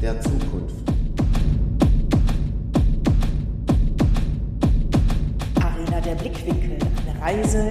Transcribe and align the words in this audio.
der 0.00 0.18
Zukunft. 0.20 0.74
Arena 5.60 6.00
der 6.00 6.14
Blickwinkel, 6.14 6.78
eine 7.06 7.20
Reise 7.20 7.70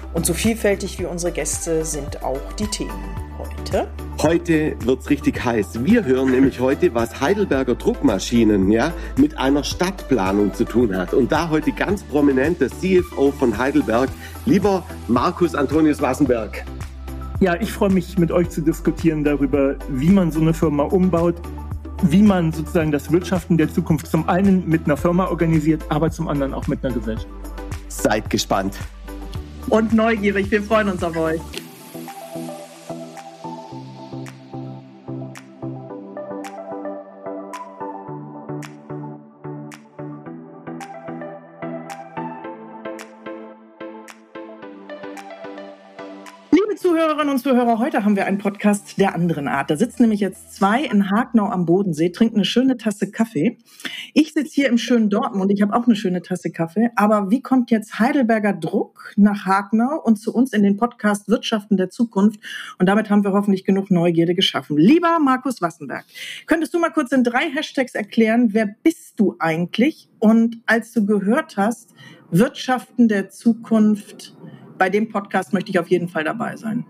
Und 0.13 0.25
so 0.25 0.33
vielfältig 0.33 0.99
wie 0.99 1.05
unsere 1.05 1.31
Gäste 1.31 1.85
sind 1.85 2.21
auch 2.23 2.41
die 2.59 2.67
Themen 2.67 2.91
heute. 3.37 3.87
Heute 4.21 4.75
wird's 4.85 5.09
richtig 5.09 5.43
heiß. 5.43 5.85
Wir 5.85 6.03
hören 6.03 6.31
nämlich 6.31 6.59
heute, 6.59 6.93
was 6.93 7.21
Heidelberger 7.21 7.75
Druckmaschinen 7.75 8.71
ja, 8.71 8.93
mit 9.15 9.37
einer 9.37 9.63
Stadtplanung 9.63 10.53
zu 10.53 10.65
tun 10.65 10.95
hat. 10.95 11.13
Und 11.13 11.31
da 11.31 11.49
heute 11.49 11.71
ganz 11.71 12.03
prominent 12.03 12.59
der 12.59 12.69
CFO 12.69 13.31
von 13.31 13.57
Heidelberg, 13.57 14.09
lieber 14.45 14.83
Markus 15.07 15.55
Antonius 15.55 16.01
Wassenberg. 16.01 16.65
Ja, 17.39 17.55
ich 17.59 17.71
freue 17.71 17.89
mich, 17.89 18.17
mit 18.17 18.31
euch 18.31 18.49
zu 18.49 18.61
diskutieren 18.61 19.23
darüber, 19.23 19.75
wie 19.89 20.09
man 20.09 20.31
so 20.31 20.41
eine 20.41 20.53
Firma 20.53 20.83
umbaut, 20.83 21.35
wie 22.03 22.21
man 22.21 22.51
sozusagen 22.51 22.91
das 22.91 23.11
Wirtschaften 23.11 23.57
der 23.57 23.73
Zukunft 23.73 24.07
zum 24.07 24.27
einen 24.27 24.67
mit 24.67 24.85
einer 24.85 24.97
Firma 24.97 25.27
organisiert, 25.27 25.83
aber 25.89 26.11
zum 26.11 26.27
anderen 26.27 26.53
auch 26.53 26.67
mit 26.67 26.83
einer 26.83 26.93
Gesellschaft. 26.93 27.27
Seid 27.87 28.29
gespannt. 28.29 28.77
Und 29.71 29.93
neugierig, 29.93 30.51
wir 30.51 30.61
freuen 30.61 30.89
uns 30.89 31.01
auf 31.01 31.15
euch. 31.15 31.39
Zuhörer, 47.51 47.79
heute 47.79 48.05
haben 48.05 48.15
wir 48.15 48.27
einen 48.27 48.37
Podcast 48.37 48.97
der 48.97 49.13
anderen 49.13 49.49
Art. 49.49 49.69
Da 49.69 49.75
sitzen 49.75 50.03
nämlich 50.03 50.21
jetzt 50.21 50.53
zwei 50.53 50.85
in 50.85 51.11
Hagnau 51.11 51.47
am 51.47 51.65
Bodensee, 51.65 52.07
trinken 52.07 52.37
eine 52.37 52.45
schöne 52.45 52.77
Tasse 52.77 53.11
Kaffee. 53.11 53.57
Ich 54.13 54.31
sitze 54.31 54.53
hier 54.53 54.69
im 54.69 54.77
schönen 54.77 55.09
Dortmund, 55.09 55.51
ich 55.51 55.61
habe 55.61 55.75
auch 55.75 55.85
eine 55.85 55.97
schöne 55.97 56.21
Tasse 56.21 56.49
Kaffee. 56.51 56.91
Aber 56.95 57.29
wie 57.29 57.41
kommt 57.41 57.69
jetzt 57.69 57.99
Heidelberger 57.99 58.53
Druck 58.53 59.11
nach 59.17 59.45
Hagnau 59.45 60.01
und 60.01 60.15
zu 60.15 60.33
uns 60.33 60.53
in 60.53 60.63
den 60.63 60.77
Podcast 60.77 61.27
Wirtschaften 61.27 61.75
der 61.75 61.89
Zukunft? 61.89 62.39
Und 62.79 62.87
damit 62.87 63.09
haben 63.09 63.25
wir 63.25 63.33
hoffentlich 63.33 63.65
genug 63.65 63.91
Neugierde 63.91 64.33
geschaffen. 64.33 64.77
Lieber 64.77 65.19
Markus 65.19 65.61
Wassenberg, 65.61 66.05
könntest 66.45 66.73
du 66.73 66.79
mal 66.79 66.91
kurz 66.91 67.11
in 67.11 67.25
drei 67.25 67.49
Hashtags 67.53 67.95
erklären, 67.95 68.53
wer 68.53 68.73
bist 68.81 69.19
du 69.19 69.35
eigentlich? 69.39 70.07
Und 70.19 70.61
als 70.67 70.93
du 70.93 71.05
gehört 71.05 71.57
hast, 71.57 71.93
Wirtschaften 72.29 73.09
der 73.09 73.29
Zukunft, 73.29 74.37
bei 74.77 74.89
dem 74.89 75.09
Podcast 75.09 75.51
möchte 75.51 75.69
ich 75.69 75.79
auf 75.79 75.89
jeden 75.89 76.07
Fall 76.07 76.23
dabei 76.23 76.55
sein. 76.55 76.85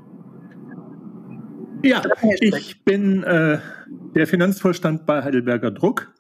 Ja, 1.84 2.04
ich 2.40 2.84
bin 2.84 3.24
äh, 3.24 3.60
der 4.16 4.28
Finanzvorstand 4.28 5.06
bei 5.06 5.24
Heidelberger 5.24 5.72
Druck 5.72 6.14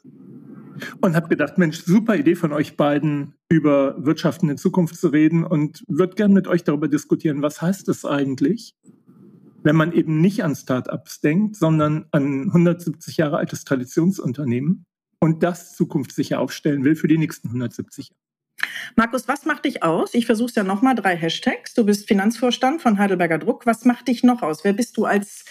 und 1.01 1.15
habe 1.15 1.27
gedacht, 1.27 1.57
Mensch, 1.57 1.83
super 1.83 2.15
Idee 2.15 2.35
von 2.35 2.51
euch 2.51 2.77
beiden, 2.77 3.35
über 3.49 3.95
Wirtschaften 4.03 4.49
in 4.49 4.57
Zukunft 4.57 4.95
zu 4.95 5.09
reden 5.09 5.43
und 5.43 5.83
würde 5.87 6.15
gern 6.15 6.33
mit 6.33 6.47
euch 6.47 6.63
darüber 6.63 6.87
diskutieren, 6.87 7.41
was 7.41 7.61
heißt 7.61 7.89
es 7.89 8.05
eigentlich, 8.05 8.75
wenn 9.63 9.75
man 9.75 9.91
eben 9.91 10.21
nicht 10.21 10.43
an 10.43 10.55
Startups 10.55 11.21
denkt, 11.21 11.55
sondern 11.55 12.05
an 12.11 12.47
170 12.47 13.17
Jahre 13.17 13.37
altes 13.37 13.63
Traditionsunternehmen 13.63 14.85
und 15.19 15.43
das 15.43 15.75
zukunftssicher 15.75 16.39
aufstellen 16.39 16.83
will 16.83 16.95
für 16.95 17.07
die 17.07 17.17
nächsten 17.17 17.49
170 17.49 18.09
Jahre. 18.09 18.30
Markus, 18.95 19.27
was 19.27 19.45
macht 19.45 19.65
dich 19.65 19.83
aus? 19.83 20.13
Ich 20.13 20.25
versuche 20.25 20.49
es 20.49 20.55
ja 20.55 20.63
nochmal, 20.63 20.95
drei 20.95 21.15
Hashtags. 21.15 21.73
Du 21.73 21.85
bist 21.85 22.07
Finanzvorstand 22.07 22.81
von 22.81 22.97
Heidelberger 22.97 23.37
Druck. 23.37 23.65
Was 23.65 23.85
macht 23.85 24.07
dich 24.07 24.23
noch 24.23 24.41
aus? 24.41 24.63
Wer 24.63 24.73
bist 24.73 24.97
du 24.97 25.05
als, 25.05 25.45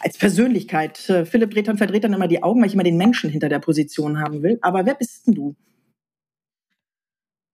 als 0.00 0.18
Persönlichkeit? 0.18 1.08
Äh, 1.08 1.24
Philipp 1.26 1.54
Retern 1.54 1.78
verdreht 1.78 2.04
dann 2.04 2.12
immer 2.12 2.28
die 2.28 2.42
Augen, 2.42 2.60
weil 2.60 2.68
ich 2.68 2.74
immer 2.74 2.82
den 2.82 2.96
Menschen 2.96 3.30
hinter 3.30 3.48
der 3.48 3.58
Position 3.58 4.20
haben 4.20 4.42
will. 4.42 4.58
Aber 4.62 4.86
wer 4.86 4.94
bist 4.94 5.26
denn 5.26 5.34
du? 5.34 5.56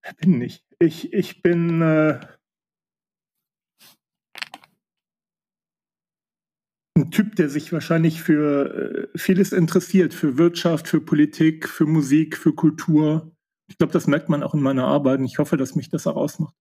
Wer 0.03 0.15
bin 0.15 0.41
ich? 0.41 0.65
Ich, 0.79 1.13
ich 1.13 1.43
bin 1.43 1.81
äh, 1.81 2.21
ein 6.97 7.11
Typ, 7.11 7.37
der 7.37 7.49
sich 7.49 7.73
wahrscheinlich 7.73 8.23
für 8.23 9.11
äh, 9.15 9.19
vieles 9.19 9.53
interessiert, 9.53 10.15
für 10.15 10.39
Wirtschaft, 10.39 10.89
für 10.89 11.01
Politik, 11.01 11.69
für 11.69 11.87
Musik, 11.87 12.37
für 12.37 12.55
Kultur. 12.55 13.33
Ich 13.73 13.79
glaube, 13.79 13.95
das 13.95 14.07
merkt 14.07 14.29
man 14.29 14.43
auch 14.43 14.53
in 14.53 14.61
meiner 14.61 14.85
Arbeit 14.87 15.21
und 15.21 15.25
ich 15.25 15.39
hoffe, 15.39 15.57
dass 15.57 15.75
mich 15.75 15.89
das 15.89 16.07
auch 16.07 16.17
ausmacht. 16.17 16.55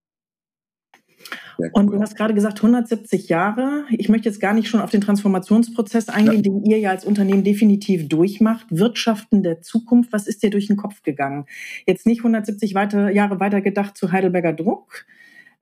Und 1.74 1.88
du 1.88 2.00
hast 2.00 2.16
gerade 2.16 2.34
gesagt, 2.34 2.60
170 2.60 3.28
Jahre. 3.28 3.84
Ich 3.92 4.08
möchte 4.08 4.30
jetzt 4.30 4.40
gar 4.40 4.54
nicht 4.54 4.70
schon 4.70 4.80
auf 4.80 4.90
den 4.90 5.02
Transformationsprozess 5.02 6.08
eingehen, 6.08 6.38
ja. 6.38 6.42
den 6.42 6.64
ihr 6.64 6.80
ja 6.80 6.90
als 6.90 7.04
Unternehmen 7.04 7.44
definitiv 7.44 8.08
durchmacht. 8.08 8.66
Wirtschaften 8.70 9.44
der 9.44 9.62
Zukunft, 9.62 10.14
was 10.14 10.26
ist 10.26 10.42
dir 10.42 10.52
durch 10.52 10.68
den 10.68 10.78
Kopf 10.78 11.04
gegangen? 11.04 11.46
Jetzt 11.86 12.08
nicht 12.08 12.20
170 12.20 12.76
weiter, 12.76 13.12
Jahre 13.12 13.42
weiter 13.42 13.60
gedacht 13.60 13.98
zu 13.98 14.14
Heidelberger 14.14 14.54
Druck. 14.54 15.06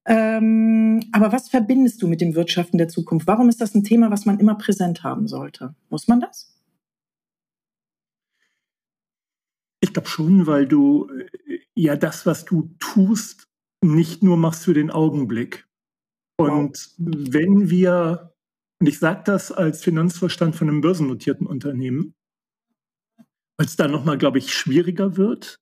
Ähm, 0.05 0.99
aber 1.11 1.31
was 1.31 1.49
verbindest 1.49 2.01
du 2.03 2.07
mit 2.07 2.21
dem 2.21 2.35
Wirtschaften 2.35 2.77
der 2.77 2.89
Zukunft? 2.89 3.25
Warum 3.25 3.49
ist 3.49 3.59
das 3.59 3.73
ein 3.73 3.83
Thema, 3.83 4.11
was 4.11 4.27
man 4.27 4.39
immer 4.39 4.55
präsent 4.55 5.03
haben 5.03 5.27
sollte? 5.27 5.73
Muss 5.89 6.07
man 6.07 6.21
das? 6.21 6.58
Ich 9.81 9.93
glaube 9.93 10.09
schon, 10.09 10.47
weil 10.47 10.67
du 10.67 11.09
äh, 11.09 11.59
ja 11.75 11.95
das, 11.95 12.25
was 12.25 12.45
du 12.45 12.75
tust, 12.79 13.47
nicht 13.81 14.23
nur 14.23 14.37
machst 14.37 14.65
für 14.65 14.73
den 14.73 14.91
Augenblick. 14.91 15.67
Und 16.37 16.93
wow. 16.97 17.17
wenn 17.31 17.69
wir, 17.69 18.33
und 18.79 18.87
ich 18.87 18.99
sage 18.99 19.23
das 19.25 19.51
als 19.51 19.83
Finanzvorstand 19.83 20.55
von 20.55 20.69
einem 20.69 20.81
börsennotierten 20.81 21.47
Unternehmen, 21.47 22.13
weil 23.57 23.67
es 23.67 23.75
da 23.75 23.87
nochmal, 23.87 24.17
glaube 24.17 24.37
ich, 24.37 24.53
schwieriger 24.53 25.17
wird, 25.17 25.59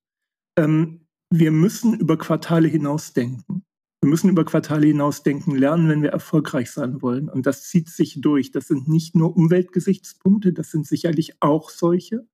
ähm, 0.58 1.08
wir 1.32 1.52
müssen 1.52 2.00
über 2.00 2.18
Quartale 2.18 2.68
hinausdenken. 2.68 3.64
Wir 4.02 4.10
müssen 4.10 4.30
über 4.30 4.46
Quartale 4.46 4.88
hinausdenken 4.88 5.56
lernen, 5.56 5.90
wenn 5.90 6.04
wir 6.04 6.12
erfolgreich 6.12 6.70
sein 6.70 7.02
wollen. 7.02 7.30
Und 7.30 7.48
das 7.48 7.64
zieht 7.64 7.90
sich 7.90 8.22
durch. 8.22 8.52
Das 8.52 8.68
sind 8.68 8.88
nicht 8.88 9.16
nur 9.16 9.36
Umweltgesichtspunkte, 9.36 10.54
das 10.54 10.70
sind 10.70 10.86
sicherlich 10.86 11.42
auch 11.42 11.70
solche. 11.72 12.28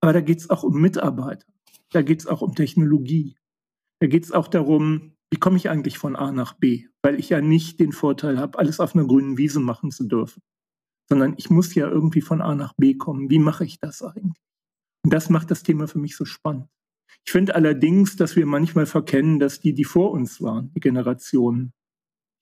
Aber 0.00 0.12
da 0.12 0.20
geht 0.20 0.38
es 0.38 0.50
auch 0.50 0.62
um 0.62 0.80
Mitarbeiter. 0.80 1.46
Da 1.90 2.02
geht 2.02 2.20
es 2.20 2.26
auch 2.26 2.42
um 2.42 2.54
Technologie. 2.54 3.36
Da 4.00 4.06
geht 4.06 4.24
es 4.24 4.32
auch 4.32 4.48
darum, 4.48 5.14
wie 5.30 5.38
komme 5.38 5.56
ich 5.56 5.68
eigentlich 5.68 5.98
von 5.98 6.16
A 6.16 6.32
nach 6.32 6.54
B? 6.54 6.86
Weil 7.02 7.18
ich 7.18 7.28
ja 7.28 7.40
nicht 7.40 7.80
den 7.80 7.92
Vorteil 7.92 8.38
habe, 8.38 8.58
alles 8.58 8.80
auf 8.80 8.94
einer 8.94 9.06
grünen 9.06 9.36
Wiese 9.36 9.60
machen 9.60 9.90
zu 9.90 10.04
dürfen. 10.04 10.42
Sondern 11.08 11.34
ich 11.36 11.50
muss 11.50 11.74
ja 11.74 11.88
irgendwie 11.88 12.20
von 12.20 12.40
A 12.40 12.54
nach 12.54 12.74
B 12.76 12.94
kommen. 12.94 13.30
Wie 13.30 13.38
mache 13.38 13.64
ich 13.64 13.80
das 13.80 14.02
eigentlich? 14.02 14.42
Und 15.04 15.12
das 15.12 15.30
macht 15.30 15.50
das 15.50 15.62
Thema 15.62 15.88
für 15.88 15.98
mich 15.98 16.16
so 16.16 16.24
spannend. 16.24 16.68
Ich 17.24 17.32
finde 17.32 17.54
allerdings, 17.54 18.16
dass 18.16 18.36
wir 18.36 18.46
manchmal 18.46 18.86
verkennen, 18.86 19.38
dass 19.38 19.60
die, 19.60 19.74
die 19.74 19.84
vor 19.84 20.12
uns 20.12 20.40
waren, 20.40 20.72
die 20.72 20.80
Generationen, 20.80 21.72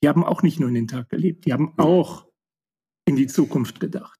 die 0.03 0.09
haben 0.09 0.25
auch 0.25 0.43
nicht 0.43 0.61
nur 0.61 0.69
in 0.69 0.75
den 0.75 0.89
Tag 0.89 1.09
gelebt, 1.09 1.47
die 1.47 1.53
haben 1.53 1.75
auch 1.79 2.27
in 3.07 3.17
die 3.17 3.27
Zukunft 3.27 3.81
gedacht. 3.81 4.19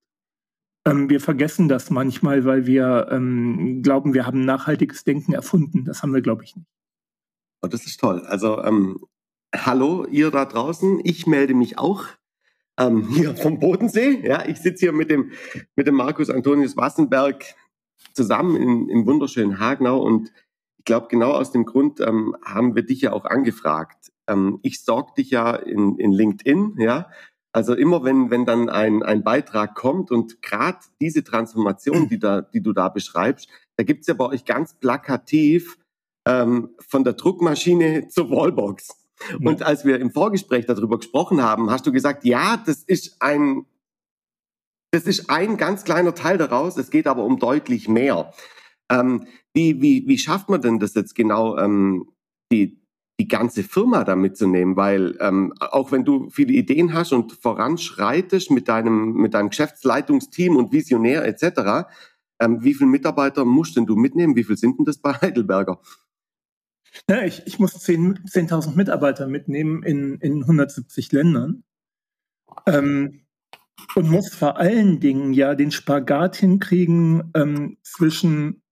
Ähm, 0.87 1.11
wir 1.11 1.21
vergessen 1.21 1.69
das 1.69 1.91
manchmal, 1.91 2.45
weil 2.45 2.67
wir 2.67 3.09
ähm, 3.11 3.83
glauben, 3.83 4.15
wir 4.15 4.25
haben 4.25 4.45
nachhaltiges 4.45 5.03
Denken 5.03 5.33
erfunden. 5.33 5.85
Das 5.85 6.03
haben 6.03 6.15
wir, 6.15 6.23
glaube 6.23 6.45
ich, 6.45 6.55
nicht. 6.55 6.69
Oh, 7.61 7.67
das 7.67 7.87
ist 7.87 7.99
toll. 7.99 8.21
Also, 8.27 8.63
ähm, 8.63 9.01
hallo, 9.55 10.07
ihr 10.07 10.31
da 10.31 10.45
draußen. 10.45 11.01
Ich 11.03 11.27
melde 11.27 11.55
mich 11.55 11.77
auch 11.77 12.05
ähm, 12.79 13.09
hier 13.13 13.35
vom 13.35 13.59
Bodensee. 13.59 14.21
Ja, 14.25 14.47
ich 14.47 14.59
sitze 14.59 14.87
hier 14.87 14.93
mit 14.93 15.11
dem, 15.11 15.33
mit 15.75 15.89
dem 15.89 15.97
Markus 15.97 16.31
Antonius 16.31 16.77
Wassenberg 16.77 17.45
zusammen 18.13 18.57
in, 18.57 18.89
im 18.89 19.07
wunderschönen 19.07 19.59
Hagnau 19.59 20.01
und 20.01 20.33
ich 20.79 20.85
glaube, 20.85 21.09
genau 21.11 21.33
aus 21.33 21.51
dem 21.51 21.65
Grund 21.65 22.01
ähm, 22.01 22.37
haben 22.45 22.77
wir 22.77 22.85
dich 22.85 23.01
ja 23.01 23.13
auch 23.13 23.25
angefragt. 23.25 24.13
ähm, 24.29 24.61
ich 24.63 24.77
stalk 24.77 25.17
dich 25.17 25.31
ja 25.31 25.57
in, 25.57 25.99
in 25.99 26.13
LinkedIn, 26.13 26.77
ja. 26.79 27.11
Also 27.57 27.73
immer 27.73 28.05
wenn, 28.05 28.31
wenn 28.31 28.45
dann 28.45 28.69
ein, 28.69 29.03
ein 29.03 29.25
Beitrag 29.25 29.75
kommt 29.75 30.11
und 30.11 30.43
gerade 30.43 30.77
diese 31.01 31.25
Transformation, 31.25 32.07
die, 32.07 32.19
da, 32.19 32.43
die 32.43 32.61
du 32.63 32.75
da 32.75 32.91
beschreibst, 32.91 33.49
da 33.79 33.85
gibt's 33.85 34.09
ja 34.09 34.13
bei 34.13 34.27
euch 34.27 34.45
ganz 34.45 34.75
plakativ 34.75 35.79
ähm, 36.29 36.75
von 36.87 37.03
der 37.03 37.15
Druckmaschine 37.15 38.09
zur 38.09 38.31
Wallbox. 38.31 39.09
Und 39.43 39.63
als 39.63 39.87
wir 39.87 39.99
im 40.01 40.11
Vorgespräch 40.11 40.67
darüber 40.67 40.99
gesprochen 40.99 41.43
haben, 41.43 41.71
hast 41.71 41.87
du 41.87 41.93
gesagt, 41.93 42.27
ja, 42.27 42.59
das 42.59 42.83
ist 42.83 43.23
ein, 43.23 43.65
das 44.91 45.05
ist 45.05 45.31
ein 45.31 45.57
ganz 45.57 45.85
kleiner 45.85 46.15
Teil 46.15 46.37
daraus. 46.37 46.77
Es 46.77 46.91
geht 46.91 47.07
aber 47.07 47.25
um 47.25 47.39
deutlich 47.39 47.89
mehr. 47.89 48.35
Ähm, 48.93 49.29
wie, 49.55 49.81
wie, 49.81 50.07
wie 50.07 50.19
schafft 50.19 50.51
man 50.51 50.61
denn 50.61 50.79
das 50.79 50.93
jetzt 50.93 51.15
genau, 51.15 51.57
ähm, 51.57 52.13
die, 52.53 52.86
die 53.19 53.29
ganze 53.29 53.63
Firma 53.63 54.05
da 54.05 54.17
mitzunehmen? 54.17 54.77
Weil 54.77 55.17
ähm, 55.21 55.53
auch 55.59 55.93
wenn 55.93 56.05
du 56.05 56.31
viele 56.31 56.53
Ideen 56.53 56.93
hast 56.93 57.13
und 57.13 57.33
voranschreitest 57.33 58.51
mit 58.51 58.69
deinem, 58.69 59.15
mit 59.15 59.35
deinem 59.35 59.51
Geschäftsleitungsteam 59.51 60.57
und 60.57 60.73
Visionär 60.73 61.25
etc., 61.25 61.89
ähm, 62.39 62.63
wie 62.63 62.75
viele 62.75 62.91
Mitarbeiter 62.91 63.45
musst 63.45 63.77
denn 63.77 63.87
du 63.87 63.97
mitnehmen? 63.97 64.37
Wie 64.37 64.45
viel 64.45 64.57
sind 64.57 64.79
denn 64.79 64.85
das 64.85 64.99
bei 64.99 65.13
Heidelberger? 65.13 65.81
Ja, 67.09 67.23
ich, 67.23 67.43
ich 67.47 67.59
muss 67.59 67.75
10.000 67.75 68.27
10 68.27 68.77
Mitarbeiter 68.77 69.27
mitnehmen 69.27 69.83
in, 69.83 70.17
in 70.21 70.43
170 70.43 71.13
Ländern. 71.13 71.63
Ähm, 72.67 73.27
und 73.95 74.11
muss 74.11 74.35
vor 74.35 74.57
allen 74.59 75.01
Dingen 75.01 75.33
ja 75.33 75.55
den 75.55 75.71
Spagat 75.71 76.37
hinkriegen 76.37 77.31
ähm, 77.35 77.79
zwischen 77.83 78.63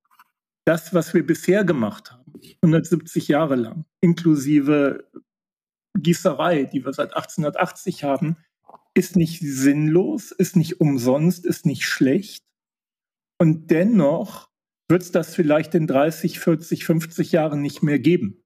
das, 0.65 0.95
was 0.95 1.15
wir 1.15 1.27
bisher 1.27 1.65
gemacht 1.65 2.13
haben, 2.13 2.41
170 2.63 3.29
Jahre 3.29 3.57
lang, 3.57 3.85
inklusive 4.01 5.11
Gießerei, 5.99 6.65
die 6.65 6.85
wir 6.85 6.93
seit 6.93 7.15
1880 7.15 8.05
haben, 8.05 8.37
ist 8.95 9.17
nicht 9.17 9.41
sinnlos, 9.41 10.33
ist 10.33 10.57
nicht 10.57 10.81
umsonst, 10.81 11.45
ist 11.45 11.67
nicht 11.67 11.85
schlecht. 11.85 12.45
Und 13.41 13.71
dennoch 13.71 14.49
wird 14.89 15.03
es 15.03 15.13
das 15.13 15.35
vielleicht 15.35 15.75
in 15.75 15.87
30, 15.87 16.39
40, 16.39 16.85
50 16.85 17.33
Jahren 17.33 17.61
nicht 17.61 17.83
mehr 17.83 17.99
geben. 17.99 18.45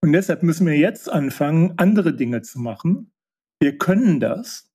Und 0.00 0.12
deshalb 0.12 0.42
müssen 0.42 0.66
wir 0.66 0.76
jetzt 0.76 1.10
anfangen, 1.10 1.74
andere 1.76 2.14
Dinge 2.14 2.42
zu 2.42 2.60
machen. 2.60 3.12
Wir 3.60 3.76
können 3.76 4.20
das, 4.20 4.67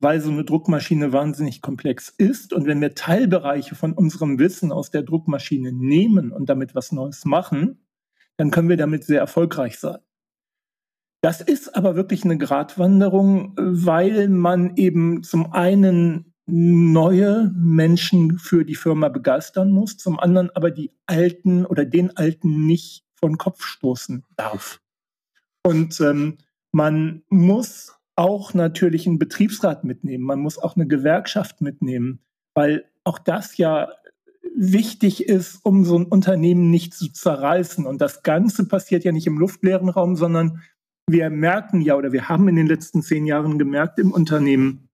weil 0.00 0.20
so 0.20 0.30
eine 0.30 0.44
Druckmaschine 0.44 1.12
wahnsinnig 1.12 1.60
komplex 1.60 2.08
ist. 2.08 2.52
Und 2.52 2.66
wenn 2.66 2.80
wir 2.80 2.94
Teilbereiche 2.94 3.74
von 3.74 3.92
unserem 3.92 4.38
Wissen 4.38 4.72
aus 4.72 4.90
der 4.90 5.02
Druckmaschine 5.02 5.72
nehmen 5.72 6.32
und 6.32 6.48
damit 6.48 6.74
was 6.74 6.92
Neues 6.92 7.24
machen, 7.24 7.84
dann 8.36 8.50
können 8.50 8.68
wir 8.68 8.76
damit 8.76 9.04
sehr 9.04 9.20
erfolgreich 9.20 9.78
sein. 9.78 9.98
Das 11.20 11.40
ist 11.40 11.74
aber 11.74 11.96
wirklich 11.96 12.24
eine 12.24 12.38
Gratwanderung, 12.38 13.54
weil 13.56 14.28
man 14.28 14.76
eben 14.76 15.24
zum 15.24 15.52
einen 15.52 16.32
neue 16.46 17.52
Menschen 17.54 18.38
für 18.38 18.64
die 18.64 18.76
Firma 18.76 19.08
begeistern 19.08 19.70
muss, 19.70 19.96
zum 19.96 20.18
anderen 20.18 20.50
aber 20.50 20.70
die 20.70 20.92
Alten 21.06 21.66
oder 21.66 21.84
den 21.84 22.16
Alten 22.16 22.66
nicht 22.66 23.04
von 23.16 23.36
Kopf 23.36 23.64
stoßen 23.64 24.24
darf. 24.36 24.80
Und 25.64 26.00
ähm, 26.00 26.38
man 26.70 27.22
muss 27.28 27.97
auch 28.18 28.52
natürlich 28.52 29.06
einen 29.06 29.20
Betriebsrat 29.20 29.84
mitnehmen, 29.84 30.24
man 30.24 30.40
muss 30.40 30.58
auch 30.58 30.74
eine 30.74 30.88
Gewerkschaft 30.88 31.60
mitnehmen, 31.60 32.18
weil 32.54 32.84
auch 33.04 33.18
das 33.18 33.56
ja 33.56 33.88
wichtig 34.56 35.24
ist, 35.28 35.60
um 35.62 35.84
so 35.84 35.96
ein 35.96 36.06
Unternehmen 36.06 36.68
nicht 36.68 36.94
zu 36.94 37.12
zerreißen. 37.12 37.86
Und 37.86 38.00
das 38.00 38.24
Ganze 38.24 38.66
passiert 38.66 39.04
ja 39.04 39.12
nicht 39.12 39.28
im 39.28 39.38
luftleeren 39.38 39.88
Raum, 39.88 40.16
sondern 40.16 40.62
wir 41.06 41.30
merken 41.30 41.80
ja 41.80 41.94
oder 41.94 42.12
wir 42.12 42.28
haben 42.28 42.48
in 42.48 42.56
den 42.56 42.66
letzten 42.66 43.02
zehn 43.02 43.24
Jahren 43.24 43.56
gemerkt 43.56 44.00
im 44.00 44.10
Unternehmen, 44.10 44.88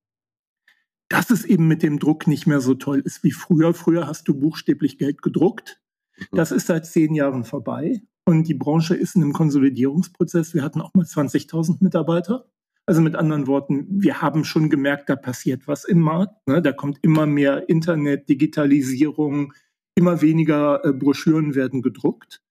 dass 1.08 1.30
es 1.30 1.46
eben 1.46 1.66
mit 1.66 1.82
dem 1.82 1.98
Druck 1.98 2.26
nicht 2.26 2.46
mehr 2.46 2.60
so 2.60 2.74
toll 2.74 3.00
ist 3.00 3.24
wie 3.24 3.32
früher. 3.32 3.72
Früher 3.72 4.06
hast 4.06 4.28
du 4.28 4.38
buchstäblich 4.38 4.98
Geld 4.98 5.22
gedruckt. 5.22 5.80
Mhm. 6.18 6.36
Das 6.36 6.52
ist 6.52 6.66
seit 6.66 6.84
zehn 6.84 7.14
Jahren 7.14 7.44
vorbei. 7.44 8.02
Und 8.26 8.48
die 8.48 8.54
Branche 8.54 8.94
ist 8.94 9.16
in 9.16 9.22
einem 9.22 9.32
Konsolidierungsprozess. 9.32 10.54
Wir 10.54 10.62
hatten 10.62 10.82
auch 10.82 10.92
mal 10.94 11.04
20.000 11.04 11.78
Mitarbeiter. 11.80 12.46
Also 12.86 13.00
mit 13.00 13.16
anderen 13.16 13.46
Worten, 13.46 13.86
wir 13.88 14.20
haben 14.20 14.44
schon 14.44 14.68
gemerkt, 14.68 15.08
da 15.08 15.16
passiert 15.16 15.66
was 15.66 15.84
im 15.84 16.00
Markt. 16.00 16.46
Ne? 16.46 16.60
Da 16.60 16.72
kommt 16.72 16.98
immer 17.02 17.26
mehr 17.26 17.68
Internet, 17.68 18.28
Digitalisierung, 18.28 19.54
immer 19.94 20.20
weniger 20.20 20.84
äh, 20.84 20.92
Broschüren 20.92 21.54
werden 21.54 21.80
gedruckt. 21.80 22.42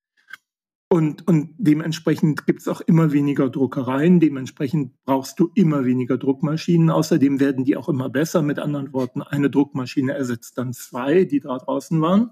Und, 0.94 1.28
und 1.28 1.56
dementsprechend 1.58 2.46
gibt 2.46 2.62
es 2.62 2.68
auch 2.68 2.80
immer 2.82 3.12
weniger 3.12 3.50
Druckereien, 3.50 4.20
dementsprechend 4.20 4.94
brauchst 5.06 5.40
du 5.40 5.50
immer 5.56 5.86
weniger 5.86 6.20
Druckmaschinen. 6.20 6.92
Außerdem 6.92 7.40
werden 7.40 7.66
die 7.66 7.78
auch 7.78 7.90
immer 7.90 8.10
besser. 8.10 8.44
Mit 8.44 8.60
anderen 8.60 8.94
Worten, 8.94 9.24
eine 9.24 9.50
Druckmaschine 9.50 10.14
ersetzt 10.14 10.56
dann 10.60 10.72
zwei, 10.72 11.26
die 11.26 11.40
da 11.40 11.58
draußen 11.58 12.00
waren. 12.00 12.30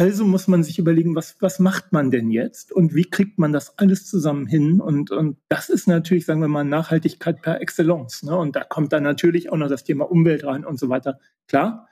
Also 0.00 0.24
muss 0.24 0.48
man 0.48 0.62
sich 0.62 0.78
überlegen, 0.78 1.14
was, 1.14 1.36
was 1.40 1.58
macht 1.58 1.92
man 1.92 2.10
denn 2.10 2.30
jetzt 2.30 2.72
und 2.72 2.94
wie 2.94 3.04
kriegt 3.04 3.38
man 3.38 3.52
das 3.52 3.76
alles 3.76 4.06
zusammen 4.06 4.46
hin? 4.46 4.80
Und, 4.80 5.10
und 5.10 5.36
das 5.50 5.68
ist 5.68 5.86
natürlich, 5.86 6.24
sagen 6.24 6.40
wir 6.40 6.48
mal, 6.48 6.64
Nachhaltigkeit 6.64 7.42
per 7.42 7.60
Excellence. 7.60 8.22
Ne? 8.22 8.34
Und 8.34 8.56
da 8.56 8.64
kommt 8.64 8.94
dann 8.94 9.02
natürlich 9.02 9.52
auch 9.52 9.58
noch 9.58 9.68
das 9.68 9.84
Thema 9.84 10.10
Umwelt 10.10 10.42
rein 10.46 10.64
und 10.64 10.80
so 10.80 10.88
weiter. 10.88 11.20
Klar. 11.48 11.86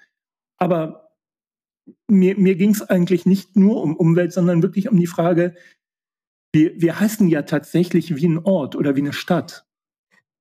Aber 0.56 1.10
mir, 2.06 2.38
mir 2.38 2.54
ging 2.54 2.70
es 2.70 2.80
eigentlich 2.80 3.26
nicht 3.26 3.56
nur 3.56 3.82
um 3.82 3.94
Umwelt, 3.94 4.32
sondern 4.32 4.62
wirklich 4.62 4.88
um 4.88 4.96
die 4.96 5.06
Frage, 5.06 5.54
wir, 6.54 6.80
wir 6.80 6.98
heißen 6.98 7.28
ja 7.28 7.42
tatsächlich 7.42 8.16
wie 8.16 8.26
ein 8.26 8.38
Ort 8.38 8.74
oder 8.74 8.96
wie 8.96 9.00
eine 9.02 9.12
Stadt. 9.12 9.66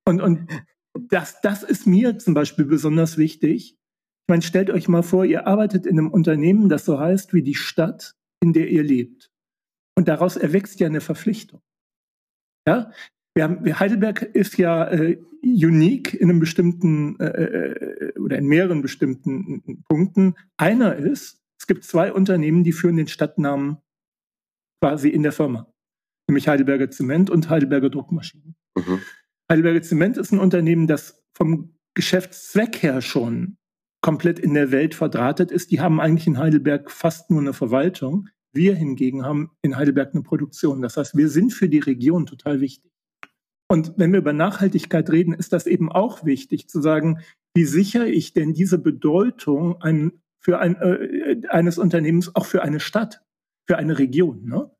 Und, 0.06 0.22
und 0.22 0.48
das, 0.94 1.42
das 1.42 1.64
ist 1.64 1.86
mir 1.86 2.16
zum 2.16 2.32
Beispiel 2.32 2.64
besonders 2.64 3.18
wichtig. 3.18 3.77
Ich 4.28 4.30
meine, 4.30 4.42
stellt 4.42 4.68
euch 4.68 4.88
mal 4.88 5.02
vor, 5.02 5.24
ihr 5.24 5.46
arbeitet 5.46 5.86
in 5.86 5.98
einem 5.98 6.10
Unternehmen, 6.10 6.68
das 6.68 6.84
so 6.84 7.00
heißt 7.00 7.32
wie 7.32 7.42
die 7.42 7.54
Stadt, 7.54 8.14
in 8.42 8.52
der 8.52 8.68
ihr 8.68 8.82
lebt. 8.82 9.30
Und 9.96 10.06
daraus 10.06 10.36
erwächst 10.36 10.80
ja 10.80 10.86
eine 10.86 11.00
Verpflichtung. 11.00 11.62
Ja? 12.66 12.92
Wir 13.34 13.44
haben, 13.44 13.80
Heidelberg 13.80 14.20
ist 14.20 14.58
ja 14.58 14.86
äh, 14.86 15.18
unique 15.42 16.12
in 16.12 16.28
einem 16.28 16.40
bestimmten 16.40 17.18
äh, 17.20 17.24
äh, 17.24 18.18
oder 18.18 18.36
in 18.36 18.46
mehreren 18.46 18.82
bestimmten 18.82 19.82
Punkten. 19.88 20.34
Einer 20.58 20.96
ist, 20.96 21.40
es 21.58 21.66
gibt 21.66 21.84
zwei 21.84 22.12
Unternehmen, 22.12 22.64
die 22.64 22.72
führen 22.72 22.98
den 22.98 23.08
Stadtnamen 23.08 23.78
quasi 24.82 25.08
in 25.08 25.22
der 25.22 25.32
Firma, 25.32 25.72
nämlich 26.28 26.48
Heidelberger 26.48 26.90
Zement 26.90 27.30
und 27.30 27.48
Heidelberger 27.48 27.88
Druckmaschinen. 27.88 28.56
Mhm. 28.76 29.00
Heidelberger 29.50 29.80
Zement 29.80 30.18
ist 30.18 30.32
ein 30.32 30.38
Unternehmen, 30.38 30.86
das 30.86 31.24
vom 31.34 31.78
Geschäftszweck 31.94 32.82
her 32.82 33.00
schon 33.00 33.56
komplett 34.00 34.38
in 34.38 34.54
der 34.54 34.70
Welt 34.70 34.94
verdrahtet 34.94 35.50
ist. 35.50 35.70
Die 35.70 35.80
haben 35.80 36.00
eigentlich 36.00 36.26
in 36.26 36.38
Heidelberg 36.38 36.90
fast 36.90 37.30
nur 37.30 37.40
eine 37.40 37.52
Verwaltung. 37.52 38.28
Wir 38.52 38.74
hingegen 38.74 39.24
haben 39.24 39.50
in 39.62 39.76
Heidelberg 39.76 40.14
eine 40.14 40.22
Produktion. 40.22 40.82
Das 40.82 40.96
heißt, 40.96 41.16
wir 41.16 41.28
sind 41.28 41.52
für 41.52 41.68
die 41.68 41.80
Region 41.80 42.26
total 42.26 42.60
wichtig. 42.60 42.92
Und 43.70 43.94
wenn 43.96 44.12
wir 44.12 44.20
über 44.20 44.32
Nachhaltigkeit 44.32 45.10
reden, 45.10 45.34
ist 45.34 45.52
das 45.52 45.66
eben 45.66 45.92
auch 45.92 46.24
wichtig 46.24 46.68
zu 46.68 46.80
sagen, 46.80 47.18
wie 47.54 47.64
sichere 47.64 48.08
ich 48.08 48.32
denn 48.32 48.54
diese 48.54 48.78
Bedeutung 48.78 49.82
ein, 49.82 50.22
für 50.40 50.58
ein, 50.58 50.76
äh, 50.76 51.42
eines 51.48 51.76
Unternehmens 51.76 52.34
auch 52.34 52.46
für 52.46 52.62
eine 52.62 52.80
Stadt, 52.80 53.22
für 53.66 53.76
eine 53.76 53.98
Region. 53.98 54.44
Ne? 54.46 54.70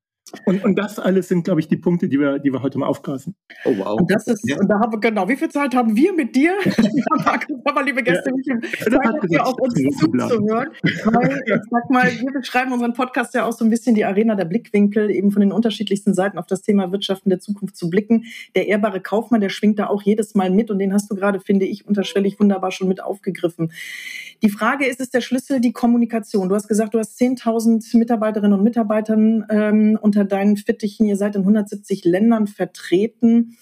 Und, 0.45 0.65
und 0.65 0.79
das 0.79 0.99
alles 0.99 1.29
sind, 1.29 1.45
glaube 1.45 1.61
ich, 1.61 1.69
die 1.69 1.77
Punkte, 1.77 2.09
die 2.09 2.19
wir, 2.19 2.39
die 2.39 2.53
wir 2.53 2.63
heute 2.63 2.79
mal 2.79 2.87
aufgreifen. 2.87 3.35
Oh, 3.65 3.73
wow. 3.77 4.01
Und 4.01 4.11
das 4.11 4.27
ist, 4.27 4.49
ja. 4.49 4.59
und 4.59 4.69
da 4.69 4.79
haben 4.81 4.93
wir, 4.93 5.01
genau, 5.01 5.29
wie 5.29 5.37
viel 5.37 5.49
Zeit 5.49 5.75
haben 5.75 5.97
wir 5.97 6.13
mit 6.13 6.35
dir, 6.35 6.53
aber 7.65 7.83
liebe 7.83 8.03
Gäste, 8.03 8.31
ja. 8.45 8.57
Zeit 8.61 9.15
hier 9.29 9.47
auf 9.47 9.55
uns 9.59 9.75
zuzuhören? 9.75 10.69
Weil, 10.83 11.43
ich 11.47 11.63
sag 11.71 11.91
mal, 11.91 12.11
wir 12.11 12.33
beschreiben 12.33 12.73
unseren 12.73 12.93
Podcast 12.95 13.35
ja 13.35 13.45
auch 13.45 13.53
so 13.53 13.65
ein 13.65 13.71
bisschen 13.71 13.95
die 13.95 14.05
Arena 14.05 14.35
der 14.35 14.45
Blickwinkel, 14.45 15.11
eben 15.11 15.31
von 15.31 15.41
den 15.41 15.53
unterschiedlichsten 15.53 16.15
Seiten 16.15 16.39
auf 16.39 16.47
das 16.47 16.63
Thema 16.63 16.93
Wirtschaften 16.93 17.31
der 17.31 17.41
Zukunft 17.41 17.77
zu 17.77 17.91
blicken. 17.91 18.25
Der 18.55 18.69
ehrbare 18.69 19.01
Kaufmann, 19.01 19.41
der 19.41 19.49
schwingt 19.49 19.79
da 19.79 19.87
auch 19.87 20.03
jedes 20.03 20.35
Mal 20.35 20.51
mit 20.51 20.71
und 20.71 20.79
den 20.79 20.93
hast 20.93 21.11
du 21.11 21.15
gerade, 21.15 21.41
finde 21.41 21.67
ich, 21.67 21.87
unterschwellig 21.87 22.39
wunderbar 22.41 22.71
schon 22.71 22.89
mit 22.89 23.03
aufgegriffen. 23.03 23.73
Die 24.43 24.51
Frage 24.51 24.87
ist, 24.87 25.01
ist 25.01 25.15
der 25.15 25.21
Schlüssel 25.21 25.61
die 25.61 25.73
Kommunikation? 25.73 26.49
Du 26.49 26.55
hast 26.55 26.69
gesagt, 26.69 26.95
du 26.95 26.99
hast 26.99 27.21
10.000 27.21 27.97
Mitarbeiterinnen 27.97 28.57
und 28.57 28.65
Mitarbeitern 28.65 29.47
ähm, 29.51 29.99
unter 30.01 30.18
deinen 30.25 30.57
Fittichen. 30.57 31.07
Ihr 31.07 31.17
seid 31.17 31.35
in 31.37 31.43
170 31.43 32.05
Ländern 32.05 32.47
vertreten. 32.47 33.57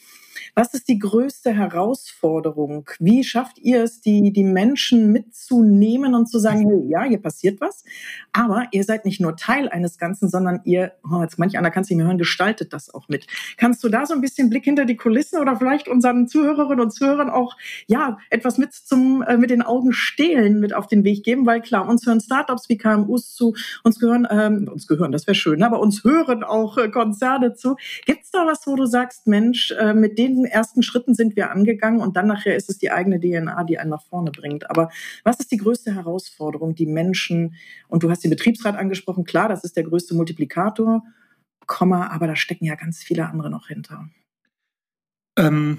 Was 0.59 0.73
ist 0.73 0.89
die 0.89 0.99
größte 0.99 1.53
Herausforderung? 1.53 2.89
Wie 2.99 3.23
schafft 3.25 3.59
ihr 3.59 3.83
es, 3.83 4.01
die, 4.01 4.33
die 4.33 4.43
Menschen 4.43 5.13
mitzunehmen 5.13 6.15
und 6.15 6.31
zu 6.31 6.39
sagen, 6.39 6.67
hey, 6.67 6.89
ja, 6.89 7.03
hier 7.03 7.21
passiert 7.21 7.61
was, 7.61 7.85
aber 8.33 8.67
ihr 8.73 8.83
seid 8.83 9.05
nicht 9.05 9.21
nur 9.21 9.37
Teil 9.37 9.69
eines 9.69 9.99
Ganzen, 9.99 10.31
sondern 10.31 10.63
ihr, 10.65 10.93
oh, 11.05 11.21
jetzt 11.21 11.39
manch 11.39 11.59
einer 11.59 11.71
kann 11.71 11.83
es 11.83 11.91
nicht 11.91 11.99
mehr 11.99 12.07
hören, 12.07 12.17
gestaltet 12.17 12.73
das 12.73 12.89
auch 12.95 13.07
mit. 13.09 13.27
Kannst 13.59 13.85
du 13.85 13.91
da 13.91 14.07
so 14.07 14.15
ein 14.15 14.23
bisschen 14.23 14.49
Blick 14.49 14.65
hinter 14.65 14.87
die 14.87 14.97
Kulissen 14.97 15.39
oder 15.41 15.57
vielleicht 15.57 15.89
unseren 15.89 16.27
Zuhörerinnen 16.27 16.81
und 16.81 16.91
Zuhörern 16.91 17.29
auch, 17.29 17.55
ja, 17.87 18.17
etwas 18.31 18.57
mit 18.57 18.73
zum, 18.73 19.21
äh, 19.21 19.37
mit 19.37 19.51
den 19.51 19.61
Augen 19.61 19.93
stehlen, 19.93 20.59
mit 20.59 20.73
auf 20.73 20.87
den 20.87 21.05
Weg 21.05 21.23
geben? 21.23 21.45
Weil 21.45 21.61
klar, 21.61 21.87
uns 21.87 22.07
hören 22.07 22.21
Startups 22.21 22.71
wie 22.71 22.79
KMUs 22.79 23.35
zu, 23.35 23.55
uns 23.85 23.99
gehören, 23.99 24.27
ähm, 24.31 24.71
uns 24.73 24.87
gehören, 24.87 25.13
das 25.13 25.27
wäre 25.27 25.35
schön, 25.35 25.63
aber 25.63 25.81
uns 25.81 26.03
hören 26.03 26.45
auch 26.45 26.79
äh, 26.79 26.89
Konzerne 26.89 27.53
zu. 27.53 27.77
Gibt 28.07 28.25
es 28.25 28.31
da 28.31 28.47
was, 28.47 28.67
wo 28.67 28.75
du 28.75 28.87
sagst, 28.87 29.27
Mensch, 29.27 29.73
äh, 29.73 29.93
mit 29.93 30.19
den 30.19 30.46
ersten 30.47 30.83
Schritten 30.83 31.15
sind 31.15 31.37
wir 31.37 31.51
angegangen 31.51 32.01
und 32.01 32.17
dann 32.17 32.27
nachher 32.27 32.57
ist 32.57 32.71
es 32.71 32.79
die 32.79 32.91
eigene 32.91 33.21
DNA, 33.21 33.65
die 33.65 33.79
einen 33.79 33.91
nach 33.91 34.05
vorne 34.05 34.31
bringt. 34.31 34.71
Aber 34.71 34.91
was 35.25 35.41
ist 35.41 35.53
die 35.53 35.57
größte 35.57 35.95
Herausforderung, 35.95 36.75
die 36.75 36.87
Menschen, 36.87 37.55
und 37.89 38.03
du 38.03 38.11
hast 38.11 38.25
den 38.25 38.31
Betriebsrat 38.31 38.77
angesprochen, 38.77 39.25
klar, 39.25 39.49
das 39.49 39.65
ist 39.65 39.77
der 39.77 39.85
größte 39.85 40.15
Multiplikator, 40.15 41.03
Komma, 41.67 42.09
aber 42.09 42.27
da 42.27 42.37
stecken 42.37 42.65
ja 42.65 42.77
ganz 42.77 43.03
viele 43.03 43.27
andere 43.29 43.51
noch 43.51 43.69
hinter. 43.69 44.09
Ähm, 45.39 45.79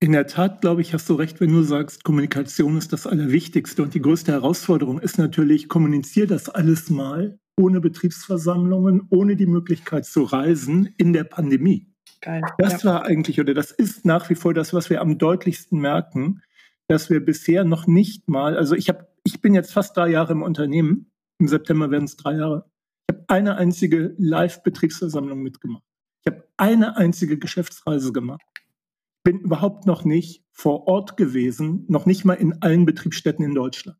in 0.00 0.12
der 0.12 0.26
Tat, 0.26 0.60
glaube 0.60 0.80
ich, 0.80 0.92
hast 0.92 1.08
du 1.08 1.14
recht, 1.14 1.40
wenn 1.40 1.52
du 1.52 1.62
sagst, 1.62 2.04
Kommunikation 2.04 2.76
ist 2.76 2.92
das 2.92 3.06
Allerwichtigste. 3.06 3.82
Und 3.82 3.94
die 3.94 4.02
größte 4.02 4.32
Herausforderung 4.32 4.98
ist 4.98 5.18
natürlich, 5.18 5.68
kommuniziere 5.68 6.26
das 6.26 6.48
alles 6.48 6.90
mal 6.90 7.38
ohne 7.56 7.80
Betriebsversammlungen, 7.80 9.06
ohne 9.10 9.36
die 9.36 9.46
Möglichkeit 9.46 10.04
zu 10.04 10.24
reisen 10.24 10.92
in 10.98 11.12
der 11.12 11.24
Pandemie. 11.24 11.93
Geil. 12.24 12.40
Das 12.56 12.82
ja. 12.82 12.90
war 12.90 13.04
eigentlich 13.04 13.38
oder 13.38 13.52
das 13.52 13.70
ist 13.70 14.06
nach 14.06 14.30
wie 14.30 14.34
vor 14.34 14.54
das, 14.54 14.72
was 14.72 14.88
wir 14.88 15.02
am 15.02 15.18
deutlichsten 15.18 15.78
merken, 15.78 16.42
dass 16.88 17.10
wir 17.10 17.22
bisher 17.22 17.64
noch 17.64 17.86
nicht 17.86 18.28
mal, 18.28 18.56
also 18.56 18.74
ich 18.74 18.88
habe, 18.88 19.08
ich 19.24 19.42
bin 19.42 19.52
jetzt 19.52 19.74
fast 19.74 19.94
drei 19.94 20.08
Jahre 20.08 20.32
im 20.32 20.42
Unternehmen. 20.42 21.10
Im 21.38 21.48
September 21.48 21.90
werden 21.90 22.04
es 22.04 22.16
drei 22.16 22.36
Jahre. 22.36 22.70
Ich 23.06 23.14
habe 23.14 23.24
eine 23.28 23.56
einzige 23.56 24.14
Live-Betriebsversammlung 24.16 25.42
mitgemacht. 25.42 25.84
Ich 26.24 26.32
habe 26.32 26.48
eine 26.56 26.96
einzige 26.96 27.38
Geschäftsreise 27.38 28.12
gemacht. 28.12 28.40
Bin 29.22 29.40
überhaupt 29.40 29.84
noch 29.84 30.04
nicht 30.04 30.44
vor 30.50 30.86
Ort 30.86 31.18
gewesen, 31.18 31.84
noch 31.88 32.06
nicht 32.06 32.24
mal 32.24 32.34
in 32.34 32.62
allen 32.62 32.86
Betriebsstätten 32.86 33.44
in 33.44 33.54
Deutschland. 33.54 33.98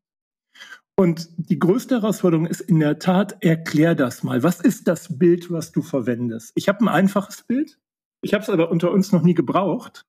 Und 0.96 1.28
die 1.36 1.58
größte 1.58 1.96
Herausforderung 1.96 2.46
ist 2.46 2.60
in 2.62 2.80
der 2.80 2.98
Tat, 2.98 3.42
erklär 3.42 3.94
das 3.94 4.22
mal. 4.22 4.42
Was 4.42 4.60
ist 4.60 4.88
das 4.88 5.18
Bild, 5.18 5.50
was 5.50 5.72
du 5.72 5.82
verwendest? 5.82 6.52
Ich 6.54 6.68
habe 6.68 6.80
ein 6.80 6.88
einfaches 6.88 7.42
Bild. 7.42 7.78
Ich 8.24 8.32
habe 8.32 8.42
es 8.42 8.48
aber 8.48 8.70
unter 8.70 8.90
uns 8.90 9.12
noch 9.12 9.22
nie 9.22 9.34
gebraucht, 9.34 10.06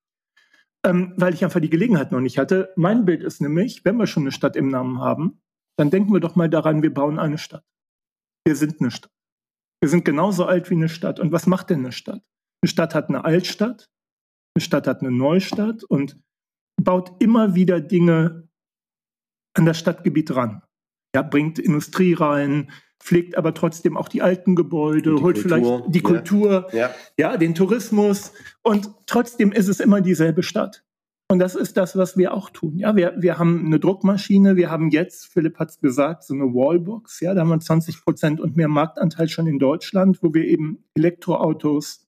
ähm, 0.85 1.13
weil 1.17 1.33
ich 1.33 1.43
einfach 1.43 1.59
die 1.59 1.69
Gelegenheit 1.69 2.13
noch 2.13 2.21
nicht 2.21 2.37
hatte. 2.37 2.71
Mein 2.77 3.03
Bild 3.03 3.23
ist 3.23 3.41
nämlich, 3.41 3.83
wenn 3.83 3.97
wir 3.97 4.07
schon 4.07 4.23
eine 4.23 4.31
Stadt 4.31 4.55
im 4.55 4.69
Namen 4.69 5.01
haben, 5.01 5.41
dann 5.77 5.89
denken 5.89 6.13
wir 6.13 6.21
doch 6.21 6.37
mal 6.37 6.49
daran, 6.49 6.81
wir 6.81 6.93
bauen 6.93 7.19
eine 7.19 7.37
Stadt. 7.37 7.65
Wir 8.45 8.55
sind 8.55 8.79
eine 8.79 8.89
Stadt. 8.89 9.11
Wir 9.81 9.89
sind 9.89 10.05
genauso 10.05 10.45
alt 10.45 10.69
wie 10.69 10.75
eine 10.75 10.87
Stadt. 10.87 11.19
Und 11.19 11.33
was 11.33 11.45
macht 11.45 11.69
denn 11.69 11.79
eine 11.79 11.91
Stadt? 11.91 12.23
Eine 12.61 12.69
Stadt 12.69 12.95
hat 12.95 13.09
eine 13.09 13.25
Altstadt, 13.25 13.89
eine 14.55 14.63
Stadt 14.63 14.87
hat 14.87 15.01
eine 15.01 15.11
Neustadt 15.11 15.83
und 15.83 16.17
baut 16.81 17.21
immer 17.21 17.53
wieder 17.53 17.81
Dinge 17.81 18.47
an 19.55 19.65
das 19.65 19.77
Stadtgebiet 19.77 20.33
ran. 20.33 20.61
Ja, 21.13 21.21
bringt 21.21 21.59
Industrie 21.59 22.13
rein, 22.13 22.71
pflegt 22.99 23.37
aber 23.37 23.53
trotzdem 23.53 23.97
auch 23.97 24.07
die 24.07 24.21
alten 24.21 24.55
Gebäude, 24.55 25.15
die 25.15 25.21
holt 25.21 25.35
Kultur, 25.35 25.41
vielleicht 25.41 25.95
die 25.95 26.01
Kultur, 26.01 26.67
ja. 26.73 26.89
ja, 27.17 27.37
den 27.37 27.55
Tourismus 27.55 28.33
und 28.63 28.89
trotzdem 29.05 29.51
ist 29.51 29.67
es 29.67 29.79
immer 29.79 30.01
dieselbe 30.01 30.43
Stadt. 30.43 30.83
Und 31.27 31.39
das 31.39 31.55
ist 31.55 31.75
das, 31.75 31.97
was 31.97 32.17
wir 32.17 32.35
auch 32.35 32.51
tun. 32.51 32.77
Ja, 32.77 32.95
wir, 32.95 33.15
wir 33.17 33.39
haben 33.39 33.65
eine 33.65 33.79
Druckmaschine, 33.79 34.57
wir 34.57 34.69
haben 34.69 34.91
jetzt, 34.91 35.25
Philipp 35.25 35.57
hat 35.57 35.71
es 35.71 35.79
gesagt, 35.79 36.23
so 36.23 36.35
eine 36.35 36.53
Wallbox, 36.53 37.19
ja, 37.21 37.33
da 37.33 37.41
haben 37.41 37.49
wir 37.49 37.59
20 37.59 38.03
Prozent 38.03 38.39
und 38.39 38.55
mehr 38.55 38.67
Marktanteil 38.67 39.27
schon 39.27 39.47
in 39.47 39.57
Deutschland, 39.57 40.21
wo 40.21 40.33
wir 40.35 40.45
eben 40.45 40.83
Elektroautos 40.93 42.05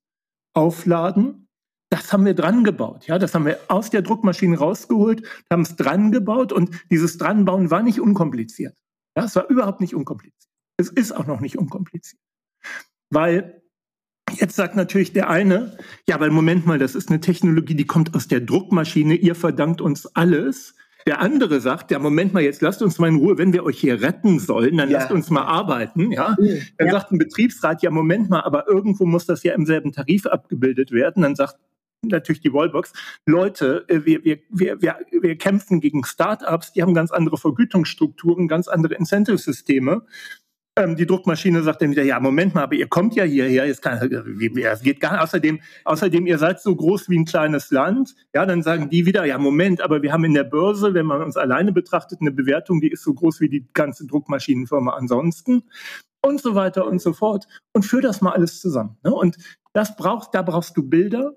aufladen. 0.54 1.48
Das 1.90 2.14
haben 2.14 2.26
wir 2.26 2.36
dran 2.36 2.64
gebaut, 2.64 3.08
ja, 3.08 3.18
das 3.18 3.34
haben 3.34 3.46
wir 3.46 3.58
aus 3.70 3.90
der 3.90 4.04
Druckmaschine 4.04 4.58
rausgeholt, 4.58 5.24
haben 5.50 5.62
es 5.62 5.76
dran 5.76 6.12
gebaut 6.12 6.54
und 6.54 6.70
dieses 6.92 7.18
Dranbauen 7.18 7.72
war 7.72 7.82
nicht 7.82 8.00
unkompliziert. 8.00 8.78
Ja, 9.18 9.24
es 9.24 9.36
war 9.36 9.50
überhaupt 9.50 9.82
nicht 9.82 9.96
unkompliziert. 9.96 10.37
Es 10.78 10.90
ist 10.90 11.12
auch 11.12 11.26
noch 11.26 11.40
nicht 11.40 11.58
unkompliziert. 11.58 12.22
Weil 13.10 13.62
jetzt 14.36 14.56
sagt 14.56 14.76
natürlich 14.76 15.14
der 15.14 15.30
eine, 15.30 15.78
ja, 16.08 16.16
aber 16.16 16.30
Moment 16.30 16.66
mal, 16.66 16.80
das 16.80 16.96
ist 16.96 17.10
eine 17.10 17.20
Technologie, 17.20 17.76
die 17.76 17.88
kommt 17.88 18.16
aus 18.16 18.28
der 18.28 18.42
Druckmaschine, 18.42 19.16
ihr 19.16 19.36
verdankt 19.36 19.82
uns 19.82 20.06
alles. 20.16 20.76
Der 21.08 21.22
andere 21.22 21.62
sagt, 21.62 21.90
ja, 21.92 22.00
Moment 22.00 22.34
mal, 22.34 22.44
jetzt 22.44 22.62
lasst 22.62 22.82
uns 22.82 23.00
mal 23.00 23.08
in 23.08 23.16
Ruhe, 23.16 23.38
wenn 23.38 23.54
wir 23.54 23.64
euch 23.64 23.80
hier 23.80 24.02
retten 24.02 24.40
sollen, 24.40 24.78
dann 24.78 24.90
ja. 24.90 25.00
lasst 25.00 25.12
uns 25.12 25.30
mal 25.30 25.44
arbeiten, 25.44 26.12
ja. 26.12 26.36
Dann 26.78 26.88
ja. 26.88 26.92
sagt 26.92 27.12
ein 27.12 27.18
Betriebsrat, 27.18 27.82
ja, 27.82 27.92
Moment 27.92 28.30
mal, 28.30 28.42
aber 28.42 28.68
irgendwo 28.68 29.06
muss 29.06 29.26
das 29.26 29.44
ja 29.44 29.54
im 29.54 29.66
selben 29.66 29.94
Tarif 29.94 30.26
abgebildet 30.26 30.92
werden. 30.92 31.24
Dann 31.24 31.36
sagt 31.36 31.56
natürlich 32.04 32.42
die 32.42 32.54
Wallbox, 32.54 32.92
Leute, 33.26 33.86
äh, 33.88 34.06
wir, 34.06 34.24
wir, 34.24 34.40
wir, 34.50 34.82
wir, 34.82 34.98
wir 35.12 35.38
kämpfen 35.38 35.80
gegen 35.80 36.04
Startups, 36.04 36.74
die 36.74 36.82
haben 36.82 36.94
ganz 36.94 37.12
andere 37.12 37.38
Vergütungsstrukturen, 37.38 38.48
ganz 38.48 38.68
andere 38.68 38.96
Incentive-Systeme 38.96 40.06
ähm, 40.78 40.96
die 40.96 41.06
Druckmaschine 41.06 41.64
sagt 41.64 41.82
dann 41.82 41.92
wieder, 41.92 42.04
ja, 42.04 42.20
Moment 42.20 42.56
mal, 42.56 42.64
aber 42.64 42.76
ihr 42.76 42.88
kommt 42.88 43.16
ja 43.16 43.24
hierher, 43.24 43.74
kann, 43.76 43.98
es 44.00 44.82
geht 44.82 45.00
gar. 45.00 45.22
Außerdem, 45.24 45.60
außerdem, 45.84 46.28
ihr 46.28 46.38
seid 46.38 46.62
so 46.62 46.76
groß 46.76 47.10
wie 47.10 47.18
ein 47.18 47.26
kleines 47.26 47.72
Land. 47.72 48.16
Ja, 48.34 48.46
dann 48.46 48.64
sagen 48.64 48.90
die 48.90 49.06
wieder, 49.06 49.26
ja, 49.26 49.38
Moment, 49.38 49.82
aber 49.82 50.02
wir 50.02 50.14
haben 50.14 50.24
in 50.24 50.34
der 50.34 50.44
Börse, 50.44 50.94
wenn 50.94 51.06
man 51.06 51.22
uns 51.22 51.38
alleine 51.38 51.72
betrachtet, 51.72 52.22
eine 52.22 52.32
Bewertung, 52.32 52.80
die 52.82 52.90
ist 52.90 53.04
so 53.04 53.14
groß 53.14 53.42
wie 53.42 53.50
die 53.50 53.68
ganze 53.74 54.06
Druckmaschinenfirma 54.06 54.94
ansonsten 54.94 55.64
und 56.22 56.42
so 56.42 56.56
weiter 56.56 56.86
und 56.86 57.02
so 57.02 57.14
fort. 57.14 57.48
Und 57.74 57.84
führ 57.84 58.02
das 58.02 58.22
mal 58.22 58.32
alles 58.32 58.62
zusammen. 58.62 58.98
Ne? 59.04 59.14
Und 59.14 59.38
das 59.74 59.96
brauchst, 59.96 60.34
da 60.34 60.42
brauchst 60.42 60.78
du 60.78 60.84
Bilder, 60.84 61.36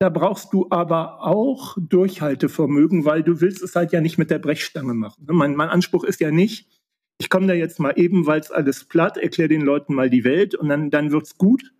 da 0.00 0.10
brauchst 0.10 0.52
du 0.52 0.68
aber 0.70 1.22
auch 1.22 1.76
Durchhaltevermögen, 1.80 3.04
weil 3.04 3.24
du 3.24 3.40
willst 3.40 3.62
es 3.62 3.74
halt 3.74 3.92
ja 3.92 4.00
nicht 4.00 4.18
mit 4.18 4.30
der 4.30 4.38
Brechstange 4.38 4.94
machen. 4.94 5.24
Ne? 5.26 5.32
Mein, 5.32 5.56
mein 5.56 5.68
Anspruch 5.68 6.04
ist 6.04 6.20
ja 6.20 6.30
nicht, 6.30 6.77
ich 7.18 7.30
komme 7.30 7.48
da 7.48 7.54
jetzt 7.54 7.80
mal 7.80 7.92
eben, 7.96 8.26
weil 8.26 8.40
es 8.40 8.50
alles 8.50 8.84
platt, 8.84 9.16
erkläre 9.16 9.48
den 9.48 9.62
Leuten 9.62 9.94
mal 9.94 10.08
die 10.08 10.24
Welt 10.24 10.54
und 10.54 10.68
dann, 10.68 10.90
dann 10.90 11.10
wird's 11.10 11.36
gut. 11.36 11.72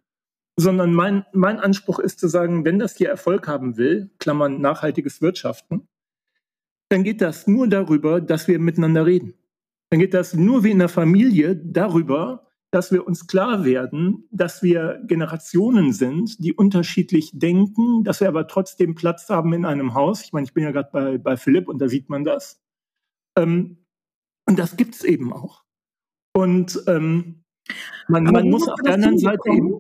Sondern 0.57 0.93
mein, 0.93 1.25
mein 1.33 1.61
Anspruch 1.61 2.01
ist 2.01 2.19
zu 2.19 2.27
sagen, 2.27 2.65
wenn 2.65 2.81
das 2.81 2.97
hier 2.97 3.09
Erfolg 3.09 3.47
haben 3.47 3.77
will, 3.77 4.11
Klammern 4.19 4.61
nachhaltiges 4.61 5.23
Wirtschaften, 5.23 5.87
dann 6.89 7.05
geht 7.05 7.21
das 7.21 7.47
nur 7.47 7.69
darüber, 7.69 8.21
dass 8.21 8.49
wir 8.49 8.59
miteinander 8.59 9.07
reden. 9.07 9.35
Dann 9.91 10.01
geht 10.01 10.15
das 10.15 10.35
nur 10.35 10.65
wie 10.65 10.73
in 10.73 10.81
der 10.81 10.89
Familie 10.89 11.55
darüber, 11.55 12.49
dass 12.71 12.93
wir 12.93 13.07
uns 13.07 13.27
klar 13.27 13.65
werden, 13.65 14.29
dass 14.31 14.63
wir 14.63 15.01
Generationen 15.07 15.93
sind, 15.93 16.43
die 16.43 16.53
unterschiedlich 16.53 17.31
denken, 17.33 18.05
dass 18.05 18.21
wir 18.21 18.29
aber 18.29 18.47
trotzdem 18.47 18.95
Platz 18.95 19.29
haben 19.31 19.53
in 19.53 19.65
einem 19.65 19.95
Haus. 19.95 20.23
Ich 20.23 20.33
meine, 20.33 20.45
ich 20.45 20.53
bin 20.53 20.65
ja 20.65 20.73
gerade 20.73 20.91
bei, 20.93 21.19
bei 21.19 21.37
Philipp 21.37 21.69
und 21.69 21.79
da 21.79 21.89
sieht 21.89 22.11
man 22.11 22.25
das. 22.25 22.61
Ähm, 23.39 23.78
und 24.49 24.59
das 24.59 24.77
gibt 24.77 24.95
es 24.95 25.05
eben 25.05 25.33
auch. 25.33 25.63
Und 26.35 26.83
ähm, 26.87 27.45
man, 28.09 28.25
man 28.25 28.49
muss 28.49 28.67
auf 28.67 28.81
der 28.83 28.95
anderen 28.95 29.19
Seite 29.19 29.43
eben. 29.51 29.79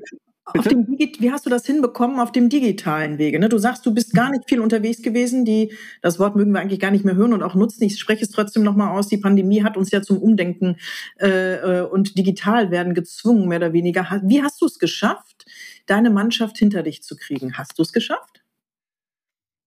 wie 1.18 1.32
hast 1.32 1.46
du 1.46 1.50
das 1.50 1.64
hinbekommen 1.64 2.20
auf 2.20 2.32
dem 2.32 2.50
digitalen 2.50 3.16
Wege? 3.16 3.38
Ne? 3.38 3.48
Du 3.48 3.56
sagst, 3.56 3.86
du 3.86 3.94
bist 3.94 4.12
gar 4.12 4.30
nicht 4.30 4.46
viel 4.46 4.60
unterwegs 4.60 5.00
gewesen. 5.00 5.46
Die, 5.46 5.72
das 6.02 6.18
Wort 6.18 6.36
mögen 6.36 6.52
wir 6.52 6.60
eigentlich 6.60 6.80
gar 6.80 6.90
nicht 6.90 7.04
mehr 7.04 7.14
hören 7.14 7.32
und 7.32 7.42
auch 7.42 7.54
nutzen. 7.54 7.84
Ich 7.84 7.98
spreche 7.98 8.24
es 8.24 8.30
trotzdem 8.30 8.62
nochmal 8.62 8.90
aus. 8.96 9.08
Die 9.08 9.16
Pandemie 9.16 9.62
hat 9.62 9.78
uns 9.78 9.90
ja 9.90 10.02
zum 10.02 10.18
Umdenken 10.18 10.76
äh, 11.18 11.54
äh 11.54 11.80
und 11.82 12.18
digital 12.18 12.70
werden 12.70 12.92
gezwungen, 12.92 13.48
mehr 13.48 13.58
oder 13.58 13.72
weniger. 13.72 14.20
Wie 14.24 14.42
hast 14.42 14.60
du 14.60 14.66
es 14.66 14.78
geschafft, 14.78 15.46
deine 15.86 16.10
Mannschaft 16.10 16.58
hinter 16.58 16.82
dich 16.82 17.02
zu 17.02 17.16
kriegen? 17.16 17.56
Hast 17.56 17.78
du 17.78 17.82
es 17.82 17.92
geschafft? 17.92 18.42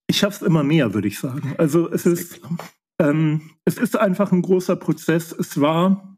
Ich 0.06 0.18
schaffe 0.18 0.44
es 0.44 0.48
immer 0.48 0.64
mehr, 0.64 0.94
würde 0.94 1.08
ich 1.08 1.18
sagen. 1.18 1.56
Also 1.58 1.90
es 1.90 2.06
ist, 2.06 2.42
ähm, 3.02 3.42
es 3.66 3.78
ist 3.78 3.98
einfach 3.98 4.32
ein 4.32 4.42
großer 4.42 4.76
Prozess. 4.76 5.32
Es 5.32 5.60
war 5.60 6.18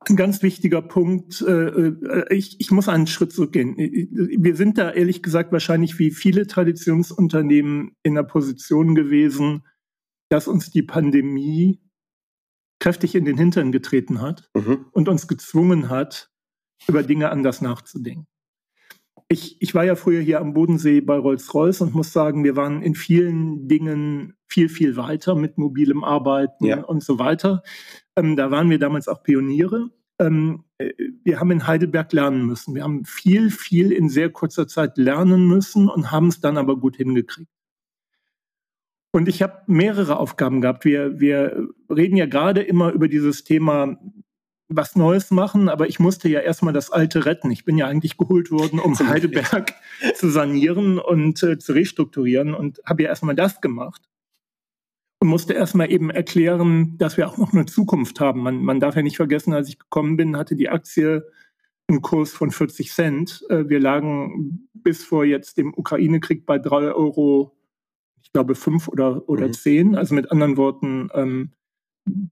ein 0.00 0.16
ganz 0.16 0.42
wichtiger 0.42 0.82
Punkt. 0.82 1.40
Äh, 1.42 1.52
äh, 1.52 2.34
ich, 2.34 2.60
ich 2.60 2.70
muss 2.70 2.88
einen 2.88 3.06
Schritt 3.06 3.32
zurückgehen. 3.32 3.76
Wir 3.76 4.56
sind 4.56 4.78
da 4.78 4.90
ehrlich 4.90 5.22
gesagt 5.22 5.52
wahrscheinlich 5.52 5.98
wie 5.98 6.10
viele 6.10 6.46
Traditionsunternehmen 6.46 7.96
in 8.02 8.14
der 8.14 8.24
Position 8.24 8.94
gewesen, 8.94 9.64
dass 10.28 10.48
uns 10.48 10.70
die 10.70 10.82
Pandemie 10.82 11.80
kräftig 12.80 13.14
in 13.14 13.24
den 13.24 13.38
Hintern 13.38 13.72
getreten 13.72 14.20
hat 14.20 14.50
mhm. 14.54 14.86
und 14.90 15.08
uns 15.08 15.28
gezwungen 15.28 15.88
hat, 15.88 16.30
über 16.88 17.02
Dinge 17.02 17.30
anders 17.30 17.60
nachzudenken 17.60 18.26
ich, 19.28 19.60
ich 19.60 19.74
war 19.74 19.84
ja 19.84 19.96
früher 19.96 20.20
hier 20.20 20.40
am 20.40 20.52
Bodensee 20.52 21.00
bei 21.00 21.16
Rolls-Royce 21.16 21.80
und 21.80 21.94
muss 21.94 22.12
sagen, 22.12 22.44
wir 22.44 22.56
waren 22.56 22.82
in 22.82 22.94
vielen 22.94 23.68
Dingen 23.68 24.34
viel, 24.46 24.68
viel 24.68 24.96
weiter 24.96 25.34
mit 25.34 25.58
mobilem 25.58 26.04
Arbeiten 26.04 26.64
ja. 26.66 26.84
und 26.84 27.02
so 27.02 27.18
weiter. 27.18 27.62
Ähm, 28.16 28.36
da 28.36 28.50
waren 28.50 28.70
wir 28.70 28.78
damals 28.78 29.08
auch 29.08 29.22
Pioniere. 29.22 29.90
Ähm, 30.20 30.64
äh, 30.78 30.92
wir 31.24 31.40
haben 31.40 31.50
in 31.50 31.66
Heidelberg 31.66 32.12
lernen 32.12 32.46
müssen. 32.46 32.74
Wir 32.74 32.84
haben 32.84 33.04
viel, 33.04 33.50
viel 33.50 33.92
in 33.92 34.08
sehr 34.08 34.30
kurzer 34.30 34.68
Zeit 34.68 34.98
lernen 34.98 35.48
müssen 35.48 35.88
und 35.88 36.12
haben 36.12 36.28
es 36.28 36.40
dann 36.40 36.58
aber 36.58 36.78
gut 36.78 36.96
hingekriegt. 36.96 37.50
Und 39.12 39.28
ich 39.28 39.42
habe 39.42 39.62
mehrere 39.66 40.18
Aufgaben 40.18 40.60
gehabt. 40.60 40.84
Wir, 40.84 41.20
wir 41.20 41.68
reden 41.88 42.16
ja 42.16 42.26
gerade 42.26 42.62
immer 42.62 42.92
über 42.92 43.08
dieses 43.08 43.44
Thema 43.44 43.96
was 44.68 44.96
Neues 44.96 45.30
machen, 45.30 45.68
aber 45.68 45.88
ich 45.88 46.00
musste 46.00 46.28
ja 46.28 46.40
erstmal 46.40 46.72
das 46.72 46.90
Alte 46.90 47.26
retten. 47.26 47.50
Ich 47.50 47.64
bin 47.64 47.76
ja 47.76 47.86
eigentlich 47.86 48.16
geholt 48.16 48.50
worden, 48.50 48.78
um 48.78 48.98
Heidelberg 48.98 49.74
zu 50.14 50.30
sanieren 50.30 50.98
und 50.98 51.42
äh, 51.42 51.58
zu 51.58 51.72
restrukturieren 51.72 52.54
und 52.54 52.80
habe 52.86 53.02
ja 53.02 53.10
erstmal 53.10 53.34
das 53.34 53.60
gemacht 53.60 54.02
und 55.24 55.28
musste 55.28 55.54
erstmal 55.54 55.90
eben 55.90 56.10
erklären, 56.10 56.98
dass 56.98 57.16
wir 57.16 57.26
auch 57.26 57.38
noch 57.38 57.54
eine 57.54 57.64
Zukunft 57.64 58.20
haben. 58.20 58.40
Man, 58.40 58.62
man 58.62 58.78
darf 58.78 58.94
ja 58.94 59.02
nicht 59.02 59.16
vergessen, 59.16 59.54
als 59.54 59.70
ich 59.70 59.78
gekommen 59.78 60.18
bin, 60.18 60.36
hatte 60.36 60.54
die 60.54 60.68
Aktie 60.68 61.26
einen 61.88 62.02
Kurs 62.02 62.32
von 62.32 62.50
40 62.50 62.92
Cent. 62.92 63.42
Äh, 63.48 63.68
wir 63.68 63.80
lagen 63.80 64.68
bis 64.74 65.02
vor 65.02 65.24
jetzt 65.24 65.56
dem 65.56 65.72
Ukraine-Krieg 65.74 66.44
bei 66.44 66.58
drei 66.58 66.92
Euro, 66.92 67.56
ich 68.22 68.32
glaube 68.32 68.54
fünf 68.54 68.88
oder, 68.88 69.26
oder 69.28 69.48
mhm. 69.48 69.52
zehn. 69.54 69.94
Also 69.96 70.14
mit 70.14 70.30
anderen 70.30 70.56
Worten, 70.58 71.08
ähm, 71.14 71.52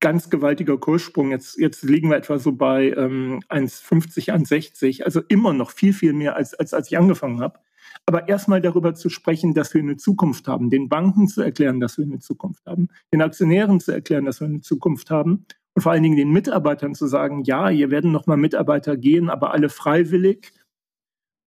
ganz 0.01 0.31
gewaltiger 0.31 0.79
Kurssprung. 0.79 1.31
Jetzt, 1.31 1.59
jetzt 1.59 1.83
liegen 1.83 2.11
wir 2.11 2.17
etwa 2.17 2.39
so 2.39 2.53
bei 2.53 2.91
ähm, 2.91 3.41
1,50, 3.49 4.31
1,60. 4.31 5.03
Also 5.03 5.21
immer 5.29 5.53
noch 5.53 5.71
viel, 5.71 5.93
viel 5.93 6.13
mehr, 6.13 6.37
als, 6.37 6.55
als, 6.55 6.75
als 6.75 6.91
ich 6.91 6.99
angefangen 6.99 7.41
habe. 7.41 7.59
Aber 8.07 8.29
erstmal 8.29 8.61
darüber 8.61 8.95
zu 8.95 9.09
sprechen, 9.09 9.55
dass 9.55 9.75
wir 9.75 9.81
eine 9.81 9.97
Zukunft 9.97 10.49
haben, 10.49 10.71
den 10.71 10.89
Banken 10.89 11.29
zu 11.29 11.43
erklären, 11.43 11.81
dass 11.81 11.99
wir 11.99 12.05
eine 12.05 12.19
Zukunft 12.19 12.67
haben, 12.67 12.89
den 13.13 13.23
Aktionären 13.23 13.81
zu 13.81 13.93
erklären, 13.93 14.25
dass 14.25 14.41
wir 14.41 14.49
eine 14.49 14.61
Zukunft 14.61 15.11
haben 15.11 15.47
und 15.75 15.83
vor 15.83 15.93
allen 15.93 16.03
Dingen 16.03 16.17
den 16.17 16.31
Mitarbeitern 16.31 16.95
zu 16.95 17.07
sagen, 17.07 17.45
ja, 17.45 17.69
hier 17.69 17.91
werden 17.91 18.13
nochmal 18.13 18.37
Mitarbeiter 18.37 18.97
gehen, 18.97 19.31
aber 19.31 19.53
alle 19.53 19.69
freiwillig. 19.69 20.53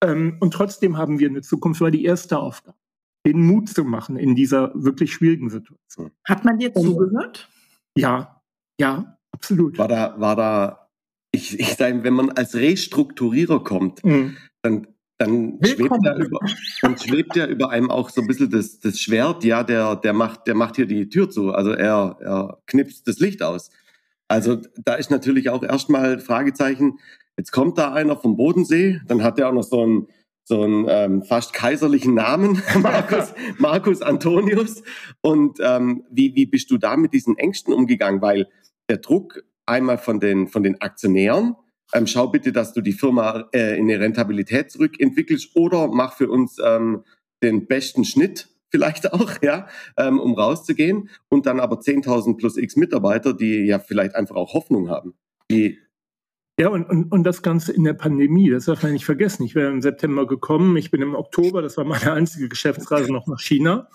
Ähm, 0.03 0.37
und 0.39 0.53
trotzdem 0.53 0.97
haben 0.97 1.19
wir 1.19 1.29
eine 1.29 1.41
Zukunft, 1.41 1.81
war 1.81 1.91
die 1.91 2.05
erste 2.05 2.39
Aufgabe, 2.39 2.77
den 3.25 3.41
Mut 3.41 3.69
zu 3.69 3.83
machen 3.83 4.17
in 4.17 4.35
dieser 4.35 4.71
wirklich 4.73 5.13
schwierigen 5.13 5.49
Situation. 5.49 6.11
Hat 6.23 6.43
man 6.43 6.57
dir 6.57 6.73
zugehört? 6.73 7.49
Ja, 7.97 8.41
ja, 8.79 9.17
absolut. 9.31 9.77
War 9.77 9.87
da, 9.87 10.15
war 10.17 10.35
da, 10.35 10.89
ich, 11.31 11.59
ich 11.59 11.75
sage, 11.75 12.03
wenn 12.03 12.13
man 12.13 12.29
als 12.31 12.55
Restrukturierer 12.55 13.63
kommt, 13.63 14.03
mhm. 14.03 14.37
dann, 14.61 14.87
dann 15.17 15.59
schwebt, 15.63 15.97
ja 16.03 16.17
über, 16.17 16.39
dann 16.81 16.97
schwebt 16.97 17.35
ja 17.35 17.47
über 17.47 17.69
einem 17.69 17.89
auch 17.89 18.09
so 18.09 18.21
ein 18.21 18.27
bisschen 18.27 18.49
das, 18.49 18.79
das 18.79 18.99
Schwert, 18.99 19.43
ja, 19.43 19.63
der, 19.63 19.95
der 19.95 20.13
macht, 20.13 20.47
der 20.47 20.55
macht 20.55 20.75
hier 20.75 20.85
die 20.85 21.07
Tür 21.09 21.29
zu. 21.29 21.53
Also 21.53 21.71
er, 21.71 22.17
er 22.19 22.61
knipst 22.65 23.07
das 23.07 23.19
Licht 23.19 23.41
aus. 23.41 23.69
Also 24.27 24.61
da 24.83 24.95
ist 24.95 25.11
natürlich 25.11 25.49
auch 25.49 25.63
erstmal 25.63 26.19
Fragezeichen, 26.19 26.99
jetzt 27.37 27.51
kommt 27.51 27.77
da 27.77 27.93
einer 27.93 28.17
vom 28.17 28.35
Bodensee, 28.35 28.99
dann 29.07 29.23
hat 29.23 29.39
er 29.39 29.49
auch 29.49 29.53
noch 29.53 29.63
so 29.63 29.85
ein, 29.85 30.07
so 30.45 30.61
einen 30.61 30.85
ähm, 30.87 31.23
fast 31.23 31.53
kaiserlichen 31.53 32.13
Namen, 32.13 32.61
Markus, 32.81 33.33
Markus 33.57 34.01
Antonius. 34.01 34.83
Und 35.21 35.59
ähm, 35.59 36.03
wie, 36.11 36.35
wie 36.35 36.45
bist 36.45 36.69
du 36.69 36.77
da 36.77 36.95
mit 36.95 37.13
diesen 37.13 37.37
Ängsten 37.37 37.73
umgegangen? 37.73 38.21
Weil 38.21 38.47
der 38.87 38.97
Druck 38.97 39.43
einmal 39.65 39.97
von 39.97 40.19
den, 40.19 40.47
von 40.47 40.61
den 40.61 40.79
Aktionären, 40.81 41.55
ähm, 41.93 42.05
schau 42.05 42.27
bitte, 42.27 42.51
dass 42.51 42.73
du 42.73 42.81
die 42.81 42.93
Firma 42.93 43.49
äh, 43.53 43.77
in 43.77 43.89
eine 43.89 43.99
Rentabilität 43.99 44.71
zurückentwickelst 44.71 45.55
oder 45.55 45.87
mach 45.87 46.15
für 46.15 46.29
uns 46.29 46.57
ähm, 46.63 47.03
den 47.41 47.65
besten 47.65 48.05
Schnitt 48.05 48.47
vielleicht 48.69 49.13
auch, 49.13 49.41
ja, 49.41 49.67
ähm, 49.97 50.19
um 50.19 50.35
rauszugehen. 50.35 51.09
Und 51.27 51.47
dann 51.47 51.59
aber 51.59 51.77
10.000 51.77 52.37
plus 52.37 52.57
x 52.57 52.75
Mitarbeiter, 52.75 53.33
die 53.33 53.65
ja 53.65 53.79
vielleicht 53.79 54.13
einfach 54.13 54.35
auch 54.35 54.53
Hoffnung 54.53 54.89
haben. 54.89 55.15
Wie, 55.49 55.79
ja, 56.59 56.69
und, 56.69 56.85
und, 56.85 57.11
und 57.11 57.23
das 57.23 57.41
Ganze 57.41 57.73
in 57.73 57.83
der 57.83 57.93
Pandemie, 57.93 58.49
das 58.49 58.65
darf 58.65 58.83
man 58.83 58.93
nicht 58.93 59.05
vergessen. 59.05 59.43
Ich 59.43 59.55
wäre 59.55 59.71
im 59.71 59.81
September 59.81 60.25
gekommen, 60.25 60.77
ich 60.77 60.89
bin 60.89 61.01
im 61.01 61.15
Oktober, 61.15 61.61
das 61.61 61.75
war 61.77 61.83
meine 61.83 62.13
einzige 62.13 62.47
Geschäftsreise 62.47 63.11
noch 63.11 63.27
nach 63.27 63.41
China. 63.41 63.89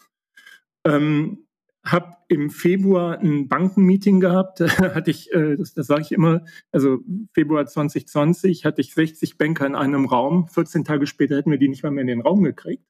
Ähm, 0.84 1.46
habe 1.84 2.16
im 2.28 2.50
Februar 2.50 3.18
ein 3.18 3.48
Bankenmeeting 3.48 4.20
gehabt, 4.20 4.60
hatte 4.78 5.10
ich, 5.10 5.32
äh, 5.32 5.56
das, 5.56 5.72
das 5.72 5.86
sage 5.86 6.02
ich 6.02 6.12
immer, 6.12 6.44
also 6.72 6.98
Februar 7.32 7.66
2020 7.66 8.66
hatte 8.66 8.82
ich 8.82 8.92
60 8.92 9.38
Banker 9.38 9.66
in 9.66 9.74
einem 9.74 10.04
Raum. 10.04 10.48
14 10.48 10.84
Tage 10.84 11.06
später 11.06 11.36
hätten 11.36 11.50
wir 11.50 11.58
die 11.58 11.68
nicht 11.68 11.82
mal 11.82 11.90
mehr 11.90 12.02
in 12.02 12.08
den 12.08 12.20
Raum 12.20 12.42
gekriegt. 12.42 12.84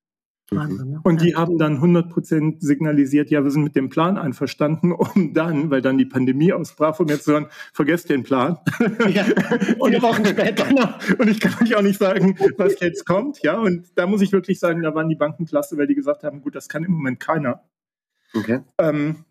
Mhm. 0.50 1.00
Und 1.04 1.23
die 1.23 1.37
haben 1.37 1.59
dann 1.59 1.75
100 1.76 2.11
Prozent 2.11 2.61
signalisiert, 2.61 3.30
ja, 3.30 3.45
wir 3.45 3.50
sind 3.50 3.62
mit 3.62 3.76
dem 3.76 3.88
Plan 3.88 4.19
einverstanden, 4.19 4.92
um 5.14 5.33
dann, 5.33 5.71
weil 5.71 5.83
dann 5.83 5.99
die 5.99 6.07
Pandemie 6.07 6.52
ausbrach, 6.52 6.97
von 6.97 7.07
mir 7.07 7.21
zu 7.21 7.33
hören, 7.33 7.47
vergesst 7.73 8.11
den 8.11 8.23
Plan. 8.25 8.59
Ja, 9.09 9.25
und 9.78 10.02
Wochen 10.02 10.26
später. 10.26 10.66
Und 11.19 11.28
ich 11.28 11.40
kann 11.40 11.54
euch 11.62 11.75
auch 11.76 11.82
nicht 11.82 11.99
sagen, 11.99 12.36
was 12.56 12.80
jetzt 12.80 13.06
kommt. 13.06 13.43
Ja, 13.43 13.58
und 13.58 13.86
da 13.97 14.06
muss 14.06 14.23
ich 14.23 14.32
wirklich 14.32 14.58
sagen, 14.58 14.82
da 14.82 14.95
waren 14.95 15.08
die 15.08 15.17
Banken 15.17 15.47
klasse, 15.47 15.76
weil 15.76 15.86
die 15.86 15.95
gesagt 15.95 16.25
haben, 16.25 16.41
gut, 16.41 16.54
das 16.54 16.69
kann 16.69 16.84
im 16.84 16.93
Moment 16.93 17.21
keiner. 17.21 17.63
Okay. 18.34 18.60
Ähm, 18.78 19.25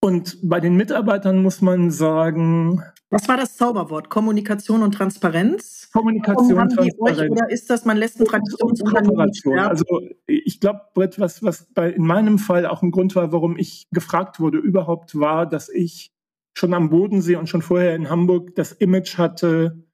und 0.00 0.38
bei 0.42 0.60
den 0.60 0.76
Mitarbeitern 0.76 1.42
muss 1.42 1.60
man 1.60 1.90
sagen, 1.90 2.82
was 3.12 3.28
war 3.28 3.36
das 3.36 3.56
Zauberwort? 3.56 4.08
Kommunikation 4.08 4.82
und 4.82 4.92
Transparenz? 4.92 5.90
Kommunikation 5.92 6.58
und 6.58 6.72
Transparenz. 6.72 7.20
Euch, 7.20 7.30
oder 7.30 7.50
ist 7.50 7.68
das, 7.68 7.84
man 7.84 7.98
lässt 7.98 8.18
ein 8.18 8.24
Traditionsunternehmen 8.24 9.58
Also 9.58 9.84
ich 10.26 10.60
glaube, 10.60 10.80
Brett, 10.94 11.20
was, 11.20 11.42
was 11.42 11.66
bei, 11.74 11.90
in 11.90 12.06
meinem 12.06 12.38
Fall 12.38 12.64
auch 12.64 12.82
ein 12.82 12.90
Grund 12.90 13.14
war, 13.14 13.30
warum 13.30 13.58
ich 13.58 13.86
gefragt 13.90 14.40
wurde 14.40 14.58
überhaupt, 14.58 15.18
war, 15.18 15.46
dass 15.46 15.68
ich 15.68 16.10
schon 16.56 16.72
am 16.72 16.88
Bodensee 16.88 17.36
und 17.36 17.48
schon 17.48 17.60
vorher 17.60 17.94
in 17.94 18.08
Hamburg 18.08 18.54
das 18.54 18.72
Image 18.72 19.18
hatte, 19.18 19.84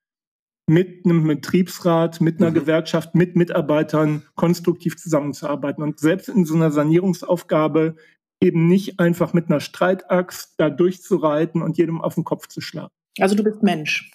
mit 0.68 1.04
einem 1.04 1.26
Betriebsrat, 1.26 2.20
mit 2.20 2.40
einer 2.40 2.50
mhm. 2.50 2.54
Gewerkschaft, 2.54 3.14
mit 3.14 3.34
Mitarbeitern 3.34 4.22
konstruktiv 4.36 4.96
zusammenzuarbeiten. 4.96 5.82
Und 5.82 5.98
selbst 5.98 6.28
in 6.28 6.44
so 6.44 6.54
einer 6.54 6.70
Sanierungsaufgabe 6.70 7.96
eben 8.40 8.68
nicht 8.68 9.00
einfach 9.00 9.32
mit 9.32 9.50
einer 9.50 9.60
Streitaxt 9.60 10.54
da 10.58 10.70
durchzureiten 10.70 11.62
und 11.62 11.78
jedem 11.78 12.00
auf 12.00 12.14
den 12.14 12.24
Kopf 12.24 12.46
zu 12.46 12.60
schlagen. 12.60 12.92
Also 13.20 13.34
du 13.34 13.44
bist 13.44 13.62
Mensch. 13.62 14.10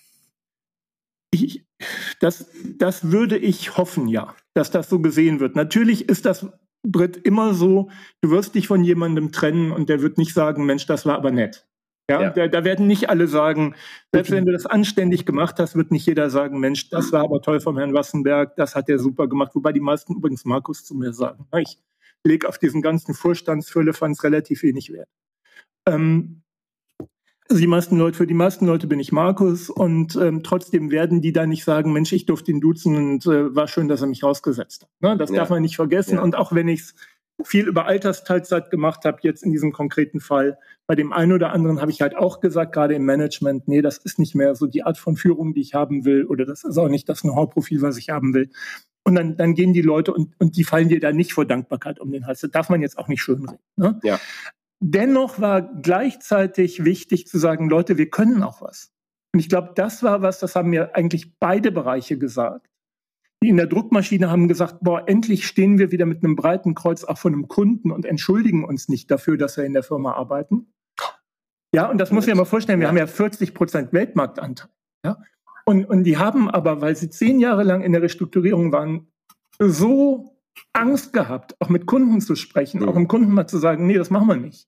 Ich, 1.31 1.65
das, 2.19 2.49
das 2.77 3.11
würde 3.11 3.37
ich 3.37 3.77
hoffen, 3.77 4.07
ja, 4.07 4.35
dass 4.53 4.71
das 4.71 4.89
so 4.89 4.99
gesehen 4.99 5.39
wird. 5.39 5.55
Natürlich 5.55 6.07
ist 6.07 6.25
das, 6.25 6.45
Britt, 6.85 7.17
immer 7.17 7.53
so, 7.53 7.89
du 8.21 8.29
wirst 8.29 8.55
dich 8.55 8.67
von 8.67 8.83
jemandem 8.83 9.31
trennen 9.31 9.71
und 9.71 9.89
der 9.89 10.01
wird 10.01 10.17
nicht 10.17 10.33
sagen, 10.33 10.65
Mensch, 10.65 10.85
das 10.85 11.05
war 11.05 11.15
aber 11.15 11.31
nett. 11.31 11.65
Ja, 12.09 12.21
ja. 12.21 12.29
Da, 12.31 12.47
da, 12.49 12.65
werden 12.65 12.85
nicht 12.85 13.09
alle 13.09 13.27
sagen, 13.27 13.75
selbst 14.11 14.31
wenn 14.31 14.45
du 14.45 14.51
das 14.51 14.65
anständig 14.65 15.25
gemacht 15.25 15.57
hast, 15.59 15.75
wird 15.75 15.91
nicht 15.91 16.05
jeder 16.05 16.29
sagen, 16.29 16.59
Mensch, 16.59 16.89
das 16.89 17.13
war 17.13 17.23
aber 17.23 17.41
toll 17.41 17.61
vom 17.61 17.77
Herrn 17.77 17.93
Wassenberg, 17.93 18.57
das 18.57 18.75
hat 18.75 18.89
er 18.89 18.99
super 18.99 19.29
gemacht. 19.29 19.55
Wobei 19.55 19.71
die 19.71 19.79
meisten 19.79 20.15
übrigens 20.15 20.43
Markus 20.43 20.83
zu 20.83 20.95
mir 20.95 21.13
sagen. 21.13 21.47
Ich 21.57 21.77
lege 22.25 22.49
auf 22.49 22.57
diesen 22.57 22.81
ganzen 22.81 23.13
Vorstandsfüllefanz 23.13 24.23
relativ 24.23 24.63
wenig 24.63 24.91
Wert. 24.91 25.07
Ähm, 25.87 26.42
also 27.49 27.59
die 27.59 27.67
meisten 27.67 27.97
Leute, 27.97 28.17
für 28.17 28.27
die 28.27 28.33
meisten 28.33 28.65
Leute 28.65 28.87
bin 28.87 28.99
ich 28.99 29.11
Markus 29.11 29.69
und 29.69 30.15
ähm, 30.15 30.43
trotzdem 30.43 30.91
werden 30.91 31.21
die 31.21 31.33
da 31.33 31.45
nicht 31.45 31.63
sagen, 31.63 31.91
Mensch, 31.91 32.13
ich 32.13 32.25
durfte 32.25 32.51
ihn 32.51 32.61
duzen 32.61 32.95
und 32.95 33.25
äh, 33.25 33.53
war 33.55 33.67
schön, 33.67 33.87
dass 33.87 34.01
er 34.01 34.07
mich 34.07 34.23
rausgesetzt 34.23 34.83
hat. 34.83 34.89
Ne? 35.01 35.17
Das 35.17 35.29
ja. 35.29 35.37
darf 35.37 35.49
man 35.49 35.61
nicht 35.61 35.75
vergessen. 35.75 36.15
Ja. 36.15 36.21
Und 36.21 36.35
auch 36.35 36.53
wenn 36.53 36.67
ich 36.67 36.81
es 36.81 36.95
viel 37.43 37.67
über 37.67 37.85
Altersteilzeit 37.85 38.69
gemacht 38.69 39.05
habe, 39.05 39.17
jetzt 39.21 39.43
in 39.43 39.51
diesem 39.51 39.71
konkreten 39.71 40.19
Fall, 40.19 40.57
bei 40.87 40.95
dem 40.95 41.11
einen 41.11 41.33
oder 41.33 41.51
anderen 41.51 41.81
habe 41.81 41.91
ich 41.91 42.01
halt 42.01 42.15
auch 42.15 42.39
gesagt, 42.39 42.73
gerade 42.73 42.93
im 42.95 43.03
Management, 43.03 43.67
nee, 43.67 43.81
das 43.81 43.97
ist 43.97 44.19
nicht 44.19 44.35
mehr 44.35 44.55
so 44.55 44.67
die 44.67 44.83
Art 44.83 44.97
von 44.97 45.15
Führung, 45.15 45.53
die 45.53 45.61
ich 45.61 45.73
haben 45.73 46.05
will, 46.05 46.25
oder 46.25 46.45
das 46.45 46.63
ist 46.63 46.77
auch 46.77 46.89
nicht 46.89 47.09
das 47.09 47.21
Know-how-Profil, 47.21 47.81
was 47.81 47.97
ich 47.97 48.09
haben 48.09 48.33
will. 48.33 48.49
Und 49.05 49.15
dann, 49.15 49.35
dann 49.35 49.53
gehen 49.53 49.73
die 49.73 49.81
Leute 49.81 50.13
und, 50.13 50.33
und 50.39 50.55
die 50.55 50.63
fallen 50.63 50.87
dir 50.87 50.99
da 50.99 51.11
nicht 51.11 51.33
vor 51.33 51.45
Dankbarkeit 51.45 51.99
um 51.99 52.11
den 52.11 52.25
Hals. 52.25 52.39
Das 52.39 52.51
darf 52.51 52.69
man 52.69 52.81
jetzt 52.81 52.97
auch 52.97 53.09
nicht 53.09 53.21
schönreden. 53.21 53.59
Ne? 53.75 53.99
Ja. 54.03 54.19
Dennoch 54.85 55.39
war 55.39 55.61
gleichzeitig 55.61 56.83
wichtig 56.83 57.25
zu 57.25 57.37
sagen, 57.37 57.69
Leute, 57.69 57.97
wir 57.97 58.09
können 58.09 58.43
auch 58.43 58.61
was. 58.61 58.91
Und 59.33 59.39
ich 59.39 59.47
glaube, 59.47 59.71
das 59.75 60.03
war 60.03 60.21
was, 60.21 60.39
das 60.39 60.57
haben 60.57 60.71
mir 60.71 60.93
eigentlich 60.93 61.39
beide 61.39 61.71
Bereiche 61.71 62.17
gesagt. 62.17 62.69
Die 63.41 63.47
in 63.47 63.55
der 63.55 63.67
Druckmaschine 63.67 64.29
haben 64.29 64.49
gesagt, 64.49 64.79
boah, 64.81 65.07
endlich 65.07 65.47
stehen 65.47 65.79
wir 65.79 65.93
wieder 65.93 66.05
mit 66.05 66.21
einem 66.21 66.35
breiten 66.35 66.75
Kreuz 66.75 67.05
auch 67.05 67.17
von 67.17 67.31
einem 67.31 67.47
Kunden 67.47 67.91
und 67.91 68.05
entschuldigen 68.05 68.65
uns 68.65 68.89
nicht 68.89 69.09
dafür, 69.09 69.37
dass 69.37 69.55
wir 69.55 69.63
in 69.63 69.71
der 69.71 69.83
Firma 69.83 70.15
arbeiten. 70.15 70.73
Ja, 71.73 71.89
und 71.89 71.97
das 71.97 72.11
muss 72.11 72.27
ich 72.27 72.33
mir 72.33 72.35
mal 72.35 72.43
vorstellen, 72.43 72.81
wir 72.81 72.89
haben 72.89 72.97
ja 72.97 73.07
40 73.07 73.53
Prozent 73.53 73.93
Weltmarktanteil. 73.93 74.69
Ja? 75.05 75.17
Und, 75.63 75.85
und 75.85 76.03
die 76.03 76.17
haben 76.17 76.49
aber, 76.49 76.81
weil 76.81 76.97
sie 76.97 77.09
zehn 77.09 77.39
Jahre 77.39 77.63
lang 77.63 77.83
in 77.83 77.93
der 77.93 78.01
Restrukturierung 78.01 78.73
waren, 78.73 79.07
so 79.59 80.35
Angst 80.73 81.13
gehabt, 81.13 81.55
auch 81.61 81.69
mit 81.69 81.85
Kunden 81.85 82.19
zu 82.19 82.35
sprechen, 82.35 82.81
mhm. 82.81 82.89
auch 82.89 82.95
dem 82.95 83.07
Kunden 83.07 83.31
mal 83.31 83.47
zu 83.47 83.59
sagen, 83.59 83.87
nee, 83.87 83.97
das 83.97 84.09
machen 84.09 84.27
wir 84.27 84.35
nicht 84.35 84.67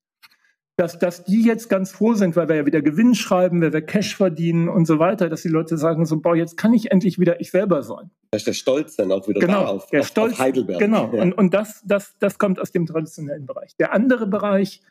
dass, 0.77 0.99
dass 0.99 1.23
die 1.23 1.43
jetzt 1.43 1.69
ganz 1.69 1.91
froh 1.91 2.15
sind, 2.15 2.35
weil 2.35 2.49
wir 2.49 2.55
ja 2.55 2.65
wieder 2.65 2.81
Gewinn 2.81 3.15
schreiben, 3.15 3.61
weil 3.61 3.71
wir 3.71 3.81
Cash 3.81 4.15
verdienen 4.15 4.67
und 4.67 4.85
so 4.85 4.99
weiter, 4.99 5.29
dass 5.29 5.41
die 5.41 5.47
Leute 5.47 5.77
sagen 5.77 6.05
so, 6.05 6.19
boah, 6.19 6.35
jetzt 6.35 6.57
kann 6.57 6.73
ich 6.73 6.91
endlich 6.91 7.17
wieder 7.17 7.39
ich 7.39 7.51
selber 7.51 7.81
sein. 7.81 8.11
Da 8.31 8.37
ist 8.37 8.47
der 8.47 8.53
Stolz 8.53 8.97
dann 8.97 9.11
auch 9.11 9.27
wieder 9.27 9.39
genau, 9.39 9.63
da 9.63 9.67
auf, 9.67 9.87
der 9.87 10.01
auf, 10.01 10.07
Stolz, 10.07 10.33
auf 10.33 10.39
Heidelberg. 10.39 10.79
Genau, 10.79 11.13
ja. 11.13 11.21
und, 11.21 11.33
und 11.33 11.53
das, 11.53 11.81
das, 11.85 12.17
das 12.19 12.37
kommt 12.37 12.59
aus 12.59 12.71
dem 12.71 12.85
traditionellen 12.85 13.45
Bereich. 13.45 13.77
Der 13.77 13.93
andere 13.93 14.27
Bereich, 14.27 14.81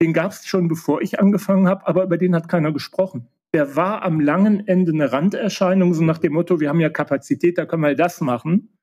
den 0.00 0.12
gab 0.12 0.30
es 0.30 0.46
schon 0.46 0.68
bevor 0.68 1.02
ich 1.02 1.18
angefangen 1.18 1.68
habe, 1.68 1.86
aber 1.86 2.04
über 2.04 2.16
den 2.16 2.34
hat 2.34 2.48
keiner 2.48 2.72
gesprochen. 2.72 3.28
der 3.52 3.74
war 3.74 4.02
am 4.02 4.20
langen 4.20 4.66
Ende 4.68 4.92
eine 4.92 5.10
Randerscheinung, 5.10 5.94
so 5.94 6.04
nach 6.04 6.18
dem 6.18 6.34
Motto, 6.34 6.60
wir 6.60 6.68
haben 6.68 6.80
ja 6.80 6.90
Kapazität, 6.90 7.58
da 7.58 7.66
können 7.66 7.82
wir 7.82 7.96
das 7.96 8.20
machen. 8.20 8.76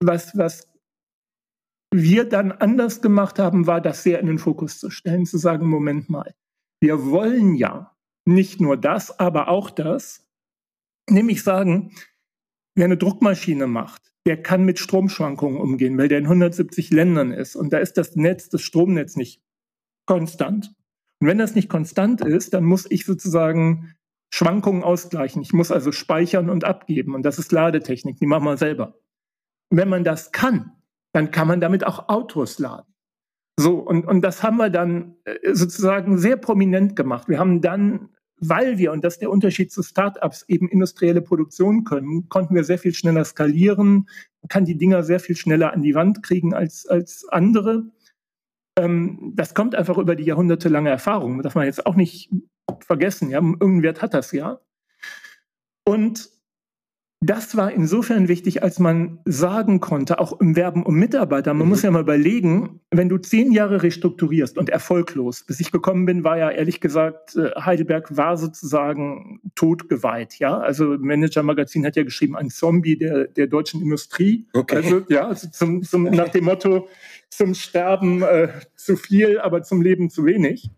Was, 0.00 0.36
was 0.38 0.68
wir 1.92 2.28
dann 2.28 2.52
anders 2.52 3.00
gemacht 3.00 3.38
haben, 3.38 3.66
war 3.66 3.80
das 3.80 4.02
sehr 4.02 4.20
in 4.20 4.26
den 4.26 4.38
Fokus 4.38 4.78
zu 4.78 4.90
stellen, 4.90 5.26
zu 5.26 5.38
sagen, 5.38 5.66
Moment 5.66 6.10
mal, 6.10 6.34
wir 6.80 7.06
wollen 7.06 7.54
ja 7.54 7.96
nicht 8.26 8.60
nur 8.60 8.76
das, 8.76 9.18
aber 9.18 9.48
auch 9.48 9.70
das, 9.70 10.26
nämlich 11.08 11.42
sagen, 11.42 11.92
wer 12.76 12.84
eine 12.84 12.98
Druckmaschine 12.98 13.66
macht, 13.66 14.12
der 14.26 14.42
kann 14.42 14.64
mit 14.64 14.78
Stromschwankungen 14.78 15.58
umgehen, 15.58 15.96
weil 15.96 16.08
der 16.08 16.18
in 16.18 16.26
170 16.26 16.90
Ländern 16.90 17.32
ist 17.32 17.56
und 17.56 17.72
da 17.72 17.78
ist 17.78 17.94
das 17.94 18.16
Netz, 18.16 18.50
das 18.50 18.62
Stromnetz 18.62 19.16
nicht 19.16 19.42
konstant. 20.06 20.74
Und 21.20 21.26
wenn 21.26 21.38
das 21.38 21.54
nicht 21.54 21.68
konstant 21.68 22.20
ist, 22.20 22.54
dann 22.54 22.64
muss 22.64 22.86
ich 22.90 23.04
sozusagen 23.04 23.94
Schwankungen 24.32 24.84
ausgleichen. 24.84 25.40
Ich 25.42 25.54
muss 25.54 25.72
also 25.72 25.90
speichern 25.90 26.50
und 26.50 26.64
abgeben 26.64 27.14
und 27.14 27.22
das 27.22 27.38
ist 27.38 27.50
Ladetechnik, 27.50 28.18
die 28.18 28.26
machen 28.26 28.44
wir 28.44 28.58
selber. 28.58 29.00
Wenn 29.70 29.88
man 29.88 30.04
das 30.04 30.30
kann, 30.32 30.77
dann 31.12 31.30
kann 31.30 31.48
man 31.48 31.60
damit 31.60 31.84
auch 31.84 32.08
Autos 32.08 32.58
laden. 32.58 32.92
So, 33.58 33.74
und, 33.78 34.06
und 34.06 34.20
das 34.20 34.42
haben 34.42 34.56
wir 34.58 34.70
dann 34.70 35.16
äh, 35.24 35.52
sozusagen 35.52 36.18
sehr 36.18 36.36
prominent 36.36 36.94
gemacht. 36.94 37.28
Wir 37.28 37.40
haben 37.40 37.60
dann, 37.60 38.10
weil 38.38 38.78
wir, 38.78 38.92
und 38.92 39.02
das 39.02 39.14
ist 39.14 39.22
der 39.22 39.30
Unterschied 39.30 39.72
zu 39.72 39.82
Startups, 39.82 40.44
eben 40.46 40.68
industrielle 40.68 41.22
Produktion 41.22 41.82
können, 41.82 42.28
konnten 42.28 42.54
wir 42.54 42.62
sehr 42.62 42.78
viel 42.78 42.94
schneller 42.94 43.24
skalieren, 43.24 44.08
kann 44.48 44.64
die 44.64 44.78
Dinger 44.78 45.02
sehr 45.02 45.18
viel 45.18 45.34
schneller 45.34 45.72
an 45.72 45.82
die 45.82 45.96
Wand 45.96 46.22
kriegen 46.22 46.54
als, 46.54 46.86
als 46.86 47.26
andere. 47.30 47.90
Ähm, 48.78 49.32
das 49.34 49.54
kommt 49.54 49.74
einfach 49.74 49.98
über 49.98 50.14
die 50.14 50.24
jahrhundertelange 50.24 50.90
Erfahrung. 50.90 51.38
Das 51.38 51.44
darf 51.44 51.54
man 51.56 51.66
jetzt 51.66 51.84
auch 51.84 51.96
nicht 51.96 52.30
vergessen. 52.80 53.30
Ja? 53.30 53.38
Irgendein 53.38 53.82
Wert 53.82 54.02
hat 54.02 54.14
das 54.14 54.30
ja. 54.30 54.60
Und 55.84 56.30
das 57.20 57.56
war 57.56 57.72
insofern 57.72 58.28
wichtig, 58.28 58.62
als 58.62 58.78
man 58.78 59.18
sagen 59.24 59.80
konnte, 59.80 60.20
auch 60.20 60.40
im 60.40 60.54
Werben 60.54 60.84
um 60.84 60.94
Mitarbeiter, 60.94 61.52
man 61.52 61.66
mhm. 61.66 61.70
muss 61.70 61.82
ja 61.82 61.90
mal 61.90 62.02
überlegen, 62.02 62.80
wenn 62.92 63.08
du 63.08 63.18
zehn 63.18 63.50
Jahre 63.50 63.82
restrukturierst 63.82 64.56
und 64.56 64.68
erfolglos, 64.68 65.42
bis 65.42 65.58
ich 65.58 65.72
gekommen 65.72 66.06
bin, 66.06 66.22
war 66.22 66.38
ja 66.38 66.50
ehrlich 66.50 66.80
gesagt, 66.80 67.34
äh, 67.34 67.50
Heidelberg 67.60 68.16
war 68.16 68.36
sozusagen 68.36 69.40
totgeweiht, 69.56 70.38
ja. 70.38 70.58
Also 70.58 70.96
Manager 70.98 71.42
Magazin 71.42 71.84
hat 71.84 71.96
ja 71.96 72.04
geschrieben, 72.04 72.36
ein 72.36 72.50
Zombie 72.50 72.96
der, 72.96 73.26
der 73.26 73.48
deutschen 73.48 73.82
Industrie. 73.82 74.46
Okay. 74.52 74.76
Also, 74.76 75.02
ja, 75.08 75.26
also 75.26 75.48
zum, 75.50 75.82
zum, 75.82 76.04
nach 76.04 76.28
dem 76.28 76.44
Motto, 76.44 76.88
zum 77.30 77.54
Sterben 77.54 78.22
äh, 78.22 78.48
zu 78.76 78.96
viel, 78.96 79.40
aber 79.40 79.62
zum 79.62 79.82
Leben 79.82 80.08
zu 80.08 80.24
wenig. 80.24 80.70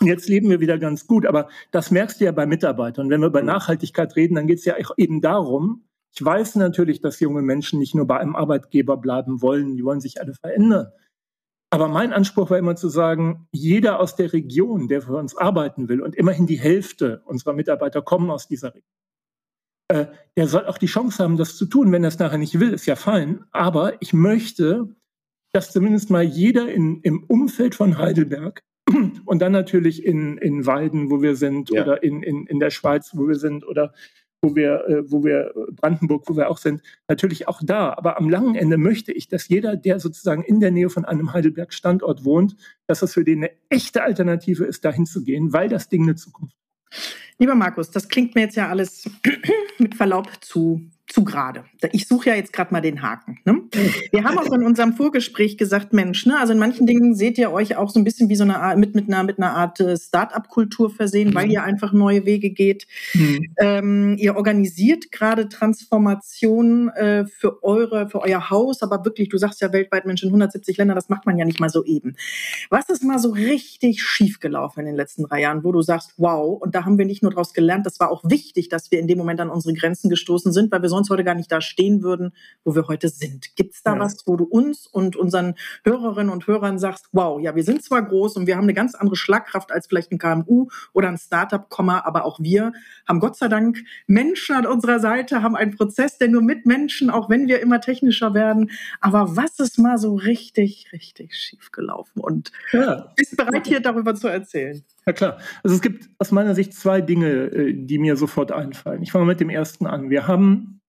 Jetzt 0.00 0.28
leben 0.28 0.48
wir 0.50 0.60
wieder 0.60 0.78
ganz 0.78 1.06
gut, 1.06 1.26
aber 1.26 1.48
das 1.70 1.90
merkst 1.90 2.20
du 2.20 2.24
ja 2.24 2.32
bei 2.32 2.46
Mitarbeitern. 2.46 3.10
Wenn 3.10 3.20
wir 3.20 3.28
über 3.28 3.40
mhm. 3.40 3.46
Nachhaltigkeit 3.46 4.16
reden, 4.16 4.34
dann 4.34 4.46
geht 4.46 4.58
es 4.58 4.64
ja 4.64 4.74
eben 4.96 5.20
darum, 5.20 5.84
ich 6.14 6.24
weiß 6.24 6.56
natürlich, 6.56 7.00
dass 7.00 7.20
junge 7.20 7.42
Menschen 7.42 7.78
nicht 7.78 7.94
nur 7.94 8.06
bei 8.06 8.18
einem 8.18 8.36
Arbeitgeber 8.36 8.98
bleiben 8.98 9.40
wollen, 9.40 9.76
die 9.76 9.84
wollen 9.84 10.00
sich 10.00 10.20
alle 10.20 10.34
verändern. 10.34 10.92
Aber 11.70 11.88
mein 11.88 12.12
Anspruch 12.12 12.50
war 12.50 12.58
immer 12.58 12.76
zu 12.76 12.90
sagen, 12.90 13.48
jeder 13.50 13.98
aus 13.98 14.14
der 14.14 14.34
Region, 14.34 14.88
der 14.88 15.00
für 15.00 15.16
uns 15.16 15.34
arbeiten 15.34 15.88
will, 15.88 16.02
und 16.02 16.14
immerhin 16.14 16.46
die 16.46 16.60
Hälfte 16.60 17.22
unserer 17.24 17.54
Mitarbeiter 17.54 18.02
kommen 18.02 18.30
aus 18.30 18.46
dieser 18.46 18.74
Region, 18.74 18.92
äh, 19.88 20.06
der 20.36 20.48
soll 20.48 20.66
auch 20.66 20.76
die 20.76 20.86
Chance 20.86 21.22
haben, 21.22 21.38
das 21.38 21.56
zu 21.56 21.64
tun. 21.64 21.90
Wenn 21.90 22.04
er 22.04 22.08
es 22.08 22.18
nachher 22.18 22.36
nicht 22.36 22.60
will, 22.60 22.74
ist 22.74 22.84
ja 22.84 22.94
fein. 22.94 23.46
Aber 23.52 24.00
ich 24.02 24.12
möchte, 24.12 24.94
dass 25.54 25.72
zumindest 25.72 26.10
mal 26.10 26.22
jeder 26.22 26.70
in, 26.70 27.00
im 27.00 27.24
Umfeld 27.24 27.74
von 27.74 27.96
Heidelberg 27.96 28.62
und 29.24 29.40
dann 29.40 29.52
natürlich 29.52 30.04
in, 30.04 30.38
in 30.38 30.66
Weiden, 30.66 31.10
wo 31.10 31.22
wir 31.22 31.36
sind, 31.36 31.70
ja. 31.70 31.82
oder 31.82 32.02
in, 32.02 32.22
in, 32.22 32.46
in 32.46 32.58
der 32.60 32.70
Schweiz, 32.70 33.10
wo 33.14 33.28
wir 33.28 33.36
sind, 33.36 33.66
oder 33.66 33.92
wo 34.42 34.56
wir, 34.56 34.88
äh, 34.88 35.10
wo 35.10 35.24
wir 35.24 35.52
Brandenburg, 35.72 36.24
wo 36.26 36.36
wir 36.36 36.50
auch 36.50 36.58
sind, 36.58 36.82
natürlich 37.08 37.46
auch 37.46 37.60
da. 37.62 37.94
Aber 37.96 38.18
am 38.18 38.28
langen 38.28 38.56
Ende 38.56 38.76
möchte 38.76 39.12
ich, 39.12 39.28
dass 39.28 39.48
jeder, 39.48 39.76
der 39.76 40.00
sozusagen 40.00 40.42
in 40.42 40.58
der 40.58 40.72
Nähe 40.72 40.90
von 40.90 41.04
einem 41.04 41.32
Heidelberg-Standort 41.32 42.24
wohnt, 42.24 42.56
dass 42.86 43.02
es 43.02 43.14
für 43.14 43.24
den 43.24 43.38
eine 43.38 43.50
echte 43.68 44.02
Alternative 44.02 44.64
ist, 44.64 44.84
dahin 44.84 45.06
zu 45.06 45.22
gehen, 45.22 45.52
weil 45.52 45.68
das 45.68 45.88
Ding 45.88 46.02
eine 46.02 46.16
Zukunft 46.16 46.56
hat. 46.56 46.62
Lieber 47.38 47.54
Markus, 47.54 47.90
das 47.90 48.08
klingt 48.08 48.34
mir 48.34 48.42
jetzt 48.42 48.56
ja 48.56 48.68
alles 48.68 49.08
mit 49.78 49.94
Verlaub 49.94 50.28
zu 50.40 50.82
zu 51.12 51.24
gerade. 51.24 51.64
Ich 51.92 52.08
suche 52.08 52.30
ja 52.30 52.34
jetzt 52.36 52.52
gerade 52.52 52.72
mal 52.72 52.80
den 52.80 53.02
Haken. 53.02 53.38
Ne? 53.44 53.62
Wir 54.10 54.24
haben 54.24 54.38
auch 54.38 54.52
in 54.52 54.64
unserem 54.64 54.94
Vorgespräch 54.94 55.58
gesagt, 55.58 55.92
Mensch, 55.92 56.26
ne, 56.26 56.38
also 56.38 56.52
in 56.52 56.58
manchen 56.58 56.86
Dingen 56.86 57.14
seht 57.14 57.38
ihr 57.38 57.52
euch 57.52 57.76
auch 57.76 57.90
so 57.90 58.00
ein 58.00 58.04
bisschen 58.04 58.28
wie 58.28 58.36
so 58.36 58.44
eine 58.44 58.60
Art, 58.60 58.78
mit, 58.78 58.94
mit 58.94 59.08
einer, 59.08 59.22
mit 59.22 59.38
einer 59.38 59.52
Art 59.52 59.80
äh, 59.80 59.96
Start-up-Kultur 59.96 60.90
versehen, 60.90 61.30
mhm. 61.30 61.34
weil 61.34 61.50
ihr 61.50 61.62
einfach 61.62 61.92
neue 61.92 62.24
Wege 62.24 62.50
geht. 62.50 62.86
Mhm. 63.14 63.54
Ähm, 63.58 64.16
ihr 64.18 64.36
organisiert 64.36 65.12
gerade 65.12 65.48
Transformationen 65.48 66.88
äh, 66.90 67.26
für 67.26 67.62
eure, 67.62 68.08
für 68.08 68.22
euer 68.22 68.50
Haus, 68.50 68.82
aber 68.82 69.04
wirklich, 69.04 69.28
du 69.28 69.38
sagst 69.38 69.60
ja 69.60 69.72
weltweit 69.72 70.06
Menschen 70.06 70.26
in 70.26 70.30
170 70.30 70.76
Ländern, 70.76 70.96
das 70.96 71.08
macht 71.08 71.26
man 71.26 71.36
ja 71.36 71.44
nicht 71.44 71.60
mal 71.60 71.68
so 71.68 71.84
eben. 71.84 72.16
Was 72.70 72.88
ist 72.88 73.04
mal 73.04 73.18
so 73.18 73.30
richtig 73.30 74.02
schief 74.02 74.40
gelaufen 74.40 74.80
in 74.80 74.86
den 74.86 74.96
letzten 74.96 75.24
drei 75.24 75.40
Jahren, 75.42 75.64
wo 75.64 75.72
du 75.72 75.82
sagst, 75.82 76.14
wow, 76.16 76.60
und 76.60 76.74
da 76.74 76.84
haben 76.84 76.98
wir 76.98 77.04
nicht 77.04 77.22
nur 77.22 77.32
daraus 77.32 77.52
gelernt, 77.52 77.86
das 77.86 78.00
war 78.00 78.10
auch 78.10 78.22
wichtig, 78.24 78.68
dass 78.68 78.90
wir 78.90 78.98
in 78.98 79.06
dem 79.06 79.18
Moment 79.18 79.40
an 79.40 79.50
unsere 79.50 79.74
Grenzen 79.74 80.08
gestoßen 80.08 80.52
sind, 80.52 80.72
weil 80.72 80.82
wir 80.82 80.88
sonst 80.88 81.01
sonst 81.02 81.10
heute 81.10 81.24
gar 81.24 81.34
nicht 81.34 81.50
da 81.50 81.60
stehen 81.60 82.02
würden, 82.02 82.32
wo 82.64 82.74
wir 82.74 82.86
heute 82.86 83.08
sind. 83.08 83.56
Gibt 83.56 83.74
es 83.74 83.82
da 83.82 83.94
ja. 83.94 84.00
was, 84.00 84.26
wo 84.26 84.36
du 84.36 84.44
uns 84.44 84.86
und 84.86 85.16
unseren 85.16 85.54
Hörerinnen 85.84 86.32
und 86.32 86.46
Hörern 86.46 86.78
sagst, 86.78 87.08
wow, 87.12 87.40
ja, 87.40 87.56
wir 87.56 87.64
sind 87.64 87.82
zwar 87.82 88.02
groß 88.02 88.36
und 88.36 88.46
wir 88.46 88.56
haben 88.56 88.64
eine 88.64 88.74
ganz 88.74 88.94
andere 88.94 89.16
Schlagkraft 89.16 89.72
als 89.72 89.86
vielleicht 89.88 90.12
ein 90.12 90.18
KMU 90.18 90.68
oder 90.92 91.08
ein 91.08 91.18
Startup, 91.18 91.66
aber 91.78 92.24
auch 92.24 92.38
wir 92.38 92.72
haben 93.08 93.18
Gott 93.18 93.36
sei 93.36 93.48
Dank 93.48 93.78
Menschen 94.06 94.54
an 94.54 94.66
unserer 94.66 95.00
Seite, 95.00 95.42
haben 95.42 95.56
einen 95.56 95.76
Prozess, 95.76 96.18
der 96.18 96.28
nur 96.28 96.42
mit 96.42 96.66
Menschen, 96.66 97.10
auch 97.10 97.28
wenn 97.28 97.48
wir 97.48 97.60
immer 97.60 97.80
technischer 97.80 98.34
werden. 98.34 98.70
Aber 99.00 99.36
was 99.36 99.58
ist 99.58 99.78
mal 99.78 99.98
so 99.98 100.14
richtig, 100.14 100.90
richtig 100.92 101.34
schief 101.34 101.72
gelaufen? 101.72 102.20
Und 102.20 102.52
ja. 102.72 103.12
bist 103.16 103.36
bereit, 103.36 103.66
hier 103.66 103.80
darüber 103.80 104.14
zu 104.14 104.28
erzählen? 104.28 104.84
Ja 105.06 105.12
klar. 105.12 105.38
Also 105.64 105.74
es 105.74 105.82
gibt 105.82 106.08
aus 106.18 106.30
meiner 106.30 106.54
Sicht 106.54 106.74
zwei 106.74 107.00
Dinge, 107.00 107.26
äh, 107.26 107.72
die 107.74 107.98
mir 107.98 108.16
sofort 108.16 108.52
einfallen. 108.52 109.02
Ich 109.02 109.10
fange 109.10 109.24
mit 109.24 109.40
dem 109.40 109.50
ersten 109.50 109.86
an. 109.86 110.10
Wir 110.10 110.28
haben 110.28 110.80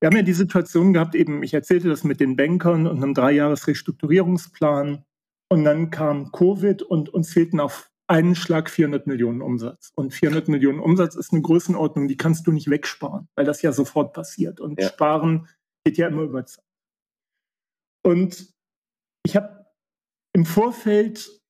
wir 0.00 0.08
haben 0.08 0.16
ja 0.16 0.22
die 0.22 0.32
Situation 0.32 0.92
gehabt, 0.92 1.14
eben, 1.14 1.42
ich 1.42 1.54
erzählte 1.54 1.88
das 1.88 2.04
mit 2.04 2.20
den 2.20 2.36
Bankern 2.36 2.86
und 2.86 3.02
einem 3.02 3.14
Dreijahres-Restrukturierungsplan. 3.14 5.04
Und 5.48 5.64
dann 5.64 5.90
kam 5.90 6.32
Covid 6.32 6.82
und 6.82 7.08
uns 7.08 7.32
fehlten 7.32 7.60
auf 7.60 7.90
einen 8.08 8.34
Schlag 8.34 8.70
400 8.70 9.06
Millionen 9.06 9.40
Umsatz. 9.42 9.92
Und 9.94 10.12
400 10.12 10.48
Millionen 10.48 10.80
Umsatz 10.80 11.14
ist 11.14 11.32
eine 11.32 11.42
Größenordnung, 11.42 12.08
die 12.08 12.16
kannst 12.16 12.46
du 12.46 12.52
nicht 12.52 12.70
wegsparen, 12.70 13.28
weil 13.34 13.44
das 13.44 13.62
ja 13.62 13.72
sofort 13.72 14.12
passiert. 14.12 14.60
Und 14.60 14.80
ja. 14.80 14.88
Sparen 14.88 15.48
geht 15.84 15.96
ja 15.96 16.08
immer 16.08 16.22
über 16.22 16.44
Zeit. 16.46 16.64
Und 18.04 18.54
ich 19.24 19.34
habe 19.34 19.66
im 20.32 20.44
Vorfeld 20.44 21.42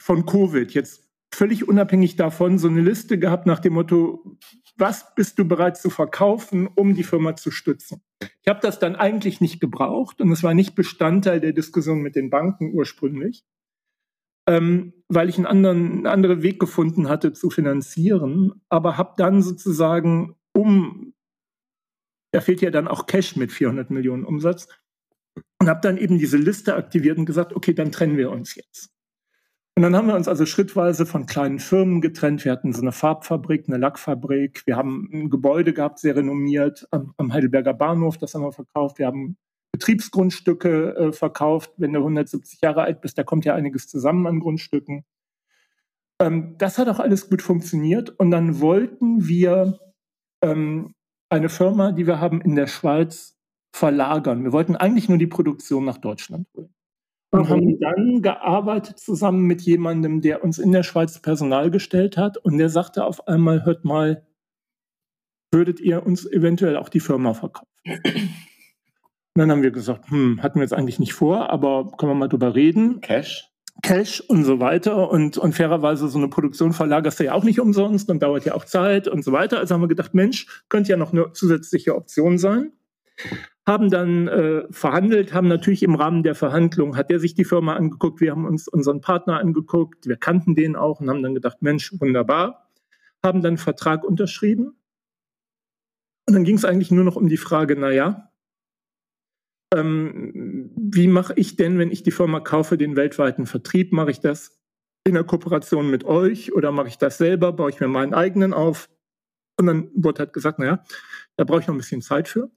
von 0.00 0.26
Covid, 0.26 0.72
jetzt 0.72 1.11
völlig 1.32 1.66
unabhängig 1.68 2.16
davon, 2.16 2.58
so 2.58 2.68
eine 2.68 2.80
Liste 2.80 3.18
gehabt 3.18 3.46
nach 3.46 3.58
dem 3.58 3.74
Motto, 3.74 4.36
was 4.76 5.14
bist 5.14 5.38
du 5.38 5.46
bereit 5.46 5.76
zu 5.76 5.90
verkaufen, 5.90 6.66
um 6.66 6.94
die 6.94 7.04
Firma 7.04 7.36
zu 7.36 7.50
stützen? 7.50 8.02
Ich 8.20 8.48
habe 8.48 8.60
das 8.60 8.78
dann 8.78 8.96
eigentlich 8.96 9.40
nicht 9.40 9.60
gebraucht 9.60 10.20
und 10.20 10.30
es 10.30 10.42
war 10.42 10.54
nicht 10.54 10.74
Bestandteil 10.74 11.40
der 11.40 11.52
Diskussion 11.52 12.00
mit 12.00 12.16
den 12.16 12.30
Banken 12.30 12.72
ursprünglich, 12.72 13.44
ähm, 14.48 14.92
weil 15.08 15.28
ich 15.28 15.36
einen 15.36 15.46
anderen, 15.46 15.92
einen 15.92 16.06
anderen 16.06 16.42
Weg 16.42 16.58
gefunden 16.58 17.08
hatte 17.08 17.32
zu 17.32 17.50
finanzieren, 17.50 18.62
aber 18.68 18.96
habe 18.96 19.14
dann 19.16 19.42
sozusagen 19.42 20.36
um, 20.54 21.14
da 22.32 22.40
fehlt 22.40 22.60
ja 22.60 22.70
dann 22.70 22.88
auch 22.88 23.06
Cash 23.06 23.36
mit 23.36 23.52
400 23.52 23.90
Millionen 23.90 24.24
Umsatz, 24.24 24.68
und 25.62 25.68
habe 25.68 25.80
dann 25.80 25.96
eben 25.96 26.18
diese 26.18 26.36
Liste 26.36 26.74
aktiviert 26.74 27.18
und 27.18 27.24
gesagt, 27.24 27.54
okay, 27.54 27.72
dann 27.72 27.92
trennen 27.92 28.16
wir 28.16 28.30
uns 28.30 28.54
jetzt. 28.56 28.90
Und 29.74 29.82
dann 29.82 29.96
haben 29.96 30.08
wir 30.08 30.16
uns 30.16 30.28
also 30.28 30.44
schrittweise 30.44 31.06
von 31.06 31.24
kleinen 31.24 31.58
Firmen 31.58 32.02
getrennt. 32.02 32.44
Wir 32.44 32.52
hatten 32.52 32.74
so 32.74 32.82
eine 32.82 32.92
Farbfabrik, 32.92 33.64
eine 33.68 33.78
Lackfabrik. 33.78 34.66
Wir 34.66 34.76
haben 34.76 35.08
ein 35.12 35.30
Gebäude 35.30 35.72
gehabt, 35.72 35.98
sehr 35.98 36.14
renommiert 36.14 36.86
am, 36.90 37.14
am 37.16 37.32
Heidelberger 37.32 37.72
Bahnhof. 37.72 38.18
Das 38.18 38.34
haben 38.34 38.42
wir 38.42 38.52
verkauft. 38.52 38.98
Wir 38.98 39.06
haben 39.06 39.38
Betriebsgrundstücke 39.72 40.96
äh, 40.96 41.12
verkauft. 41.12 41.72
Wenn 41.78 41.94
du 41.94 42.00
170 42.00 42.60
Jahre 42.60 42.82
alt 42.82 43.00
bist, 43.00 43.16
da 43.16 43.24
kommt 43.24 43.46
ja 43.46 43.54
einiges 43.54 43.88
zusammen 43.88 44.26
an 44.26 44.40
Grundstücken. 44.40 45.04
Ähm, 46.20 46.56
das 46.58 46.76
hat 46.76 46.88
auch 46.88 47.00
alles 47.00 47.30
gut 47.30 47.40
funktioniert. 47.40 48.10
Und 48.10 48.30
dann 48.30 48.60
wollten 48.60 49.26
wir 49.26 49.80
ähm, 50.42 50.94
eine 51.30 51.48
Firma, 51.48 51.92
die 51.92 52.06
wir 52.06 52.20
haben 52.20 52.42
in 52.42 52.56
der 52.56 52.66
Schweiz, 52.66 53.38
verlagern. 53.74 54.44
Wir 54.44 54.52
wollten 54.52 54.76
eigentlich 54.76 55.08
nur 55.08 55.16
die 55.16 55.26
Produktion 55.26 55.86
nach 55.86 55.96
Deutschland 55.96 56.46
holen 56.54 56.74
und 57.32 57.48
haben 57.48 57.80
dann 57.80 58.20
gearbeitet 58.20 58.98
zusammen 58.98 59.46
mit 59.46 59.62
jemandem, 59.62 60.20
der 60.20 60.44
uns 60.44 60.58
in 60.58 60.70
der 60.70 60.82
Schweiz 60.82 61.18
Personal 61.18 61.70
gestellt 61.70 62.18
hat. 62.18 62.36
Und 62.36 62.58
der 62.58 62.68
sagte 62.68 63.06
auf 63.06 63.26
einmal, 63.26 63.64
hört 63.64 63.84
mal, 63.86 64.26
würdet 65.50 65.80
ihr 65.80 66.04
uns 66.04 66.30
eventuell 66.30 66.76
auch 66.76 66.90
die 66.90 67.00
Firma 67.00 67.32
verkaufen? 67.32 67.68
Und 67.86 69.40
dann 69.40 69.50
haben 69.50 69.62
wir 69.62 69.70
gesagt, 69.70 70.10
hm, 70.10 70.42
hatten 70.42 70.56
wir 70.56 70.62
jetzt 70.62 70.74
eigentlich 70.74 70.98
nicht 70.98 71.14
vor, 71.14 71.48
aber 71.48 71.90
können 71.96 72.12
wir 72.12 72.16
mal 72.16 72.28
drüber 72.28 72.54
reden. 72.54 73.00
Cash? 73.00 73.48
Cash 73.82 74.20
und 74.20 74.44
so 74.44 74.60
weiter. 74.60 75.10
Und, 75.10 75.38
und 75.38 75.54
fairerweise 75.54 76.08
so 76.08 76.18
eine 76.18 76.28
Produktion 76.28 76.74
verlagerst 76.74 77.18
du 77.18 77.24
ja 77.24 77.32
auch 77.32 77.44
nicht 77.44 77.60
umsonst 77.60 78.10
und 78.10 78.22
dauert 78.22 78.44
ja 78.44 78.54
auch 78.54 78.66
Zeit 78.66 79.08
und 79.08 79.24
so 79.24 79.32
weiter. 79.32 79.58
Also 79.58 79.74
haben 79.74 79.80
wir 79.80 79.88
gedacht, 79.88 80.12
Mensch, 80.12 80.64
könnte 80.68 80.90
ja 80.90 80.98
noch 80.98 81.14
eine 81.14 81.32
zusätzliche 81.32 81.96
Option 81.96 82.36
sein. 82.36 82.72
Haben 83.66 83.90
dann 83.90 84.26
äh, 84.26 84.64
verhandelt, 84.70 85.32
haben 85.32 85.46
natürlich 85.46 85.84
im 85.84 85.94
Rahmen 85.94 86.24
der 86.24 86.34
Verhandlung, 86.34 86.96
hat 86.96 87.10
er 87.10 87.20
sich 87.20 87.34
die 87.34 87.44
Firma 87.44 87.76
angeguckt, 87.76 88.20
wir 88.20 88.32
haben 88.32 88.44
uns 88.44 88.66
unseren 88.66 89.00
Partner 89.00 89.38
angeguckt, 89.38 90.08
wir 90.08 90.16
kannten 90.16 90.56
den 90.56 90.74
auch 90.74 91.00
und 91.00 91.08
haben 91.08 91.22
dann 91.22 91.34
gedacht, 91.34 91.62
Mensch, 91.62 91.92
wunderbar. 92.00 92.70
Haben 93.22 93.40
dann 93.40 93.50
einen 93.50 93.58
Vertrag 93.58 94.02
unterschrieben. 94.02 94.76
Und 96.28 96.34
dann 96.34 96.44
ging 96.44 96.56
es 96.56 96.64
eigentlich 96.64 96.90
nur 96.90 97.04
noch 97.04 97.14
um 97.14 97.28
die 97.28 97.36
Frage, 97.36 97.76
naja, 97.76 98.32
ähm, 99.72 100.70
wie 100.76 101.06
mache 101.06 101.32
ich 101.36 101.56
denn, 101.56 101.78
wenn 101.78 101.90
ich 101.90 102.02
die 102.02 102.10
Firma 102.10 102.40
kaufe, 102.40 102.76
den 102.76 102.96
weltweiten 102.96 103.46
Vertrieb? 103.46 103.92
Mache 103.92 104.10
ich 104.10 104.20
das 104.20 104.60
in 105.04 105.14
der 105.14 105.24
Kooperation 105.24 105.90
mit 105.90 106.04
euch 106.04 106.52
oder 106.52 106.72
mache 106.72 106.88
ich 106.88 106.98
das 106.98 107.18
selber? 107.18 107.52
Baue 107.52 107.70
ich 107.70 107.80
mir 107.80 107.88
meinen 107.88 108.14
eigenen 108.14 108.52
auf? 108.52 108.88
Und 109.58 109.66
dann 109.66 109.90
wurde 109.94 110.20
halt 110.20 110.32
gesagt, 110.32 110.58
naja, 110.58 110.84
da 111.36 111.44
brauche 111.44 111.60
ich 111.60 111.66
noch 111.66 111.74
ein 111.74 111.78
bisschen 111.78 112.02
Zeit 112.02 112.28
für. 112.28 112.50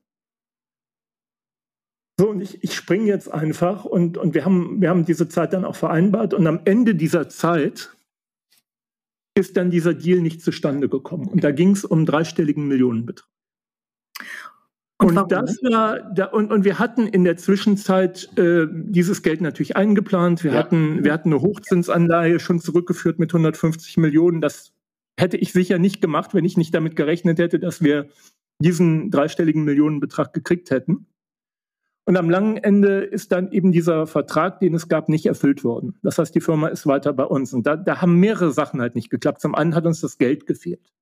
Ich, 2.46 2.64
ich 2.64 2.76
springe 2.76 3.08
jetzt 3.08 3.32
einfach 3.32 3.86
und, 3.86 4.18
und 4.18 4.34
wir, 4.34 4.46
haben, 4.46 4.82
wir 4.82 4.90
haben 4.90 5.04
diese 5.04 5.28
Zeit 5.28 5.54
dann 5.54 5.66
auch 5.66 5.76
vereinbart 5.76 6.34
und 6.34 6.46
am 6.46 6.62
Ende 6.66 6.96
dieser 6.96 7.28
Zeit 7.28 7.96
ist 9.38 9.58
dann 9.58 9.72
dieser 9.72 9.94
Deal 9.94 10.22
nicht 10.22 10.42
zustande 10.42 10.88
gekommen. 10.88 11.28
Und 11.28 11.44
da 11.44 11.52
ging 11.52 11.72
es 11.72 11.84
um 11.84 12.06
dreistelligen 12.06 12.68
Millionenbetrag. 12.68 13.28
Und, 14.98 15.18
und 15.18 15.32
das 15.32 15.58
war, 15.62 16.00
da, 16.14 16.26
und, 16.28 16.54
und 16.54 16.64
wir 16.64 16.80
hatten 16.80 17.08
in 17.08 17.26
der 17.26 17.36
Zwischenzeit 17.36 18.30
äh, 18.38 18.66
dieses 18.72 19.24
Geld 19.24 19.42
natürlich 19.42 19.76
eingeplant. 19.76 20.44
Wir, 20.46 20.54
ja. 20.54 20.60
hatten, 20.60 21.04
wir 21.04 21.12
hatten 21.12 21.34
eine 21.34 21.42
Hochzinsanleihe 21.42 22.40
schon 22.40 22.62
zurückgeführt 22.62 23.20
mit 23.20 23.32
150 23.32 23.98
Millionen. 23.98 24.40
Das 24.40 24.72
hätte 25.20 25.36
ich 25.36 25.52
sicher 25.52 25.80
nicht 25.80 26.02
gemacht, 26.02 26.34
wenn 26.34 26.46
ich 26.46 26.56
nicht 26.56 26.74
damit 26.74 26.96
gerechnet 26.96 27.40
hätte, 27.40 27.60
dass 27.60 27.82
wir 27.82 28.08
diesen 28.60 29.12
dreistelligen 29.12 29.66
Millionenbetrag 29.66 30.32
gekriegt 30.34 30.72
hätten. 30.72 31.08
Und 32.06 32.18
am 32.18 32.30
langen 32.30 32.58
Ende 32.58 33.00
ist 33.00 33.32
dann 33.32 33.52
eben 33.52 33.72
dieser 33.72 34.06
Vertrag, 34.06 34.60
den 34.60 34.76
es 34.76 34.88
gab, 34.88 35.10
nicht 35.10 35.26
erfüllt 35.26 35.64
worden. 35.64 35.98
Das 36.04 36.20
heißt, 36.20 36.36
die 36.36 36.42
Firma 36.42 36.68
ist 36.68 36.86
weiter 36.86 37.14
bei 37.14 37.24
uns. 37.24 37.52
Und 37.52 37.66
da, 37.66 37.76
da 37.76 38.00
haben 38.00 38.20
mehrere 38.20 38.52
Sachen 38.52 38.80
halt 38.80 38.94
nicht 38.94 39.10
geklappt. 39.10 39.42
Zum 39.42 39.56
einen 39.56 39.74
hat 39.74 39.88
uns 39.88 40.02
das 40.02 40.20
Geld 40.20 40.46
gefehlt. 40.46 40.94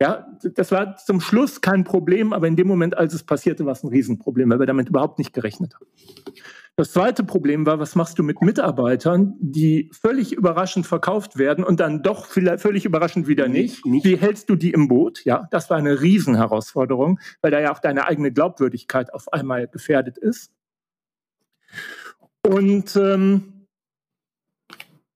Ja, 0.00 0.26
das 0.42 0.72
war 0.72 0.96
zum 0.96 1.20
Schluss 1.20 1.60
kein 1.60 1.84
Problem, 1.84 2.32
aber 2.32 2.48
in 2.48 2.56
dem 2.56 2.66
Moment, 2.66 2.96
als 2.96 3.12
es 3.12 3.22
passierte, 3.22 3.66
war 3.66 3.72
es 3.72 3.82
ein 3.82 3.88
Riesenproblem, 3.88 4.48
weil 4.50 4.58
wir 4.58 4.66
damit 4.66 4.88
überhaupt 4.88 5.18
nicht 5.18 5.34
gerechnet 5.34 5.74
haben. 5.74 5.86
Das 6.80 6.92
zweite 6.92 7.24
Problem 7.24 7.66
war, 7.66 7.78
was 7.78 7.94
machst 7.94 8.18
du 8.18 8.22
mit 8.22 8.40
Mitarbeitern, 8.40 9.34
die 9.38 9.90
völlig 9.92 10.32
überraschend 10.32 10.86
verkauft 10.86 11.36
werden 11.36 11.62
und 11.62 11.78
dann 11.78 12.02
doch 12.02 12.24
völlig 12.24 12.86
überraschend 12.86 13.28
wieder 13.28 13.48
nicht? 13.48 13.84
nicht? 13.84 14.06
Wie 14.06 14.16
hältst 14.16 14.48
du 14.48 14.56
die 14.56 14.70
im 14.70 14.88
Boot? 14.88 15.22
Ja, 15.26 15.46
das 15.50 15.68
war 15.68 15.76
eine 15.76 16.00
Riesenherausforderung, 16.00 17.20
weil 17.42 17.50
da 17.50 17.60
ja 17.60 17.70
auch 17.70 17.80
deine 17.80 18.06
eigene 18.06 18.32
Glaubwürdigkeit 18.32 19.12
auf 19.12 19.30
einmal 19.30 19.68
gefährdet 19.68 20.16
ist. 20.16 20.52
Und 22.48 22.96
ähm, 22.96 23.59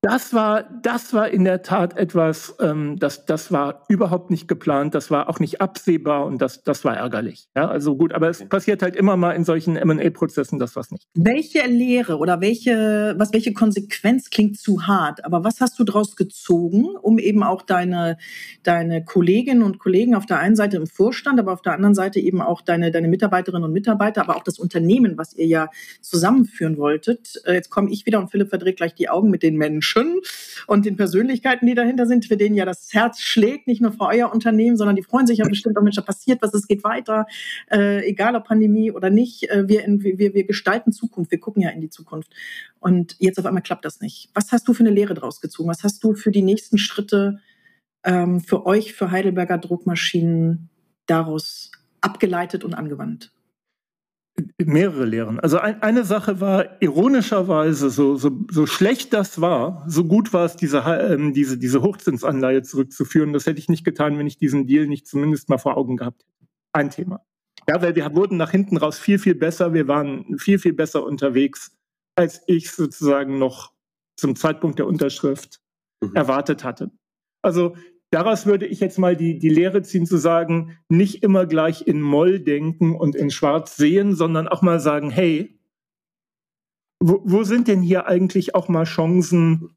das 0.04 0.34
war, 0.34 0.64
das 0.82 1.14
war 1.14 1.30
in 1.30 1.44
der 1.44 1.62
Tat 1.62 1.96
etwas, 1.96 2.54
ähm, 2.60 2.98
das, 2.98 3.24
das 3.24 3.50
war 3.50 3.84
überhaupt 3.88 4.30
nicht 4.30 4.48
geplant, 4.48 4.94
das 4.94 5.10
war 5.10 5.30
auch 5.30 5.40
nicht 5.40 5.62
absehbar 5.62 6.26
und 6.26 6.42
das, 6.42 6.62
das 6.62 6.84
war 6.84 6.94
ärgerlich. 6.94 7.48
Ja, 7.56 7.68
also 7.68 7.96
gut, 7.96 8.12
aber 8.12 8.28
es 8.28 8.46
passiert 8.46 8.82
halt 8.82 8.96
immer 8.96 9.16
mal 9.16 9.32
in 9.32 9.44
solchen 9.44 9.76
M&A-Prozessen, 9.76 10.58
das 10.58 10.76
was 10.76 10.90
nicht. 10.90 11.06
Welche 11.14 11.66
Lehre 11.66 12.18
oder 12.18 12.42
welche, 12.42 13.14
was, 13.16 13.32
welche 13.32 13.54
Konsequenz 13.54 14.28
klingt 14.28 14.58
zu 14.58 14.86
hart, 14.86 15.24
aber 15.24 15.42
was 15.42 15.62
hast 15.62 15.78
du 15.78 15.84
daraus 15.84 16.16
gezogen, 16.16 16.84
um 17.00 17.18
eben 17.18 17.42
auch 17.42 17.62
deine, 17.62 18.18
deine 18.62 19.06
Kolleginnen 19.06 19.62
und 19.62 19.78
Kollegen 19.78 20.14
auf 20.14 20.26
der 20.26 20.38
einen 20.38 20.56
Seite 20.56 20.76
im 20.76 20.86
Vorstand, 20.86 21.40
aber 21.40 21.54
auf 21.54 21.62
der 21.62 21.72
anderen 21.72 21.94
Seite 21.94 22.20
eben 22.20 22.42
auch 22.42 22.60
deine, 22.60 22.90
deine 22.90 23.08
Mitarbeiterinnen 23.08 23.64
und 23.64 23.72
Mitarbeiter, 23.72 24.20
aber 24.20 24.36
auch 24.36 24.44
das 24.44 24.58
Unternehmen, 24.58 25.16
was 25.16 25.32
ihr 25.32 25.46
ja 25.46 25.70
zusammenführen 26.02 26.76
wolltet. 26.76 27.40
Äh, 27.46 27.54
jetzt 27.54 27.70
komme 27.70 27.90
ich 27.90 28.04
wieder 28.04 28.18
und 28.18 28.30
Philipp 28.30 28.50
verdreht 28.50 28.76
gleich 28.76 28.94
die 28.94 29.08
Augen 29.08 29.30
mit 29.30 29.42
den 29.42 29.56
Menschen 29.56 29.93
Menschen 29.94 30.20
und 30.66 30.86
den 30.86 30.96
Persönlichkeiten, 30.96 31.66
die 31.66 31.74
dahinter 31.74 32.06
sind, 32.06 32.26
für 32.26 32.36
denen 32.36 32.54
ja 32.54 32.64
das 32.64 32.92
Herz 32.92 33.20
schlägt, 33.20 33.66
nicht 33.66 33.80
nur 33.80 33.92
für 33.92 34.06
euer 34.06 34.32
Unternehmen, 34.32 34.76
sondern 34.76 34.96
die 34.96 35.02
freuen 35.02 35.26
sich 35.26 35.38
ja 35.38 35.48
bestimmt 35.48 35.76
auch, 35.76 35.82
Mensch, 35.82 35.96
da 35.96 36.02
passiert 36.02 36.42
was, 36.42 36.54
es 36.54 36.66
geht 36.66 36.84
weiter, 36.84 37.26
äh, 37.70 38.06
egal 38.08 38.36
ob 38.36 38.44
Pandemie 38.44 38.90
oder 38.90 39.10
nicht. 39.10 39.50
Äh, 39.50 39.68
wir, 39.68 39.84
in, 39.84 40.02
wir, 40.02 40.18
wir 40.18 40.44
gestalten 40.44 40.92
Zukunft, 40.92 41.30
wir 41.30 41.40
gucken 41.40 41.62
ja 41.62 41.70
in 41.70 41.80
die 41.80 41.90
Zukunft. 41.90 42.32
Und 42.80 43.16
jetzt 43.18 43.38
auf 43.38 43.46
einmal 43.46 43.62
klappt 43.62 43.84
das 43.84 44.00
nicht. 44.00 44.30
Was 44.34 44.52
hast 44.52 44.68
du 44.68 44.74
für 44.74 44.84
eine 44.84 44.90
Lehre 44.90 45.14
draus 45.14 45.40
gezogen? 45.40 45.68
Was 45.68 45.82
hast 45.82 46.02
du 46.04 46.14
für 46.14 46.30
die 46.30 46.42
nächsten 46.42 46.78
Schritte 46.78 47.40
ähm, 48.04 48.40
für 48.40 48.66
euch, 48.66 48.94
für 48.94 49.10
Heidelberger 49.10 49.58
Druckmaschinen 49.58 50.68
daraus 51.06 51.70
abgeleitet 52.00 52.64
und 52.64 52.74
angewandt? 52.74 53.33
Mehrere 54.58 55.04
Lehren. 55.04 55.38
Also 55.40 55.58
ein, 55.58 55.82
eine 55.82 56.04
Sache 56.04 56.40
war 56.40 56.82
ironischerweise, 56.82 57.90
so, 57.90 58.16
so, 58.16 58.30
so 58.50 58.66
schlecht 58.66 59.12
das 59.12 59.40
war, 59.40 59.84
so 59.88 60.04
gut 60.04 60.32
war 60.32 60.44
es, 60.44 60.56
diese, 60.56 60.78
ähm, 60.78 61.32
diese, 61.32 61.58
diese 61.58 61.82
Hochzinsanleihe 61.82 62.62
zurückzuführen. 62.62 63.32
Das 63.32 63.46
hätte 63.46 63.58
ich 63.58 63.68
nicht 63.68 63.84
getan, 63.84 64.18
wenn 64.18 64.26
ich 64.26 64.36
diesen 64.36 64.66
Deal 64.66 64.86
nicht 64.86 65.06
zumindest 65.06 65.48
mal 65.48 65.58
vor 65.58 65.76
Augen 65.76 65.96
gehabt 65.96 66.22
hätte. 66.22 66.48
Ein 66.72 66.90
Thema. 66.90 67.20
Ja, 67.68 67.80
weil 67.80 67.94
wir 67.94 68.14
wurden 68.14 68.36
nach 68.36 68.50
hinten 68.50 68.76
raus 68.76 68.98
viel, 68.98 69.18
viel 69.18 69.34
besser. 69.34 69.72
Wir 69.72 69.88
waren 69.88 70.38
viel, 70.38 70.58
viel 70.58 70.72
besser 70.72 71.04
unterwegs, 71.04 71.76
als 72.16 72.42
ich 72.46 72.70
sozusagen 72.70 73.38
noch 73.38 73.72
zum 74.16 74.36
Zeitpunkt 74.36 74.78
der 74.78 74.86
Unterschrift 74.86 75.60
mhm. 76.00 76.14
erwartet 76.14 76.64
hatte. 76.64 76.90
Also 77.42 77.76
Daraus 78.14 78.46
würde 78.46 78.64
ich 78.64 78.78
jetzt 78.78 78.96
mal 78.96 79.16
die, 79.16 79.40
die 79.40 79.48
Lehre 79.48 79.82
ziehen, 79.82 80.06
zu 80.06 80.18
sagen, 80.18 80.78
nicht 80.88 81.24
immer 81.24 81.46
gleich 81.46 81.88
in 81.88 82.00
Moll 82.00 82.38
denken 82.38 82.94
und 82.94 83.16
in 83.16 83.32
Schwarz 83.32 83.76
sehen, 83.76 84.14
sondern 84.14 84.46
auch 84.46 84.62
mal 84.62 84.78
sagen, 84.78 85.10
hey, 85.10 85.58
wo, 87.00 87.22
wo 87.24 87.42
sind 87.42 87.66
denn 87.66 87.82
hier 87.82 88.06
eigentlich 88.06 88.54
auch 88.54 88.68
mal 88.68 88.84
Chancen, 88.84 89.70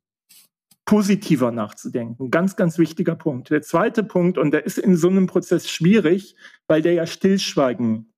positiver 0.86 1.52
nachzudenken? 1.52 2.30
Ganz, 2.30 2.56
ganz 2.56 2.78
wichtiger 2.78 3.16
Punkt. 3.16 3.50
Der 3.50 3.64
zweite 3.64 4.04
Punkt, 4.04 4.38
und 4.38 4.52
der 4.52 4.68
ist 4.68 4.78
in 4.78 4.98
so 4.98 5.10
einem 5.10 5.26
Prozess 5.26 5.68
schwierig, 5.68 6.36
weil 6.68 6.84
der 6.84 6.94
ja 6.94 7.08
Stillschweigen 7.08 8.14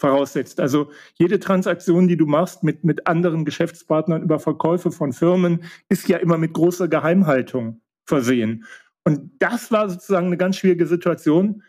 voraussetzt. 0.00 0.58
Also 0.58 0.90
jede 1.14 1.38
Transaktion, 1.38 2.08
die 2.08 2.16
du 2.16 2.26
machst 2.26 2.64
mit, 2.64 2.82
mit 2.82 3.06
anderen 3.06 3.44
Geschäftspartnern 3.44 4.24
über 4.24 4.40
Verkäufe 4.40 4.90
von 4.90 5.12
Firmen, 5.12 5.62
ist 5.88 6.08
ja 6.08 6.16
immer 6.16 6.38
mit 6.38 6.54
großer 6.54 6.88
Geheimhaltung 6.88 7.82
versehen. 8.04 8.64
Und 9.04 9.30
das 9.38 9.70
war 9.70 9.88
sozusagen 9.88 10.26
eine 10.26 10.36
ganz 10.36 10.56
schwierige 10.56 10.86
Situation. 10.86 11.62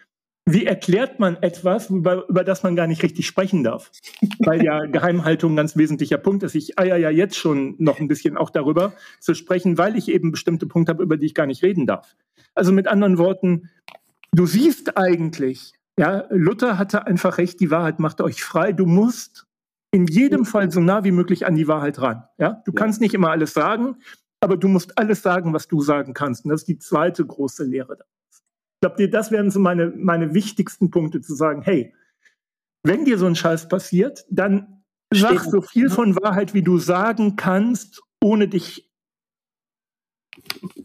Wie 0.48 0.66
erklärt 0.66 1.20
man 1.20 1.38
etwas, 1.42 1.90
über, 1.90 2.30
über 2.30 2.44
das 2.44 2.62
man 2.62 2.76
gar 2.76 2.86
nicht 2.86 3.02
richtig 3.02 3.26
sprechen 3.26 3.64
darf? 3.64 3.92
Weil 4.40 4.64
ja 4.64 4.86
Geheimhaltung 4.86 5.54
ein 5.54 5.56
ganz 5.58 5.76
wesentlicher 5.76 6.18
Punkt 6.18 6.44
ist. 6.44 6.56
Ich 6.56 6.78
eier 6.78 6.98
ja 6.98 7.10
jetzt 7.10 7.36
schon 7.36 7.76
noch 7.80 8.00
ein 8.00 8.08
bisschen 8.08 8.38
auch 8.38 8.52
darüber 8.52 8.94
zu 9.20 9.34
sprechen, 9.34 9.78
weil 9.78 9.96
ich 9.96 10.08
eben 10.08 10.32
bestimmte 10.32 10.68
Punkte 10.68 10.92
habe, 10.92 11.04
über 11.04 11.18
die 11.18 11.26
ich 11.26 11.34
gar 11.34 11.48
nicht 11.48 11.64
reden 11.64 11.88
darf. 11.88 12.16
Also 12.54 12.72
mit 12.72 12.88
anderen 12.88 13.18
Worten, 13.18 13.70
du 14.34 14.46
siehst 14.46 14.98
eigentlich, 14.98 15.74
ja, 15.98 16.26
Luther 16.30 16.78
hatte 16.78 17.08
einfach 17.08 17.40
recht, 17.40 17.60
die 17.60 17.72
Wahrheit 17.72 18.00
macht 18.00 18.22
euch 18.22 18.44
frei. 18.44 18.72
Du 18.72 18.86
musst 18.86 19.48
in 19.92 20.08
jedem 20.08 20.46
Fall 20.46 20.72
so 20.72 20.80
nah 20.80 21.04
wie 21.04 21.12
möglich 21.12 21.46
an 21.46 21.56
die 21.56 21.68
Wahrheit 21.68 22.00
ran. 22.02 22.24
Ja, 22.38 22.62
du 22.66 22.72
ja. 22.72 22.76
kannst 22.76 23.02
nicht 23.02 23.14
immer 23.14 23.32
alles 23.32 23.54
sagen, 23.54 23.96
aber 24.40 24.58
du 24.58 24.68
musst 24.68 24.98
alles 24.98 25.22
sagen, 25.22 25.54
was 25.54 25.68
du 25.68 25.82
sagen 25.82 26.14
kannst. 26.14 26.46
Und 26.46 26.52
das 26.52 26.62
ist 26.62 26.68
die 26.68 26.78
zweite 26.78 27.26
große 27.26 27.64
Lehre. 27.64 27.98
Ich 28.32 28.82
glaube, 28.82 29.10
das 29.10 29.32
wären 29.32 29.50
so 29.50 29.60
meine, 29.60 29.94
meine 29.96 30.34
wichtigsten 30.34 30.92
Punkte, 30.92 31.22
zu 31.22 31.34
sagen, 31.34 31.62
hey, 31.62 31.94
wenn 32.84 33.06
dir 33.06 33.18
so 33.18 33.26
ein 33.26 33.36
Scheiß 33.36 33.68
passiert, 33.68 34.26
dann 34.30 34.84
sag 35.12 35.40
so 35.40 35.62
viel 35.62 35.90
von 35.90 36.16
Wahrheit, 36.16 36.54
wie 36.54 36.62
du 36.62 36.78
sagen 36.78 37.36
kannst, 37.36 38.04
ohne 38.22 38.48
dich 38.48 38.92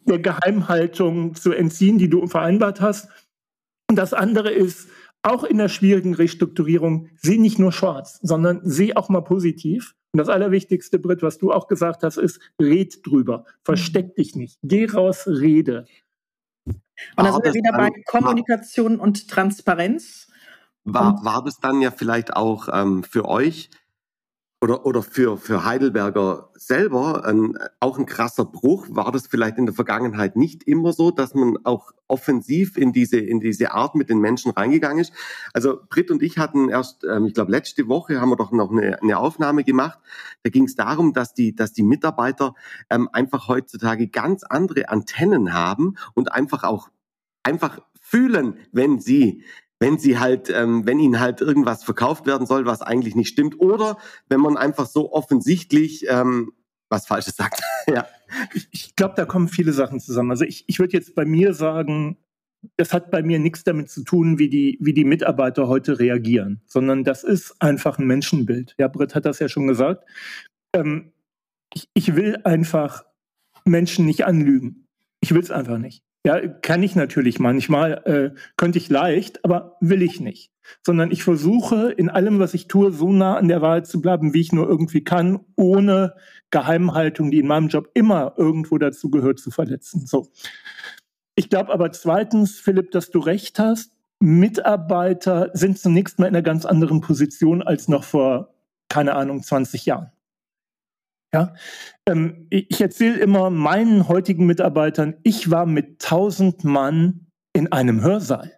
der 0.05 0.19
Geheimhaltung 0.19 1.35
zu 1.35 1.53
entziehen, 1.53 1.99
die 1.99 2.09
du 2.09 2.27
vereinbart 2.27 2.81
hast. 2.81 3.09
Und 3.91 3.97
das 3.97 4.15
andere 4.15 4.51
ist, 4.51 4.89
auch 5.23 5.45
in 5.45 5.59
der 5.59 5.69
schwierigen 5.69 6.15
Restrukturierung, 6.15 7.09
seh 7.17 7.37
nicht 7.37 7.59
nur 7.59 7.73
schwarz, 7.73 8.19
sondern 8.23 8.61
seh 8.65 8.97
auch 8.97 9.09
mal 9.09 9.21
positiv. 9.21 9.95
Und 10.13 10.19
das 10.19 10.29
Allerwichtigste, 10.29 10.99
Britt, 10.99 11.23
was 11.23 11.39
du 11.39 11.53
auch 11.53 11.69
gesagt 11.69 12.03
hast, 12.03 12.17
ist, 12.17 12.41
red 12.61 13.07
drüber. 13.07 13.45
Versteck 13.63 14.09
mhm. 14.09 14.15
dich 14.15 14.37
nicht. 14.37 14.59
Geh 14.63 14.87
raus, 14.87 15.27
rede. 15.27 15.87
Und 16.67 17.25
da 17.25 17.33
sind 17.33 17.45
wir 17.45 17.55
wieder 17.55 17.73
bei 17.73 17.91
Kommunikation 18.07 18.99
war, 18.99 19.05
und 19.05 19.29
Transparenz. 19.29 20.29
War, 20.85 21.25
war 21.25 21.45
das 21.45 21.59
dann 21.59 21.81
ja 21.81 21.91
vielleicht 21.91 22.35
auch 22.35 22.69
ähm, 22.73 23.05
für 23.05 23.27
euch 23.27 23.71
oder, 24.63 24.85
oder 24.85 25.03
für, 25.03 25.39
für 25.39 25.65
Heidelberger 25.65 26.51
selber 26.55 27.25
ein, 27.25 27.57
auch 27.81 27.99
ein 27.99 28.05
krasser 28.05 28.45
Bruch. 28.45 28.87
War 28.91 29.11
das 29.11 29.27
vielleicht 29.27 29.57
in 29.57 29.65
der 29.65 29.75
Vergangenheit 29.75 30.37
nicht 30.37 30.65
immer 30.65 30.93
so, 30.93 31.11
dass 31.11 31.35
man 31.35 31.57
auch 31.65 31.93
offensiv 32.09 32.77
in 32.77 32.93
diese, 32.93 33.19
in 33.19 33.41
diese 33.41 33.73
Art 33.73 33.95
mit 33.95 34.11
den 34.11 34.19
Menschen 34.19 34.51
reingegangen 34.51 34.99
ist? 34.99 35.15
Also 35.55 35.81
Britt 35.89 36.11
und 36.11 36.23
ich 36.23 36.37
hatten 36.37 36.69
erst, 36.69 37.05
ähm, 37.05 37.25
ich 37.25 37.35
glaube, 37.35 37.51
letzte 37.51 37.89
Woche 37.89 38.21
haben 38.21 38.29
wir 38.29 38.37
doch 38.37 38.53
noch 38.53 38.71
eine, 38.71 39.01
eine 39.01 39.19
Aufnahme 39.19 39.65
gemacht. 39.65 39.99
Da 40.43 40.51
ging 40.51 40.65
es 40.65 40.75
darum, 40.75 41.15
dass 41.15 41.33
die, 41.33 41.55
dass 41.55 41.73
die 41.73 41.83
Mitarbeiter 41.83 42.55
ähm, 42.91 43.09
einfach 43.13 43.49
heutzutage 43.49 44.09
ganz 44.09 44.45
andere 44.45 44.91
Antennen 44.91 45.55
haben 45.55 45.97
und 46.15 46.33
einfach 46.33 46.65
auch 46.65 46.91
einfach 47.43 47.81
fühlen, 48.03 48.59
wenn 48.73 49.01
sie 49.01 49.43
wenn 49.81 49.99
sie 49.99 50.19
halt, 50.19 50.51
ähm, 50.51 50.87
wenn 50.87 51.01
ihnen 51.01 51.19
halt 51.19 51.41
irgendwas 51.41 51.83
verkauft 51.83 52.27
werden 52.27 52.47
soll, 52.47 52.67
was 52.67 52.83
eigentlich 52.83 53.17
nicht 53.17 53.29
stimmt, 53.29 53.59
oder 53.59 53.97
wenn 54.29 54.41
man 54.41 54.57
einfach 54.57 54.87
so 54.87 55.13
offensichtlich 55.13 56.07
ähm, 56.09 56.53
was 56.91 57.07
Falsches 57.07 57.37
sagt. 57.37 57.61
ja. 57.89 58.07
Ich, 58.55 58.69
ich 58.71 58.97
glaube, 58.97 59.15
da 59.17 59.25
kommen 59.25 59.49
viele 59.49 59.73
Sachen 59.73 59.99
zusammen. 59.99 60.31
Also 60.31 60.45
ich, 60.45 60.65
ich 60.67 60.79
würde 60.79 60.93
jetzt 60.93 61.15
bei 61.15 61.25
mir 61.25 61.55
sagen, 61.55 62.19
das 62.77 62.93
hat 62.93 63.11
bei 63.11 63.23
mir 63.23 63.39
nichts 63.39 63.65
damit 63.65 63.91
zu 63.91 64.05
tun, 64.05 64.39
wie 64.39 64.51
die, 64.51 64.77
wie 64.81 64.93
die 64.93 65.05
Mitarbeiter 65.05 65.67
heute 65.67 65.99
reagieren, 65.99 66.61
sondern 66.67 67.05
das 67.05 67.25
ist 67.25 67.55
einfach 67.61 67.99
ein 67.99 68.07
Menschenbild. 68.07 68.75
Ja, 68.79 68.89
Britt 68.89 69.15
hat 69.15 69.25
das 69.25 69.39
ja 69.39 69.49
schon 69.49 69.67
gesagt. 69.67 70.05
Ähm, 70.75 71.13
ich, 71.73 71.89
ich 71.95 72.17
will 72.17 72.39
einfach 72.45 73.05
Menschen 73.65 74.05
nicht 74.05 74.27
anlügen. 74.27 74.87
Ich 75.21 75.33
will 75.33 75.41
es 75.41 75.51
einfach 75.51 75.79
nicht. 75.79 76.03
Ja, 76.27 76.47
kann 76.47 76.83
ich 76.83 76.97
natürlich 76.97 77.39
manchmal, 77.39 78.03
äh, 78.05 78.39
könnte 78.57 78.79
ich 78.79 78.91
leicht, 78.91 79.43
aber 79.45 79.77
will 79.81 80.03
ich 80.03 80.21
nicht. 80.21 80.53
Sondern 80.85 81.11
ich 81.11 81.25
versuche 81.25 81.91
in 81.91 82.11
allem, 82.11 82.39
was 82.39 82.53
ich 82.53 82.69
tue, 82.69 82.93
so 82.93 83.11
nah 83.11 83.37
an 83.37 83.49
der 83.49 83.63
Wahrheit 83.63 83.87
zu 83.87 84.03
bleiben, 84.03 84.35
wie 84.35 84.43
ich 84.43 84.53
nur 84.53 84.69
irgendwie 84.69 85.03
kann, 85.03 85.41
ohne 85.57 86.15
Geheimhaltung, 86.51 87.31
die 87.31 87.39
in 87.39 87.47
meinem 87.47 87.69
Job 87.69 87.91
immer 87.95 88.35
irgendwo 88.37 88.77
dazu 88.77 89.11
gehört, 89.11 89.39
zu 89.39 89.51
verletzen. 89.51 90.07
So. 90.07 90.29
Ich 91.37 91.49
glaube 91.49 91.73
aber 91.73 91.91
zweitens, 91.93 92.61
Philipp, 92.61 92.91
dass 92.91 93.11
du 93.11 93.21
recht 93.21 93.59
hast. 93.59 93.93
Mitarbeiter 94.21 95.51
sind 95.55 95.79
zunächst 95.79 96.19
mal 96.19 96.27
in 96.27 96.35
einer 96.35 96.43
ganz 96.43 96.67
anderen 96.67 97.01
Position 97.01 97.63
als 97.63 97.89
noch 97.89 98.05
vor, 98.05 98.55
keine 98.89 99.15
Ahnung, 99.15 99.43
20 99.43 99.87
Jahren. 99.87 100.13
Ja, 101.33 101.55
ähm, 102.07 102.47
ich 102.51 102.81
erzähle 102.81 103.19
immer 103.19 103.51
meinen 103.51 104.09
heutigen 104.09 104.47
Mitarbeitern, 104.47 105.15
ich 105.23 105.51
war 105.51 105.65
mit 105.65 106.03
1000 106.03 106.65
Mann 106.65 107.27
in 107.53 107.71
einem 107.71 108.03
Hörsaal. 108.03 108.53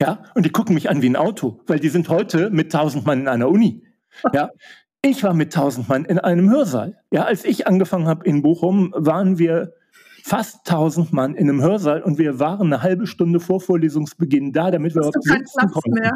Ja, 0.00 0.24
und 0.34 0.44
die 0.44 0.50
gucken 0.50 0.74
mich 0.74 0.90
an 0.90 1.00
wie 1.02 1.08
ein 1.08 1.16
Auto, 1.16 1.60
weil 1.66 1.78
die 1.78 1.88
sind 1.88 2.08
heute 2.08 2.50
mit 2.50 2.74
1000 2.74 3.06
Mann 3.06 3.20
in 3.20 3.28
einer 3.28 3.48
Uni. 3.48 3.86
Ja, 4.32 4.50
ich 5.02 5.22
war 5.22 5.34
mit 5.34 5.54
1000 5.54 5.88
Mann 5.88 6.04
in 6.04 6.18
einem 6.18 6.50
Hörsaal. 6.50 6.98
Ja, 7.10 7.24
als 7.24 7.44
ich 7.44 7.66
angefangen 7.66 8.06
habe 8.06 8.26
in 8.26 8.42
Bochum, 8.42 8.92
waren 8.96 9.38
wir 9.38 9.72
fast 10.22 10.68
1000 10.68 11.12
Mann 11.12 11.34
in 11.34 11.48
einem 11.48 11.62
Hörsaal 11.62 12.02
und 12.02 12.18
wir 12.18 12.38
waren 12.38 12.72
eine 12.72 12.82
halbe 12.82 13.06
Stunde 13.06 13.40
vor 13.40 13.60
Vorlesungsbeginn 13.60 14.52
da, 14.52 14.70
damit 14.70 14.94
wir 14.94 15.00
überhaupt 15.00 15.22
sitzen 15.22 15.70
konnten. 15.70 15.92
Mehr. 15.92 16.12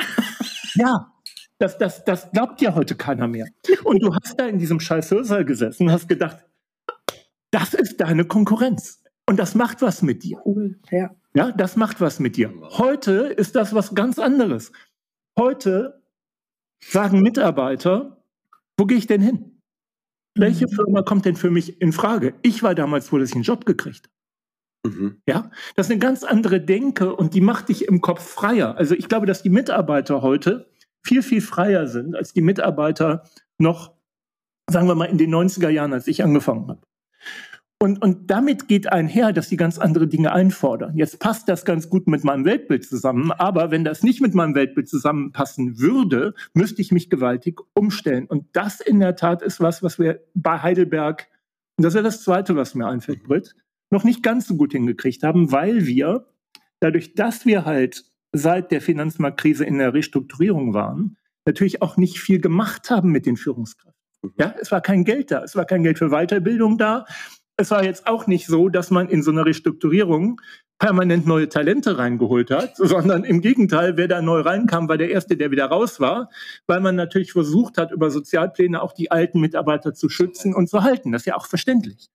Ja, 0.75 1.13
das, 1.59 1.79
das, 1.79 2.05
das 2.05 2.31
glaubt 2.31 2.61
ja 2.61 2.75
heute 2.75 2.95
keiner 2.95 3.27
mehr. 3.27 3.47
Und 3.85 4.03
du 4.03 4.15
hast 4.15 4.39
da 4.39 4.47
in 4.47 4.59
diesem 4.59 4.81
scheiß 4.81 5.11
Hörsaal 5.11 5.45
gesessen 5.45 5.85
und 5.85 5.93
hast 5.93 6.09
gedacht, 6.09 6.45
das 7.51 7.75
ist 7.75 8.01
deine 8.01 8.25
Konkurrenz. 8.25 9.03
Und 9.27 9.39
das 9.39 9.55
macht 9.55 9.83
was 9.83 10.03
mit 10.03 10.23
dir. 10.23 10.41
Cool, 10.45 10.79
ja. 10.91 11.15
Ja, 11.35 11.53
das 11.53 11.77
macht 11.77 12.01
was 12.01 12.19
mit 12.19 12.37
dir. 12.37 12.53
Heute 12.79 13.13
ist 13.27 13.55
das 13.55 13.75
was 13.75 13.95
ganz 13.95 14.19
anderes. 14.19 14.73
Heute 15.39 16.03
sagen 16.81 17.21
Mitarbeiter, 17.21 18.25
wo 18.77 18.87
gehe 18.87 18.97
ich 18.97 19.07
denn 19.07 19.21
hin? 19.21 19.61
Welche 20.35 20.67
mhm. 20.67 20.71
Firma 20.71 21.03
kommt 21.03 21.27
denn 21.27 21.37
für 21.37 21.51
mich 21.51 21.81
in 21.81 21.93
Frage? 21.93 22.35
Ich 22.43 22.63
war 22.63 22.75
damals 22.75 23.09
froh, 23.09 23.19
dass 23.19 23.31
ich 23.31 23.35
einen 23.35 23.45
Job 23.45 23.67
gekriegt 23.67 24.09
habe. 24.85 24.95
Mhm. 24.95 25.23
Ja, 25.27 25.51
das 25.75 25.87
ist 25.87 25.91
eine 25.91 26.01
ganz 26.01 26.25
andere 26.25 26.61
Denke 26.61 27.15
und 27.15 27.35
die 27.35 27.41
macht 27.41 27.69
dich 27.69 27.87
im 27.87 28.01
Kopf 28.01 28.23
freier. 28.23 28.77
Also 28.77 28.95
ich 28.95 29.09
glaube, 29.09 29.27
dass 29.27 29.43
die 29.43 29.51
Mitarbeiter 29.51 30.23
heute 30.23 30.71
viel, 31.05 31.23
viel 31.23 31.41
freier 31.41 31.87
sind 31.87 32.17
als 32.17 32.33
die 32.33 32.43
Mitarbeiter 32.43 33.25
noch, 33.59 33.95
sagen 34.71 34.89
wir 34.89 34.95
mal, 34.95 35.07
in 35.07 35.19
den 35.19 35.35
90er 35.35 35.69
Jahren, 35.69 35.93
als 35.93 36.07
ich 36.07 36.23
angefangen 36.23 36.69
habe. 36.69 36.81
Und, 37.81 38.03
und 38.03 38.29
damit 38.29 38.67
geht 38.67 38.91
einher, 38.91 39.33
dass 39.33 39.49
die 39.49 39.57
ganz 39.57 39.79
andere 39.79 40.09
Dinge 40.09 40.33
einfordern. 40.33 40.97
Jetzt 40.97 41.21
passt 41.21 41.49
das 41.49 41.65
ganz 41.65 41.89
gut 41.89 42.09
mit 42.09 42.25
meinem 42.25 42.45
Weltbild 42.45 42.85
zusammen, 42.85 43.31
aber 43.31 43.71
wenn 43.71 43.85
das 43.85 44.03
nicht 44.03 44.21
mit 44.21 44.35
meinem 44.35 44.57
Weltbild 44.57 44.89
zusammenpassen 44.89 45.79
würde, 45.79 46.35
müsste 46.55 46.83
ich 46.83 46.91
mich 46.91 47.09
gewaltig 47.09 47.61
umstellen. 47.75 48.27
Und 48.27 48.47
das 48.53 48.81
in 48.81 48.99
der 48.99 49.15
Tat 49.15 49.43
ist 49.43 49.61
was, 49.61 49.81
was 49.85 50.01
wir 50.01 50.21
bei 50.35 50.59
Heidelberg, 50.61 51.29
und 51.77 51.85
das 51.85 51.93
ist 51.93 51.99
ja 51.99 52.03
das 52.03 52.25
Zweite, 52.25 52.57
was 52.57 52.75
mir 52.75 52.89
einfällt, 52.89 53.23
Britt, 53.23 53.55
noch 53.91 54.03
nicht 54.03 54.25
ganz 54.25 54.49
so 54.49 54.57
gut 54.57 54.73
hingekriegt 54.73 55.23
haben, 55.23 55.53
weil 55.53 55.87
wir, 55.87 56.27
dadurch, 56.81 57.15
dass 57.15 57.47
wir 57.47 57.65
halt 57.65 58.08
seit 58.33 58.71
der 58.71 58.81
Finanzmarktkrise 58.81 59.65
in 59.65 59.79
der 59.79 59.95
Restrukturierung 59.95 60.75
waren, 60.75 61.17
natürlich 61.47 61.83
auch 61.83 61.97
nicht 61.97 62.21
viel 62.21 62.41
gemacht 62.41 62.91
haben 62.91 63.11
mit 63.11 63.27
den 63.27 63.37
Führungskräften. 63.37 63.95
Mhm. 64.23 64.33
Ja, 64.39 64.55
es 64.61 64.71
war 64.71 64.81
kein 64.81 65.05
Geld 65.05 65.31
da, 65.31 65.43
es 65.43 65.57
war 65.57 65.65
kein 65.65 65.83
Geld 65.83 65.99
für 65.99 66.11
Weiterbildung 66.11 66.79
da. 66.79 67.07
Es 67.57 67.71
war 67.73 67.83
jetzt 67.83 68.07
auch 68.07 68.29
nicht 68.29 68.47
so, 68.47 68.69
dass 68.69 68.91
man 68.91 69.09
in 69.09 69.23
so 69.23 69.33
einer 69.33 69.45
Restrukturierung 69.45 70.41
permanent 70.79 71.27
neue 71.27 71.49
Talente 71.49 71.99
reingeholt 71.99 72.51
hat, 72.51 72.77
sondern 72.77 73.25
im 73.25 73.41
Gegenteil, 73.41 73.97
wer 73.97 74.07
da 74.07 74.23
neu 74.23 74.41
reinkam, 74.41 74.89
war 74.89 74.97
der 74.97 75.11
Erste, 75.11 75.37
der 75.37 75.51
wieder 75.51 75.67
raus 75.67 75.99
war, 75.99 76.31
weil 76.67 76.81
man 76.81 76.95
natürlich 76.95 77.33
versucht 77.33 77.79
hat, 77.79 77.91
über 77.91 78.11
Sozialpläne 78.11 78.81
auch 78.81 78.93
die 78.93 79.11
alten 79.11 79.41
Mitarbeiter 79.41 79.95
zu 79.95 80.09
schützen 80.09 80.55
und 80.55 80.69
zu 80.69 80.85
halten. 80.85 81.11
Das 81.11 81.23
ist 81.23 81.27
ja 81.27 81.37
auch 81.37 81.47
verständlich. 81.47 82.09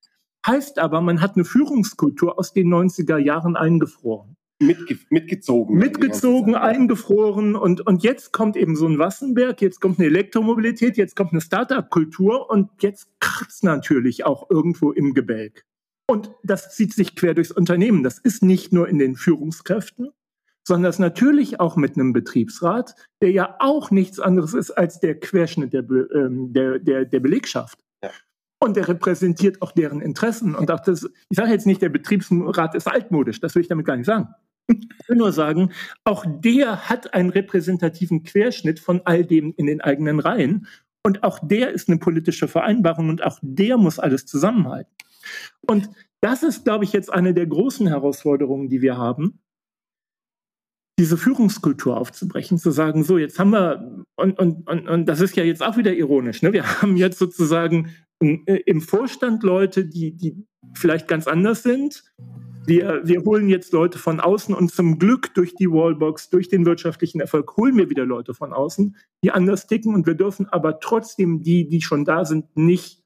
Heißt 0.46 0.80
aber, 0.80 1.02
man 1.02 1.22
hat 1.22 1.36
eine 1.36 1.46
Führungskultur 1.46 2.38
aus 2.38 2.54
den 2.54 2.74
90er 2.74 3.18
Jahren 3.18 3.56
eingefroren. 3.56 4.36
Mitge 4.66 4.98
mitgezogen. 5.10 5.78
Mitgezogen, 5.78 6.56
eingefroren 6.56 7.56
und, 7.56 7.86
und 7.86 8.04
jetzt 8.04 8.34
kommt 8.34 8.56
eben 8.56 8.76
so 8.76 8.88
ein 8.88 9.00
Wassenberg, 9.00 9.62
jetzt 9.62 9.82
kommt 9.82 10.00
eine 10.00 10.08
Elektromobilität, 10.08 10.98
jetzt 10.98 11.16
kommt 11.16 11.32
eine 11.32 11.42
Startup-Kultur 11.42 12.50
und 12.50 12.70
jetzt 12.82 13.08
kratzt 13.20 13.64
natürlich 13.64 14.26
auch 14.26 14.50
irgendwo 14.50 14.92
im 14.92 15.14
Gebälk. 15.14 15.66
Und 16.08 16.32
das 16.44 16.76
zieht 16.76 16.94
sich 16.94 17.16
quer 17.16 17.34
durchs 17.34 17.52
Unternehmen. 17.52 18.04
Das 18.04 18.20
ist 18.20 18.44
nicht 18.44 18.74
nur 18.74 18.90
in 18.90 19.00
den 19.00 19.16
Führungskräften, 19.16 20.12
sondern 20.68 20.84
das 20.84 21.00
natürlich 21.00 21.60
auch 21.60 21.76
mit 21.76 21.96
einem 21.96 22.14
Betriebsrat, 22.14 22.96
der 23.22 23.32
ja 23.32 23.56
auch 23.60 23.92
nichts 23.92 24.20
anderes 24.20 24.54
ist 24.54 24.72
als 24.72 25.00
der 25.00 25.20
Querschnitt 25.20 25.74
der, 25.74 25.84
ähm, 25.90 26.54
der, 26.54 26.80
der, 26.80 27.06
der 27.06 27.20
Belegschaft. 27.20 27.80
Ja. 28.04 28.12
Und 28.60 28.78
der 28.78 28.88
repräsentiert 28.88 29.62
auch 29.62 29.72
deren 29.72 30.02
Interessen. 30.02 30.56
Und 30.56 30.72
auch 30.72 30.80
das, 30.80 31.04
ich 31.30 31.38
sage 31.38 31.52
jetzt 31.52 31.66
nicht, 31.66 31.82
der 31.82 31.90
Betriebsrat 31.90 32.76
ist 32.76 32.88
altmodisch, 32.88 33.40
das 33.42 33.56
will 33.56 33.62
ich 33.62 33.68
damit 33.68 33.86
gar 33.86 33.98
nicht 33.98 34.06
sagen. 34.06 34.30
Ich 34.68 35.10
will 35.10 35.18
nur 35.18 35.34
sagen, 35.34 35.72
auch 36.06 36.26
der 36.28 36.90
hat 36.90 37.14
einen 37.14 37.30
repräsentativen 37.30 38.24
Querschnitt 38.24 38.80
von 38.80 39.02
all 39.06 39.26
dem 39.26 39.54
in 39.58 39.66
den 39.66 39.82
eigenen 39.82 40.20
Reihen. 40.20 40.68
Und 41.06 41.24
auch 41.24 41.40
der 41.42 41.72
ist 41.72 41.90
eine 41.90 41.98
politische 41.98 42.48
Vereinbarung 42.48 43.10
und 43.10 43.24
auch 43.24 43.40
der 43.42 43.78
muss 43.78 44.00
alles 44.00 44.26
zusammenhalten. 44.26 44.94
Und 45.68 45.90
das 46.22 46.44
ist, 46.44 46.64
glaube 46.64 46.86
ich, 46.86 46.94
jetzt 46.94 47.12
eine 47.12 47.34
der 47.34 47.46
großen 47.46 47.88
Herausforderungen, 47.88 48.70
die 48.70 48.82
wir 48.82 48.98
haben, 48.98 49.40
diese 51.00 51.18
Führungskultur 51.18 51.98
aufzubrechen, 51.98 52.58
zu 52.58 52.72
sagen, 52.72 53.04
so, 53.04 53.18
jetzt 53.18 53.40
haben 53.40 53.50
wir, 53.50 54.06
und, 54.16 54.40
und, 54.40 54.70
und, 54.70 54.88
und 54.88 55.06
das 55.06 55.22
ist 55.22 55.36
ja 55.36 55.44
jetzt 55.44 55.64
auch 55.64 55.76
wieder 55.76 55.94
ironisch, 55.94 56.42
ne? 56.42 56.54
wir 56.54 56.66
haben 56.82 56.96
jetzt 56.96 57.18
sozusagen 57.18 57.90
äh, 58.22 58.62
im 58.66 58.82
Vorstand 58.82 59.44
Leute, 59.44 59.86
die, 59.86 60.16
die 60.16 60.46
vielleicht 60.74 61.08
ganz 61.08 61.28
anders 61.28 61.64
sind, 61.64 62.04
wir, 62.66 63.02
wir 63.04 63.24
holen 63.24 63.50
jetzt 63.50 63.74
Leute 63.74 63.98
von 63.98 64.20
außen 64.20 64.56
und 64.56 64.72
zum 64.72 64.98
Glück 64.98 65.34
durch 65.34 65.54
die 65.56 65.70
Wallbox, 65.70 66.30
durch 66.30 66.48
den 66.48 66.66
wirtschaftlichen 66.66 67.20
Erfolg, 67.20 67.58
holen 67.58 67.78
wir 67.78 67.90
wieder 67.90 68.06
Leute 68.06 68.34
von 68.34 68.54
außen, 68.54 68.96
die 69.24 69.32
anders 69.32 69.68
ticken. 69.68 69.94
Und 69.94 70.08
wir 70.08 70.16
dürfen 70.16 70.48
aber 70.48 70.80
trotzdem 70.80 71.44
die, 71.44 71.68
die 71.68 71.82
schon 71.82 72.06
da 72.06 72.24
sind, 72.24 72.56
nicht 72.56 73.04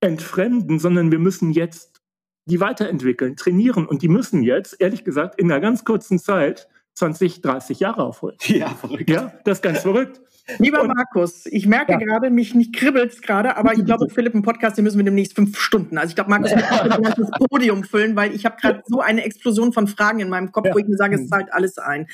entfremden, 0.00 0.78
sondern 0.78 1.12
wir 1.12 1.18
müssen 1.18 1.52
jetzt 1.52 2.00
die 2.46 2.60
weiterentwickeln, 2.60 3.36
trainieren. 3.36 3.86
Und 3.86 4.02
die 4.02 4.08
müssen 4.08 4.42
jetzt, 4.42 4.80
ehrlich 4.80 5.04
gesagt, 5.04 5.38
in 5.38 5.50
einer 5.50 5.60
ganz 5.60 5.84
kurzen 5.84 6.18
Zeit 6.18 6.68
20, 6.98 7.40
30 7.42 7.80
Jahre 7.80 8.04
aufholen. 8.04 8.36
Ja, 8.46 8.68
verrückt. 8.68 9.08
Ja, 9.08 9.32
das 9.44 9.58
ist 9.58 9.62
ganz 9.62 9.80
verrückt. 9.80 10.20
Lieber 10.58 10.80
und, 10.80 10.88
Markus, 10.88 11.44
ich 11.46 11.66
merke 11.66 11.92
ja. 11.92 11.98
gerade, 11.98 12.30
mich 12.30 12.54
nicht 12.54 12.74
kribbelt 12.74 13.20
gerade, 13.20 13.56
aber 13.56 13.74
ich 13.74 13.84
glaube, 13.84 14.08
Philipp, 14.08 14.34
im 14.34 14.42
Podcast, 14.42 14.78
den 14.78 14.84
müssen 14.84 14.96
wir 14.96 15.04
demnächst 15.04 15.34
fünf 15.34 15.58
Stunden. 15.58 15.98
Also 15.98 16.10
ich 16.10 16.14
glaube, 16.14 16.30
Markus, 16.30 16.52
wird 16.52 17.18
das 17.18 17.30
Podium 17.50 17.84
füllen, 17.84 18.16
weil 18.16 18.34
ich 18.34 18.46
habe 18.46 18.56
gerade 18.58 18.82
so 18.86 19.00
eine 19.00 19.24
Explosion 19.24 19.72
von 19.74 19.86
Fragen 19.86 20.20
in 20.20 20.30
meinem 20.30 20.50
Kopf, 20.50 20.66
ja. 20.66 20.74
wo 20.74 20.78
ich 20.78 20.86
mir 20.86 20.96
sage, 20.96 21.16
es 21.16 21.22
mhm. 21.22 21.28
zahlt 21.28 21.52
alles 21.52 21.76
ein. 21.76 22.06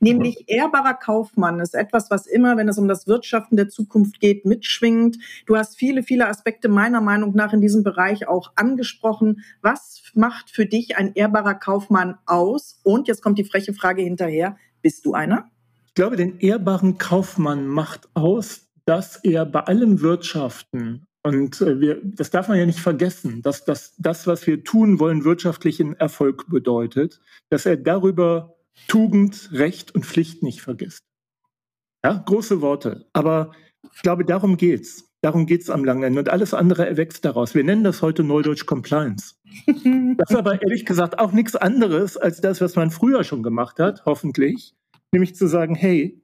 Nämlich 0.00 0.44
ehrbarer 0.46 0.94
Kaufmann 0.94 1.60
ist 1.60 1.74
etwas, 1.74 2.10
was 2.10 2.26
immer, 2.26 2.56
wenn 2.56 2.68
es 2.68 2.78
um 2.78 2.88
das 2.88 3.06
Wirtschaften 3.06 3.56
der 3.56 3.68
Zukunft 3.68 4.20
geht, 4.20 4.46
mitschwingt. 4.46 5.18
Du 5.44 5.56
hast 5.56 5.76
viele, 5.76 6.02
viele 6.02 6.28
Aspekte 6.28 6.68
meiner 6.68 7.02
Meinung 7.02 7.34
nach 7.34 7.52
in 7.52 7.60
diesem 7.60 7.82
Bereich 7.82 8.26
auch 8.26 8.52
angesprochen. 8.56 9.44
Was 9.60 10.02
macht 10.14 10.50
für 10.50 10.64
dich 10.64 10.96
ein 10.96 11.12
ehrbarer 11.14 11.54
Kaufmann 11.54 12.16
aus? 12.24 12.80
Und 12.84 13.06
jetzt 13.08 13.22
kommt 13.22 13.38
die 13.38 13.44
freche 13.44 13.74
Frage 13.74 14.02
hinterher, 14.02 14.31
bist 14.82 15.06
du 15.06 15.14
einer? 15.14 15.50
Ich 15.86 15.94
glaube, 15.94 16.16
den 16.16 16.38
ehrbaren 16.40 16.98
Kaufmann 16.98 17.66
macht 17.66 18.08
aus, 18.14 18.68
dass 18.84 19.16
er 19.16 19.46
bei 19.46 19.60
allem 19.60 20.00
Wirtschaften, 20.00 21.06
und 21.22 21.60
äh, 21.60 21.80
wir, 21.80 22.00
das 22.02 22.30
darf 22.30 22.48
man 22.48 22.58
ja 22.58 22.66
nicht 22.66 22.80
vergessen, 22.80 23.42
dass 23.42 23.64
das, 23.64 23.94
das, 23.98 24.26
was 24.26 24.46
wir 24.46 24.64
tun 24.64 24.98
wollen, 24.98 25.24
wirtschaftlichen 25.24 25.94
Erfolg 25.94 26.48
bedeutet, 26.48 27.20
dass 27.48 27.66
er 27.66 27.76
darüber 27.76 28.56
Tugend, 28.88 29.50
Recht 29.52 29.94
und 29.94 30.06
Pflicht 30.06 30.42
nicht 30.42 30.62
vergisst. 30.62 31.04
Ja, 32.04 32.14
große 32.14 32.60
Worte. 32.60 33.06
Aber 33.12 33.52
ich 33.94 34.02
glaube, 34.02 34.24
darum 34.24 34.56
geht's. 34.56 35.11
Darum 35.22 35.46
geht's 35.46 35.70
am 35.70 35.84
langen 35.84 36.02
Ende. 36.02 36.18
Und 36.18 36.28
alles 36.28 36.52
andere 36.52 36.86
erwächst 36.86 37.24
daraus. 37.24 37.54
Wir 37.54 37.62
nennen 37.62 37.84
das 37.84 38.02
heute 38.02 38.24
Neudeutsch 38.24 38.66
Compliance. 38.66 39.36
Das 40.18 40.30
ist 40.30 40.36
aber 40.36 40.60
ehrlich 40.60 40.84
gesagt 40.84 41.18
auch 41.18 41.32
nichts 41.32 41.56
anderes 41.56 42.16
als 42.16 42.40
das, 42.40 42.60
was 42.60 42.76
man 42.76 42.90
früher 42.90 43.24
schon 43.24 43.42
gemacht 43.42 43.78
hat, 43.78 44.04
hoffentlich. 44.04 44.74
Nämlich 45.12 45.34
zu 45.34 45.46
sagen, 45.46 45.74
hey, 45.74 46.22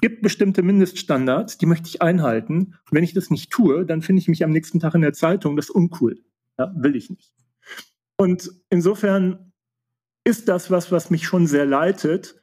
gibt 0.00 0.20
bestimmte 0.22 0.62
Mindeststandards, 0.62 1.58
die 1.58 1.66
möchte 1.66 1.88
ich 1.88 2.02
einhalten. 2.02 2.58
Und 2.58 2.92
wenn 2.92 3.04
ich 3.04 3.14
das 3.14 3.30
nicht 3.30 3.50
tue, 3.50 3.86
dann 3.86 4.02
finde 4.02 4.20
ich 4.20 4.28
mich 4.28 4.44
am 4.44 4.50
nächsten 4.50 4.80
Tag 4.80 4.94
in 4.94 5.00
der 5.00 5.14
Zeitung. 5.14 5.56
Das 5.56 5.66
ist 5.66 5.70
uncool. 5.70 6.20
Ja, 6.58 6.72
will 6.76 6.96
ich 6.96 7.10
nicht. 7.10 7.32
Und 8.16 8.50
insofern 8.68 9.52
ist 10.24 10.48
das 10.48 10.70
was, 10.70 10.92
was 10.92 11.10
mich 11.10 11.26
schon 11.26 11.46
sehr 11.46 11.66
leitet. 11.66 12.42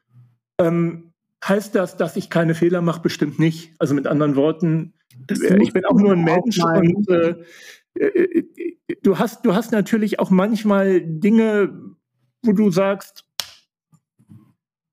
Ähm, 0.59 1.11
heißt 1.45 1.75
das, 1.75 1.97
dass 1.97 2.15
ich 2.15 2.29
keine 2.29 2.55
Fehler 2.55 2.81
mache? 2.81 3.01
Bestimmt 3.01 3.39
nicht. 3.39 3.73
Also 3.77 3.93
mit 3.93 4.07
anderen 4.07 4.35
Worten, 4.35 4.93
ich 5.59 5.73
bin 5.73 5.85
auch 5.85 5.99
nur 5.99 6.13
ein 6.13 6.23
Mensch 6.23 6.59
und 6.59 7.09
äh, 7.09 7.35
äh, 7.95 8.05
äh, 8.05 8.45
du 9.03 9.19
hast, 9.19 9.45
du 9.45 9.53
hast 9.53 9.71
natürlich 9.71 10.19
auch 10.19 10.29
manchmal 10.29 11.01
Dinge, 11.01 11.95
wo 12.43 12.53
du 12.53 12.71
sagst, 12.71 13.25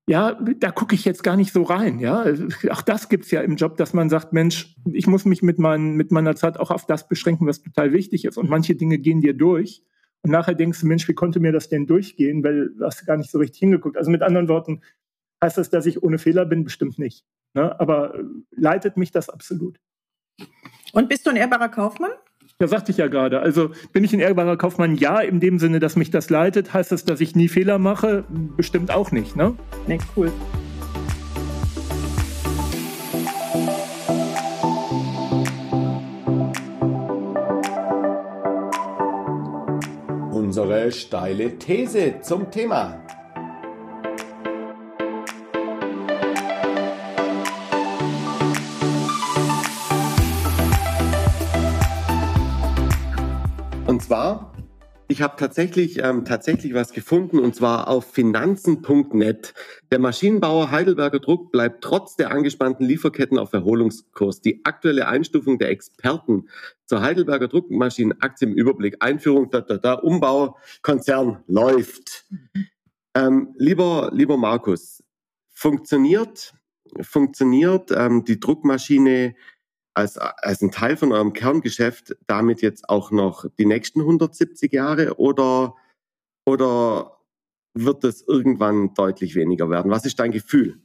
ja, 0.07 0.39
da 0.57 0.71
gucke 0.71 0.95
ich 0.95 1.05
jetzt 1.05 1.23
gar 1.23 1.37
nicht 1.37 1.53
so 1.53 1.61
rein. 1.61 1.99
Ja, 1.99 2.25
auch 2.71 2.81
das 2.81 3.09
gibt's 3.09 3.29
ja 3.29 3.41
im 3.41 3.57
Job, 3.57 3.77
dass 3.77 3.93
man 3.93 4.09
sagt, 4.09 4.33
Mensch, 4.33 4.75
ich 4.91 5.05
muss 5.05 5.25
mich 5.25 5.43
mit, 5.43 5.59
mein, 5.59 5.93
mit 5.93 6.11
meiner 6.11 6.35
Zeit 6.35 6.57
auch 6.57 6.71
auf 6.71 6.87
das 6.87 7.07
beschränken, 7.07 7.45
was 7.45 7.61
total 7.61 7.93
wichtig 7.93 8.25
ist. 8.25 8.37
Und 8.37 8.49
manche 8.49 8.75
Dinge 8.75 8.97
gehen 8.97 9.21
dir 9.21 9.35
durch. 9.35 9.83
Und 10.23 10.31
nachher 10.31 10.55
denkst 10.55 10.81
du, 10.81 10.87
Mensch, 10.87 11.07
wie 11.07 11.13
konnte 11.13 11.39
mir 11.39 11.51
das 11.51 11.69
denn 11.69 11.85
durchgehen? 11.85 12.43
Weil 12.43 12.71
du 12.71 12.85
hast 12.85 13.05
gar 13.05 13.17
nicht 13.17 13.29
so 13.29 13.37
richtig 13.37 13.59
hingeguckt. 13.59 13.97
Also 13.97 14.09
mit 14.09 14.23
anderen 14.23 14.47
Worten, 14.47 14.81
heißt 15.43 15.59
das, 15.59 15.69
dass 15.69 15.85
ich 15.85 16.01
ohne 16.01 16.17
Fehler 16.17 16.45
bin? 16.45 16.63
Bestimmt 16.63 16.97
nicht. 16.97 17.23
Ne? 17.53 17.79
Aber 17.79 18.15
äh, 18.15 18.23
leitet 18.49 18.97
mich 18.97 19.11
das 19.11 19.29
absolut. 19.29 19.79
Und 20.93 21.09
bist 21.09 21.25
du 21.25 21.29
ein 21.29 21.35
ehrbarer 21.35 21.69
Kaufmann? 21.69 22.11
Ja, 22.61 22.67
sagte 22.67 22.91
ich 22.91 22.97
ja 22.97 23.07
gerade. 23.07 23.39
Also 23.39 23.71
bin 23.93 24.03
ich 24.03 24.11
ein 24.11 24.19
ehrbarer 24.19 24.57
Kaufmann? 24.57 24.95
Ja, 24.95 25.19
in 25.21 25.39
dem 25.39 25.59
Sinne, 25.59 25.79
dass 25.79 25.95
mich 25.95 26.11
das 26.11 26.29
leitet. 26.29 26.73
Heißt 26.73 26.91
das, 26.91 27.05
dass 27.05 27.21
ich 27.21 27.35
nie 27.35 27.47
Fehler 27.47 27.79
mache? 27.79 28.25
Bestimmt 28.57 28.91
auch 28.91 29.11
nicht, 29.11 29.35
ne? 29.35 29.55
Nee, 29.87 29.99
cool. 30.17 30.31
Unsere 40.33 40.91
steile 40.91 41.57
These 41.59 42.21
zum 42.21 42.51
Thema. 42.51 43.01
Zwar, 54.09 54.51
ich 55.07 55.21
habe 55.21 55.35
tatsächlich, 55.37 55.99
ähm, 55.99 56.25
tatsächlich 56.25 56.73
was 56.73 56.93
gefunden 56.93 57.37
und 57.37 57.53
zwar 57.53 57.87
auf 57.87 58.11
finanzen.net. 58.11 59.53
Der 59.91 59.99
Maschinenbauer 59.99 60.71
Heidelberger 60.71 61.19
Druck 61.19 61.51
bleibt 61.51 61.83
trotz 61.83 62.15
der 62.15 62.31
angespannten 62.31 62.87
Lieferketten 62.87 63.37
auf 63.37 63.53
Erholungskurs. 63.53 64.41
Die 64.41 64.65
aktuelle 64.65 65.07
Einstufung 65.07 65.59
der 65.59 65.69
Experten 65.69 66.49
zur 66.85 67.01
Heidelberger 67.01 67.49
Druckmaschinenaktie 67.49 68.47
im 68.47 68.55
Überblick, 68.55 68.97
Einführung, 68.99 69.51
da, 69.51 69.61
da, 69.61 69.77
da, 69.77 69.93
Umbau, 69.93 70.57
Konzern 70.81 71.43
läuft. 71.45 72.25
Ähm, 73.13 73.53
lieber, 73.59 74.09
lieber 74.11 74.37
Markus, 74.37 75.03
funktioniert, 75.51 76.55
funktioniert 76.99 77.91
ähm, 77.91 78.23
die 78.25 78.39
Druckmaschine 78.39 79.35
als, 79.93 80.17
als 80.17 80.61
ein 80.61 80.71
Teil 80.71 80.97
von 80.97 81.11
eurem 81.11 81.33
Kerngeschäft 81.33 82.15
damit 82.27 82.61
jetzt 82.61 82.89
auch 82.89 83.11
noch 83.11 83.45
die 83.57 83.65
nächsten 83.65 84.01
170 84.01 84.71
Jahre 84.71 85.17
oder, 85.17 85.75
oder 86.45 87.17
wird 87.73 88.03
es 88.03 88.21
irgendwann 88.27 88.93
deutlich 88.93 89.35
weniger 89.35 89.69
werden? 89.69 89.91
Was 89.91 90.05
ist 90.05 90.19
dein 90.19 90.31
Gefühl? 90.31 90.81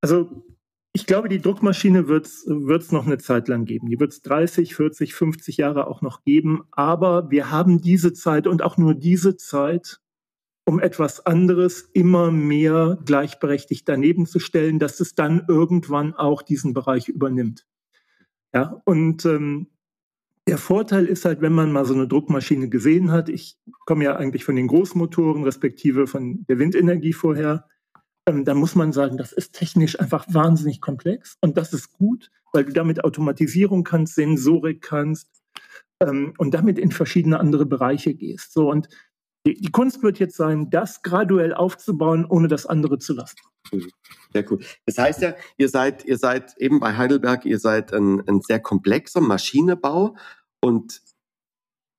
Also 0.00 0.44
ich 0.92 1.06
glaube, 1.06 1.28
die 1.28 1.40
Druckmaschine 1.40 2.08
wird 2.08 2.26
es 2.26 2.92
noch 2.92 3.06
eine 3.06 3.18
Zeit 3.18 3.46
lang 3.46 3.64
geben. 3.64 3.88
Die 3.88 4.00
wird 4.00 4.12
es 4.12 4.22
30, 4.22 4.74
40, 4.74 5.14
50 5.14 5.56
Jahre 5.56 5.86
auch 5.86 6.02
noch 6.02 6.24
geben. 6.24 6.64
Aber 6.72 7.30
wir 7.30 7.50
haben 7.50 7.80
diese 7.80 8.12
Zeit 8.12 8.48
und 8.48 8.62
auch 8.62 8.76
nur 8.76 8.94
diese 8.94 9.36
Zeit, 9.36 10.00
um 10.66 10.80
etwas 10.80 11.24
anderes 11.26 11.82
immer 11.92 12.32
mehr 12.32 12.98
gleichberechtigt 13.04 13.88
daneben 13.88 14.26
zu 14.26 14.40
stellen, 14.40 14.80
dass 14.80 14.98
es 14.98 15.14
dann 15.14 15.44
irgendwann 15.48 16.14
auch 16.14 16.42
diesen 16.42 16.74
Bereich 16.74 17.08
übernimmt. 17.08 17.66
Ja, 18.54 18.80
und 18.84 19.24
ähm, 19.24 19.68
der 20.46 20.58
Vorteil 20.58 21.06
ist 21.06 21.24
halt, 21.24 21.40
wenn 21.40 21.52
man 21.52 21.70
mal 21.70 21.84
so 21.84 21.94
eine 21.94 22.08
Druckmaschine 22.08 22.68
gesehen 22.68 23.12
hat, 23.12 23.28
ich 23.28 23.56
komme 23.86 24.04
ja 24.04 24.16
eigentlich 24.16 24.44
von 24.44 24.56
den 24.56 24.66
Großmotoren, 24.66 25.44
respektive 25.44 26.06
von 26.06 26.44
der 26.48 26.58
Windenergie 26.58 27.12
vorher, 27.12 27.68
ähm, 28.26 28.44
dann 28.44 28.58
muss 28.58 28.74
man 28.74 28.92
sagen, 28.92 29.16
das 29.16 29.32
ist 29.32 29.52
technisch 29.52 30.00
einfach 30.00 30.26
wahnsinnig 30.28 30.80
komplex 30.80 31.36
und 31.40 31.56
das 31.56 31.72
ist 31.72 31.92
gut, 31.92 32.30
weil 32.52 32.64
du 32.64 32.72
damit 32.72 33.04
Automatisierung 33.04 33.84
kannst, 33.84 34.16
Sensorik 34.16 34.82
kannst 34.82 35.28
ähm, 36.00 36.34
und 36.38 36.52
damit 36.52 36.78
in 36.78 36.90
verschiedene 36.90 37.38
andere 37.38 37.66
Bereiche 37.66 38.14
gehst. 38.14 38.52
So 38.52 38.70
und 38.70 38.88
die, 39.46 39.70
Kunst 39.70 40.02
wird 40.02 40.18
jetzt 40.18 40.36
sein, 40.36 40.68
das 40.70 41.02
graduell 41.02 41.54
aufzubauen, 41.54 42.26
ohne 42.26 42.48
das 42.48 42.66
andere 42.66 42.98
zu 42.98 43.14
lassen. 43.14 43.38
Mhm. 43.72 43.90
Sehr 44.32 44.50
cool. 44.50 44.60
Das 44.86 44.98
heißt 44.98 45.22
ja, 45.22 45.34
ihr 45.56 45.68
seid, 45.68 46.04
ihr 46.04 46.18
seid 46.18 46.56
eben 46.58 46.80
bei 46.80 46.96
Heidelberg, 46.96 47.44
ihr 47.44 47.58
seid 47.58 47.92
ein, 47.92 48.26
ein 48.28 48.40
sehr 48.40 48.60
komplexer 48.60 49.20
Maschinenbau 49.20 50.16
und 50.60 51.00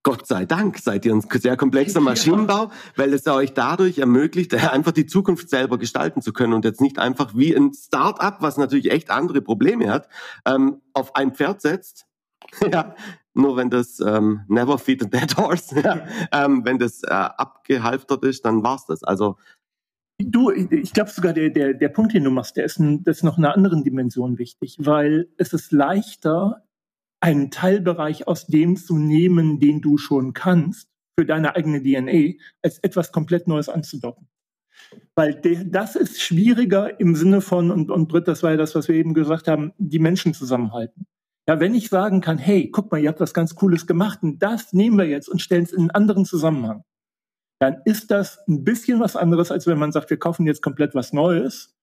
Gott 0.03 0.25
sei 0.25 0.45
Dank 0.45 0.79
seid 0.79 1.05
ihr 1.05 1.13
ein 1.13 1.21
sehr 1.21 1.55
komplexer 1.57 1.99
Maschinenbau, 1.99 2.65
ja. 2.65 2.71
weil 2.95 3.13
es 3.13 3.27
euch 3.27 3.53
dadurch 3.53 3.99
ermöglicht, 3.99 4.53
einfach 4.71 4.91
die 4.91 5.05
Zukunft 5.05 5.49
selber 5.49 5.77
gestalten 5.77 6.21
zu 6.21 6.33
können 6.33 6.53
und 6.53 6.65
jetzt 6.65 6.81
nicht 6.81 6.97
einfach 6.97 7.35
wie 7.35 7.55
ein 7.55 7.73
Start-up, 7.73 8.37
was 8.41 8.57
natürlich 8.57 8.91
echt 8.91 9.11
andere 9.11 9.41
Probleme 9.41 9.91
hat, 9.91 10.07
ähm, 10.45 10.81
auf 10.93 11.15
ein 11.15 11.33
Pferd 11.33 11.61
setzt. 11.61 12.07
ja, 12.71 12.95
nur 13.33 13.55
wenn 13.55 13.69
das 13.69 13.99
ähm, 13.99 14.41
never 14.47 14.77
feed 14.79 15.03
a 15.03 15.05
dead 15.05 15.37
horse, 15.37 15.79
ja, 15.83 16.05
ähm, 16.31 16.65
wenn 16.65 16.79
das 16.79 17.03
äh, 17.03 17.11
abgehalftert 17.11 18.23
ist, 18.25 18.43
dann 18.43 18.63
war's 18.63 18.85
das. 18.87 19.03
Also 19.03 19.37
Du, 20.29 20.51
ich 20.51 20.93
glaube 20.93 21.09
sogar, 21.09 21.33
der, 21.33 21.49
der, 21.49 21.73
der 21.73 21.89
Punkt, 21.89 22.13
den 22.13 22.23
du 22.23 22.31
machst, 22.31 22.57
der 22.57 22.65
ist, 22.65 22.79
ein, 22.79 23.03
das 23.03 23.17
ist 23.17 23.23
noch 23.23 23.37
in 23.37 23.45
einer 23.45 23.55
anderen 23.55 23.83
Dimension 23.83 24.37
wichtig, 24.37 24.77
weil 24.79 25.29
es 25.37 25.53
ist 25.53 25.71
leichter, 25.71 26.63
einen 27.21 27.51
Teilbereich 27.51 28.27
aus 28.27 28.47
dem 28.47 28.75
zu 28.75 28.97
nehmen, 28.97 29.59
den 29.59 29.81
du 29.81 29.97
schon 29.97 30.33
kannst, 30.33 30.89
für 31.17 31.25
deine 31.25 31.55
eigene 31.55 31.81
DNA, 31.81 32.39
als 32.61 32.79
etwas 32.79 33.11
komplett 33.11 33.47
Neues 33.47 33.69
anzudocken. 33.69 34.27
Weil 35.15 35.35
de, 35.35 35.65
das 35.69 35.95
ist 35.95 36.21
schwieriger 36.21 36.99
im 36.99 37.15
Sinne 37.15 37.41
von, 37.41 37.69
und, 37.69 37.91
und 37.91 38.11
dritt, 38.11 38.27
das 38.27 38.43
war 38.43 38.51
ja 38.51 38.57
das, 38.57 38.75
was 38.75 38.87
wir 38.87 38.95
eben 38.95 39.13
gesagt 39.13 39.47
haben, 39.47 39.73
die 39.77 39.99
Menschen 39.99 40.33
zusammenhalten. 40.33 41.05
Ja, 41.47 41.59
wenn 41.59 41.75
ich 41.75 41.89
sagen 41.89 42.21
kann, 42.21 42.37
hey, 42.37 42.69
guck 42.71 42.91
mal, 42.91 42.99
ihr 42.99 43.09
habt 43.09 43.19
was 43.19 43.33
ganz 43.33 43.55
Cooles 43.55 43.87
gemacht 43.87 44.23
und 44.23 44.39
das 44.39 44.73
nehmen 44.73 44.97
wir 44.97 45.05
jetzt 45.05 45.27
und 45.27 45.41
stellen 45.41 45.63
es 45.63 45.73
in 45.73 45.81
einen 45.81 45.91
anderen 45.91 46.25
Zusammenhang 46.25 46.83
dann 47.61 47.77
ist 47.85 48.09
das 48.09 48.39
ein 48.47 48.63
bisschen 48.63 48.99
was 48.99 49.15
anderes, 49.15 49.51
als 49.51 49.67
wenn 49.67 49.77
man 49.77 49.91
sagt, 49.91 50.09
wir 50.09 50.17
kaufen 50.17 50.47
jetzt 50.47 50.63
komplett 50.63 50.95
was 50.95 51.13
Neues 51.13 51.75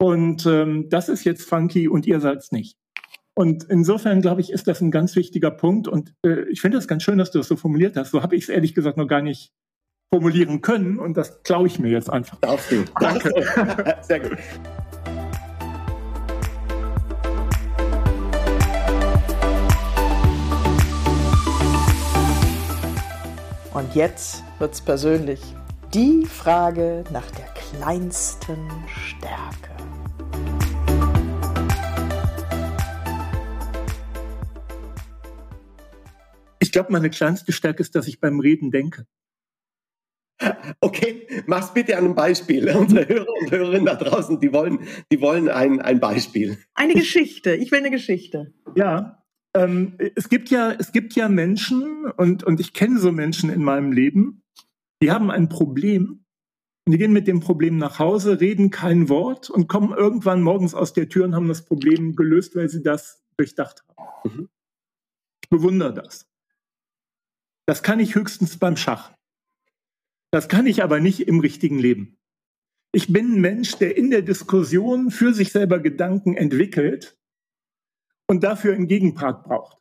und 0.00 0.44
ähm, 0.44 0.88
das 0.88 1.08
ist 1.08 1.24
jetzt 1.24 1.48
funky 1.48 1.88
und 1.88 2.04
ihr 2.06 2.20
seid 2.20 2.38
es 2.38 2.50
nicht. 2.50 2.76
Und 3.34 3.64
insofern, 3.64 4.22
glaube 4.22 4.40
ich, 4.40 4.50
ist 4.50 4.66
das 4.66 4.80
ein 4.80 4.90
ganz 4.90 5.14
wichtiger 5.14 5.50
Punkt. 5.50 5.86
Und 5.86 6.12
äh, 6.26 6.42
ich 6.50 6.60
finde 6.60 6.78
es 6.78 6.88
ganz 6.88 7.04
schön, 7.04 7.16
dass 7.16 7.30
du 7.30 7.38
das 7.38 7.48
so 7.48 7.56
formuliert 7.56 7.96
hast. 7.96 8.10
So 8.10 8.22
habe 8.22 8.34
ich 8.34 8.44
es 8.44 8.48
ehrlich 8.48 8.74
gesagt 8.74 8.96
noch 8.96 9.06
gar 9.06 9.22
nicht 9.22 9.52
formulieren 10.12 10.62
können. 10.62 10.98
Und 10.98 11.16
das 11.16 11.42
klaue 11.44 11.68
ich 11.68 11.78
mir 11.78 11.90
jetzt 11.90 12.10
einfach. 12.10 12.38
Darfst 12.40 12.72
du. 12.72 12.84
Danke. 12.98 13.30
Sehr 14.02 14.20
gut. 14.20 14.36
Und 23.90 23.96
jetzt 23.96 24.44
wird's 24.60 24.80
persönlich. 24.80 25.40
Die 25.92 26.24
Frage 26.24 27.02
nach 27.12 27.28
der 27.32 27.46
kleinsten 27.46 28.70
Stärke. 28.86 29.74
Ich 36.60 36.70
glaube, 36.70 36.92
meine 36.92 37.10
kleinste 37.10 37.50
Stärke 37.50 37.82
ist, 37.82 37.96
dass 37.96 38.06
ich 38.06 38.20
beim 38.20 38.38
Reden 38.38 38.70
denke. 38.70 39.06
Okay, 40.80 41.26
mach's 41.46 41.74
bitte 41.74 41.96
an 41.96 42.04
einem 42.04 42.14
Beispiel. 42.14 42.70
Unsere 42.76 43.08
Hörer 43.08 43.32
und 43.40 43.50
Hörerinnen 43.50 43.86
da 43.86 43.96
draußen, 43.96 44.38
die 44.38 44.52
wollen, 44.52 44.86
die 45.10 45.20
wollen 45.20 45.48
ein, 45.48 45.80
ein 45.80 45.98
Beispiel. 45.98 46.58
Eine 46.74 46.94
Geschichte. 46.94 47.56
Ich 47.56 47.72
will 47.72 47.80
eine 47.80 47.90
Geschichte. 47.90 48.54
Ja, 48.76 49.19
ähm, 49.54 49.96
es 50.14 50.28
gibt 50.28 50.50
ja, 50.50 50.72
es 50.72 50.92
gibt 50.92 51.14
ja 51.14 51.28
Menschen 51.28 52.06
und, 52.16 52.44
und 52.44 52.60
ich 52.60 52.72
kenne 52.72 52.98
so 52.98 53.12
Menschen 53.12 53.50
in 53.50 53.62
meinem 53.64 53.92
Leben, 53.92 54.42
die 55.02 55.10
haben 55.10 55.30
ein 55.30 55.48
Problem 55.48 56.24
und 56.86 56.92
die 56.92 56.98
gehen 56.98 57.12
mit 57.12 57.26
dem 57.26 57.40
Problem 57.40 57.78
nach 57.78 57.98
Hause, 57.98 58.40
reden 58.40 58.70
kein 58.70 59.08
Wort 59.08 59.50
und 59.50 59.68
kommen 59.68 59.92
irgendwann 59.92 60.42
morgens 60.42 60.74
aus 60.74 60.92
der 60.92 61.08
Tür 61.08 61.24
und 61.24 61.34
haben 61.34 61.48
das 61.48 61.64
Problem 61.64 62.16
gelöst, 62.16 62.56
weil 62.56 62.68
sie 62.68 62.82
das 62.82 63.22
durchdacht 63.36 63.84
haben. 63.88 64.36
Mhm. 64.36 64.48
Ich 65.42 65.50
bewundere 65.50 65.94
das. 65.94 66.28
Das 67.66 67.82
kann 67.82 68.00
ich 68.00 68.14
höchstens 68.14 68.58
beim 68.58 68.76
Schach. 68.76 69.12
Das 70.32 70.48
kann 70.48 70.66
ich 70.66 70.82
aber 70.82 71.00
nicht 71.00 71.26
im 71.26 71.40
richtigen 71.40 71.78
Leben. 71.78 72.18
Ich 72.92 73.12
bin 73.12 73.34
ein 73.34 73.40
Mensch, 73.40 73.76
der 73.76 73.96
in 73.96 74.10
der 74.10 74.22
Diskussion 74.22 75.10
für 75.10 75.32
sich 75.32 75.52
selber 75.52 75.78
Gedanken 75.78 76.36
entwickelt 76.36 77.19
und 78.30 78.44
dafür 78.44 78.74
einen 78.74 78.86
Gegenpart 78.86 79.42
braucht. 79.42 79.78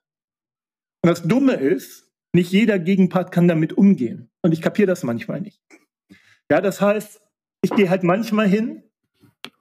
Und 1.03 1.09
das 1.09 1.21
Dumme 1.21 1.53
ist, 1.53 2.11
nicht 2.33 2.51
jeder 2.51 2.79
Gegenpart 2.79 3.31
kann 3.31 3.47
damit 3.47 3.73
umgehen. 3.73 4.31
Und 4.41 4.53
ich 4.53 4.61
kapiere 4.63 4.87
das 4.87 5.03
manchmal 5.03 5.39
nicht. 5.39 5.61
Ja, 6.49 6.59
das 6.59 6.81
heißt, 6.81 7.21
ich 7.61 7.69
gehe 7.69 7.91
halt 7.91 8.01
manchmal 8.01 8.47
hin 8.47 8.81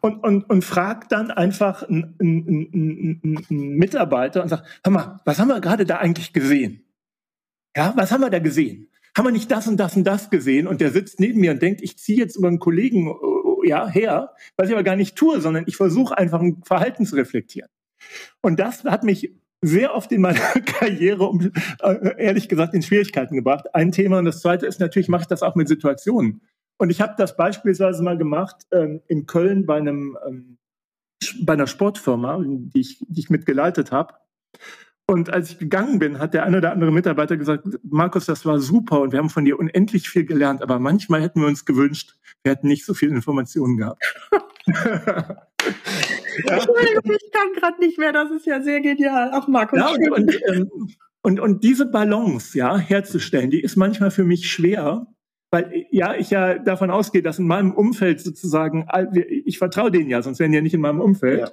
und, 0.00 0.24
und, 0.24 0.48
und 0.48 0.64
frage 0.64 1.06
dann 1.10 1.30
einfach 1.30 1.82
einen, 1.82 2.16
einen, 2.18 2.48
einen, 2.72 3.46
einen 3.50 3.68
Mitarbeiter 3.76 4.42
und 4.42 4.48
sage, 4.48 4.64
hör 4.82 4.90
mal, 4.90 5.20
was 5.26 5.38
haben 5.38 5.48
wir 5.48 5.60
gerade 5.60 5.84
da 5.84 5.98
eigentlich 5.98 6.32
gesehen? 6.32 6.82
Ja, 7.76 7.92
was 7.94 8.10
haben 8.10 8.22
wir 8.22 8.30
da 8.30 8.38
gesehen? 8.38 8.88
Haben 9.14 9.26
wir 9.26 9.32
nicht 9.32 9.50
das 9.50 9.68
und 9.68 9.76
das 9.76 9.96
und 9.96 10.04
das 10.04 10.30
gesehen? 10.30 10.66
Und 10.66 10.80
der 10.80 10.92
sitzt 10.92 11.20
neben 11.20 11.40
mir 11.40 11.50
und 11.50 11.60
denkt, 11.60 11.82
ich 11.82 11.98
ziehe 11.98 12.18
jetzt 12.18 12.36
über 12.36 12.48
einen 12.48 12.58
Kollegen 12.58 13.08
äh, 13.10 13.68
ja, 13.68 13.86
her, 13.86 14.34
was 14.56 14.68
ich 14.68 14.74
aber 14.74 14.82
gar 14.82 14.96
nicht 14.96 15.14
tue, 15.14 15.42
sondern 15.42 15.64
ich 15.66 15.76
versuche 15.76 16.16
einfach 16.16 16.40
ein 16.40 16.62
Verhalten 16.64 17.04
zu 17.04 17.16
reflektieren. 17.16 17.68
Und 18.40 18.58
das 18.58 18.84
hat 18.84 19.04
mich 19.04 19.34
sehr 19.60 19.94
oft 19.94 20.12
in 20.12 20.20
meiner 20.20 20.38
Karriere, 20.66 21.24
um, 21.24 21.50
äh, 21.80 22.14
ehrlich 22.18 22.48
gesagt, 22.48 22.74
in 22.74 22.82
Schwierigkeiten 22.82 23.34
gebracht. 23.34 23.74
Ein 23.74 23.92
Thema 23.92 24.18
und 24.18 24.24
das 24.24 24.40
zweite 24.40 24.66
ist 24.66 24.80
natürlich, 24.80 25.08
mache 25.08 25.22
ich 25.22 25.28
das 25.28 25.42
auch 25.42 25.54
mit 25.54 25.68
Situationen. 25.68 26.42
Und 26.78 26.90
ich 26.90 27.00
habe 27.00 27.14
das 27.18 27.36
beispielsweise 27.36 28.02
mal 28.02 28.16
gemacht 28.16 28.56
ähm, 28.72 29.00
in 29.08 29.26
Köln 29.26 29.66
bei 29.66 29.78
einem 29.78 30.16
ähm, 30.26 30.58
bei 31.42 31.54
einer 31.54 31.66
Sportfirma, 31.66 32.40
die 32.44 32.80
ich, 32.80 32.98
die 33.08 33.20
ich 33.20 33.30
mitgeleitet 33.30 33.92
habe. 33.92 34.14
Und 35.10 35.30
als 35.30 35.50
ich 35.50 35.58
gegangen 35.58 35.98
bin, 35.98 36.18
hat 36.18 36.34
der 36.34 36.44
eine 36.44 36.58
oder 36.58 36.70
andere 36.70 36.92
Mitarbeiter 36.92 37.38
gesagt, 37.38 37.66
Markus, 37.82 38.26
das 38.26 38.44
war 38.44 38.60
super 38.60 39.00
und 39.00 39.12
wir 39.12 39.18
haben 39.18 39.30
von 39.30 39.44
dir 39.44 39.58
unendlich 39.58 40.08
viel 40.08 40.26
gelernt, 40.26 40.62
aber 40.62 40.78
manchmal 40.78 41.22
hätten 41.22 41.40
wir 41.40 41.48
uns 41.48 41.64
gewünscht, 41.64 42.14
wir 42.42 42.52
hätten 42.52 42.68
nicht 42.68 42.84
so 42.84 42.92
viel 42.92 43.08
Informationen 43.08 43.78
gehabt. 43.78 44.02
Entschuldigung, 46.46 47.02
ich 47.04 47.30
kann 47.32 47.52
gerade 47.54 47.80
nicht 47.80 47.98
mehr, 47.98 48.12
das 48.12 48.30
ist 48.30 48.46
ja 48.46 48.60
sehr 48.62 48.80
genial. 48.80 49.30
Ach, 49.32 49.48
Markus. 49.48 49.78
Ja, 49.78 49.90
und, 49.90 50.10
und, 50.10 50.40
ähm, 50.48 50.70
und, 51.22 51.40
und 51.40 51.64
diese 51.64 51.86
Balance 51.86 52.56
ja, 52.56 52.78
herzustellen, 52.78 53.50
die 53.50 53.60
ist 53.60 53.76
manchmal 53.76 54.10
für 54.10 54.24
mich 54.24 54.50
schwer, 54.50 55.06
weil 55.50 55.86
ja 55.90 56.14
ich 56.14 56.30
ja 56.30 56.58
davon 56.58 56.90
ausgehe, 56.90 57.22
dass 57.22 57.38
in 57.38 57.46
meinem 57.46 57.72
Umfeld 57.72 58.20
sozusagen, 58.20 58.86
ich 59.44 59.58
vertraue 59.58 59.90
denen 59.90 60.10
ja, 60.10 60.22
sonst 60.22 60.38
wären 60.38 60.52
die 60.52 60.56
ja 60.56 60.62
nicht 60.62 60.74
in 60.74 60.80
meinem 60.80 61.00
Umfeld. 61.00 61.40
Ja. 61.40 61.50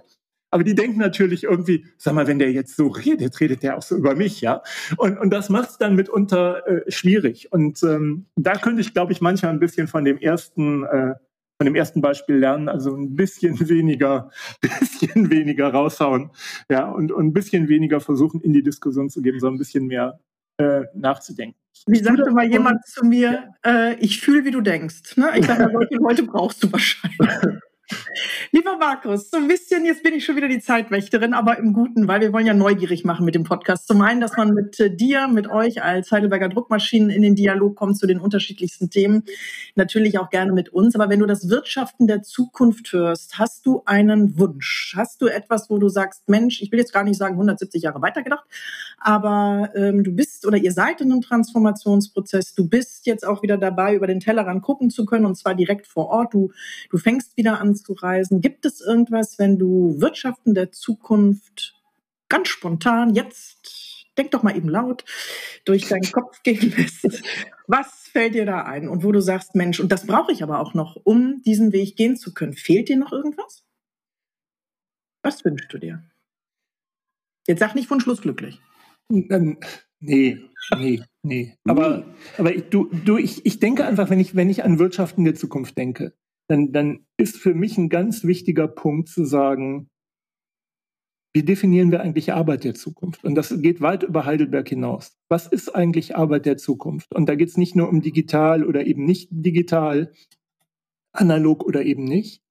Aber 0.51 0.63
die 0.63 0.75
denken 0.75 0.99
natürlich 0.99 1.43
irgendwie, 1.43 1.86
sag 1.97 2.13
mal, 2.13 2.27
wenn 2.27 2.39
der 2.39 2.51
jetzt 2.51 2.77
so 2.77 2.88
redet, 2.88 3.39
redet 3.41 3.61
der 3.61 3.77
auch 3.77 3.81
so 3.81 3.97
über 3.97 4.15
mich, 4.15 4.39
ja. 4.39 4.61
Und, 4.95 5.17
und 5.17 5.31
das 5.31 5.49
macht 5.49 5.71
es 5.71 5.77
dann 5.77 5.95
mitunter 5.95 6.65
äh, 6.65 6.89
schwierig. 6.89 7.51
Und 7.51 7.83
ähm, 7.83 8.27
da 8.38 8.53
könnte 8.53 8.79
ich, 8.79 8.93
glaube 8.93 9.11
ich, 9.11 9.19
manchmal 9.19 9.51
ein 9.51 9.59
bisschen 9.59 9.88
von 9.88 10.05
dem 10.05 10.17
ersten, 10.17 10.86
äh, 10.86 11.15
von 11.58 11.66
dem 11.66 11.76
ersten 11.76 12.01
Beispiel 12.01 12.36
lernen, 12.36 12.70
also 12.70 12.95
ein 12.95 13.16
bisschen 13.16 13.60
weniger, 13.70 14.30
bisschen 14.62 15.30
weniger 15.30 15.70
raushauen, 15.70 16.32
ja, 16.70 16.89
und, 16.89 17.12
und 17.12 17.28
ein 17.28 17.34
bisschen 17.34 17.70
weniger 17.70 17.99
versuchen, 17.99 18.41
in 18.41 18.53
die 18.53 18.64
Diskussion 18.64 19.10
zu 19.10 19.22
geben, 19.22 19.39
sondern 19.39 19.56
ein 19.56 19.60
bisschen 19.60 19.88
mehr 19.88 20.20
äh, 20.58 20.84
nachzudenken. 20.93 21.60
Wie 21.88 21.99
sagte 21.99 22.32
mal 22.32 22.49
jemand 22.49 22.86
zu 22.86 23.06
mir, 23.06 23.53
ja. 23.64 23.89
äh, 23.89 23.95
ich 23.99 24.22
fühle, 24.22 24.45
wie 24.45 24.51
du 24.51 24.62
denkst. 24.62 25.18
Ne? 25.18 25.32
Ich 25.38 25.45
dachte, 25.45 25.70
solche 25.72 25.95
Leute 25.95 26.24
brauchst 26.24 26.64
du 26.64 26.72
wahrscheinlich. 26.72 27.20
Lieber 28.51 28.77
Markus, 28.77 29.29
so 29.29 29.38
ein 29.38 29.47
bisschen, 29.47 29.86
jetzt 29.86 30.01
bin 30.01 30.13
ich 30.13 30.25
schon 30.25 30.36
wieder 30.36 30.47
die 30.47 30.59
Zeitwächterin, 30.59 31.33
aber 31.33 31.57
im 31.57 31.73
Guten, 31.73 32.07
weil 32.07 32.21
wir 32.21 32.33
wollen 32.33 32.47
ja 32.47 32.53
neugierig 32.53 33.05
machen 33.05 33.25
mit 33.25 33.36
dem 33.36 33.43
Podcast. 33.43 33.88
Zum 33.88 34.01
einen, 34.01 34.21
dass 34.21 34.36
man 34.38 34.53
mit 34.53 34.79
äh, 34.79 34.95
dir, 34.95 35.27
mit 35.27 35.47
euch 35.47 35.83
als 35.83 36.11
Heidelberger 36.11 36.49
Druckmaschinen 36.49 37.09
in 37.09 37.21
den 37.21 37.36
Dialog 37.36 37.75
kommt 37.75 37.97
zu 37.97 38.07
den 38.07 38.19
unterschiedlichsten 38.19 38.89
Themen. 38.89 39.23
Natürlich 39.75 40.17
auch 40.17 40.29
gerne 40.29 40.51
mit 40.53 40.69
uns. 40.69 40.95
Aber 40.95 41.09
wenn 41.09 41.19
du 41.19 41.25
das 41.25 41.49
Wirtschaften 41.49 42.07
der 42.07 42.23
Zukunft 42.23 42.91
hörst, 42.91 43.38
hast 43.38 43.65
du 43.65 43.83
einen 43.86 44.39
Wunsch? 44.39 44.93
Hast 44.95 45.21
du 45.21 45.27
etwas, 45.27 45.69
wo 45.69 45.77
du 45.77 45.89
sagst, 45.89 46.27
Mensch, 46.27 46.61
ich 46.61 46.71
will 46.71 46.79
jetzt 46.79 46.93
gar 46.93 47.03
nicht 47.03 47.17
sagen 47.17 47.36
170 47.36 47.83
Jahre 47.83 48.01
weitergedacht, 48.01 48.45
aber 48.97 49.69
ähm, 49.75 50.03
du 50.03 50.11
bist 50.11 50.47
oder 50.47 50.57
ihr 50.57 50.71
seid 50.71 51.01
in 51.01 51.11
einem 51.11 51.21
Transformationsprozess. 51.21 52.55
Du 52.55 52.67
bist 52.67 53.05
jetzt 53.05 53.25
auch 53.25 53.43
wieder 53.43 53.57
dabei, 53.57 53.93
über 53.93 54.07
den 54.07 54.19
Tellerrand 54.19 54.63
gucken 54.63 54.89
zu 54.89 55.05
können 55.05 55.25
und 55.25 55.36
zwar 55.36 55.53
direkt 55.53 55.86
vor 55.86 56.07
Ort. 56.07 56.33
Du, 56.33 56.51
du 56.89 56.97
fängst 56.97 57.38
wieder 57.38 57.61
an 57.61 57.74
anzureisen? 57.76 58.41
Gibt 58.41 58.65
es 58.65 58.82
irgendwas, 58.82 59.38
wenn 59.38 59.57
du 59.57 59.99
Wirtschaften 59.99 60.53
der 60.53 60.71
Zukunft 60.71 61.76
ganz 62.30 62.47
spontan 62.47 63.13
jetzt, 63.13 64.07
denk 64.17 64.32
doch 64.32 64.43
mal 64.43 64.55
eben 64.55 64.69
laut, 64.69 65.03
durch 65.65 65.88
deinen 65.88 66.11
Kopf 66.11 66.41
gehen 66.43 66.73
lässt? 66.76 67.23
Was 67.67 68.07
fällt 68.11 68.36
dir 68.36 68.45
da 68.45 68.63
ein? 68.63 68.88
Und 68.88 69.03
wo 69.03 69.11
du 69.11 69.21
sagst, 69.21 69.55
Mensch, 69.55 69.80
und 69.80 69.91
das 69.91 70.05
brauche 70.05 70.32
ich 70.32 70.43
aber 70.43 70.59
auch 70.59 70.73
noch, 70.73 70.95
um 71.03 71.41
diesen 71.43 71.73
Weg 71.73 71.95
gehen 71.97 72.15
zu 72.15 72.34
können. 72.34 72.53
Fehlt 72.53 72.89
dir 72.89 72.97
noch 72.97 73.11
irgendwas? 73.11 73.63
Was 75.23 75.43
wünschst 75.43 75.73
du 75.73 75.80
dir? 75.80 76.03
Jetzt 77.47 77.59
sag 77.59 77.76
nicht 77.76 77.89
Wunschlos 77.89 78.21
glücklich. 78.21 78.61
Ähm, 79.11 79.57
nee, 79.99 80.39
nee, 80.78 81.01
nee. 81.23 81.57
Aber, 81.65 82.05
aber 82.38 82.55
ich, 82.55 82.69
du, 82.69 82.89
du, 83.05 83.17
ich, 83.17 83.45
ich 83.45 83.59
denke 83.59 83.86
einfach, 83.86 84.09
wenn 84.09 84.19
ich, 84.19 84.36
wenn 84.36 84.49
ich 84.49 84.63
an 84.63 84.80
Wirtschaften 84.80 85.26
der 85.26 85.36
Zukunft 85.36 85.78
denke, 85.78 86.13
dann, 86.47 86.71
dann 86.71 87.05
ist 87.17 87.37
für 87.37 87.53
mich 87.53 87.77
ein 87.77 87.89
ganz 87.89 88.23
wichtiger 88.23 88.67
Punkt 88.67 89.09
zu 89.09 89.25
sagen, 89.25 89.89
wie 91.33 91.43
definieren 91.43 91.91
wir 91.91 91.99
eigentlich 91.99 92.31
Arbeit 92.31 92.63
der 92.63 92.75
Zukunft? 92.75 93.25
Und 93.25 93.35
das 93.35 93.53
geht 93.61 93.81
weit 93.81 94.03
über 94.03 94.25
Heidelberg 94.25 94.69
hinaus. 94.69 95.17
Was 95.27 95.47
ist 95.47 95.75
eigentlich 95.75 96.15
Arbeit 96.15 96.45
der 96.45 96.55
Zukunft? 96.55 97.13
Und 97.13 97.27
da 97.27 97.35
geht 97.35 97.49
es 97.49 97.57
nicht 97.57 97.75
nur 97.75 97.89
um 97.89 98.01
digital 98.01 98.63
oder 98.63 98.85
eben 98.85 99.03
nicht 99.03 99.27
digital, 99.31 100.13
analog 101.11 101.65
oder 101.65 101.83
eben 101.83 102.05
nicht, 102.05 102.41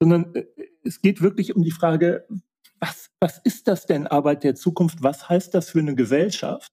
sondern 0.00 0.34
äh, 0.34 0.46
es 0.82 1.00
geht 1.00 1.22
wirklich 1.22 1.54
um 1.54 1.62
die 1.62 1.70
Frage, 1.70 2.26
was, 2.80 3.10
was 3.20 3.38
ist 3.44 3.68
das 3.68 3.86
denn 3.86 4.06
Arbeit 4.06 4.44
der 4.44 4.54
Zukunft? 4.54 5.02
Was 5.02 5.28
heißt 5.28 5.54
das 5.54 5.70
für 5.70 5.78
eine 5.78 5.94
Gesellschaft? 5.94 6.72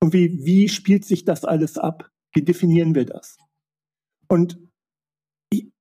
Und 0.00 0.12
wie, 0.12 0.44
wie 0.44 0.68
spielt 0.68 1.04
sich 1.04 1.24
das 1.24 1.44
alles 1.44 1.78
ab? 1.78 2.10
Wie 2.34 2.42
definieren 2.42 2.94
wir 2.94 3.06
das? 3.06 3.38
Und 4.28 4.58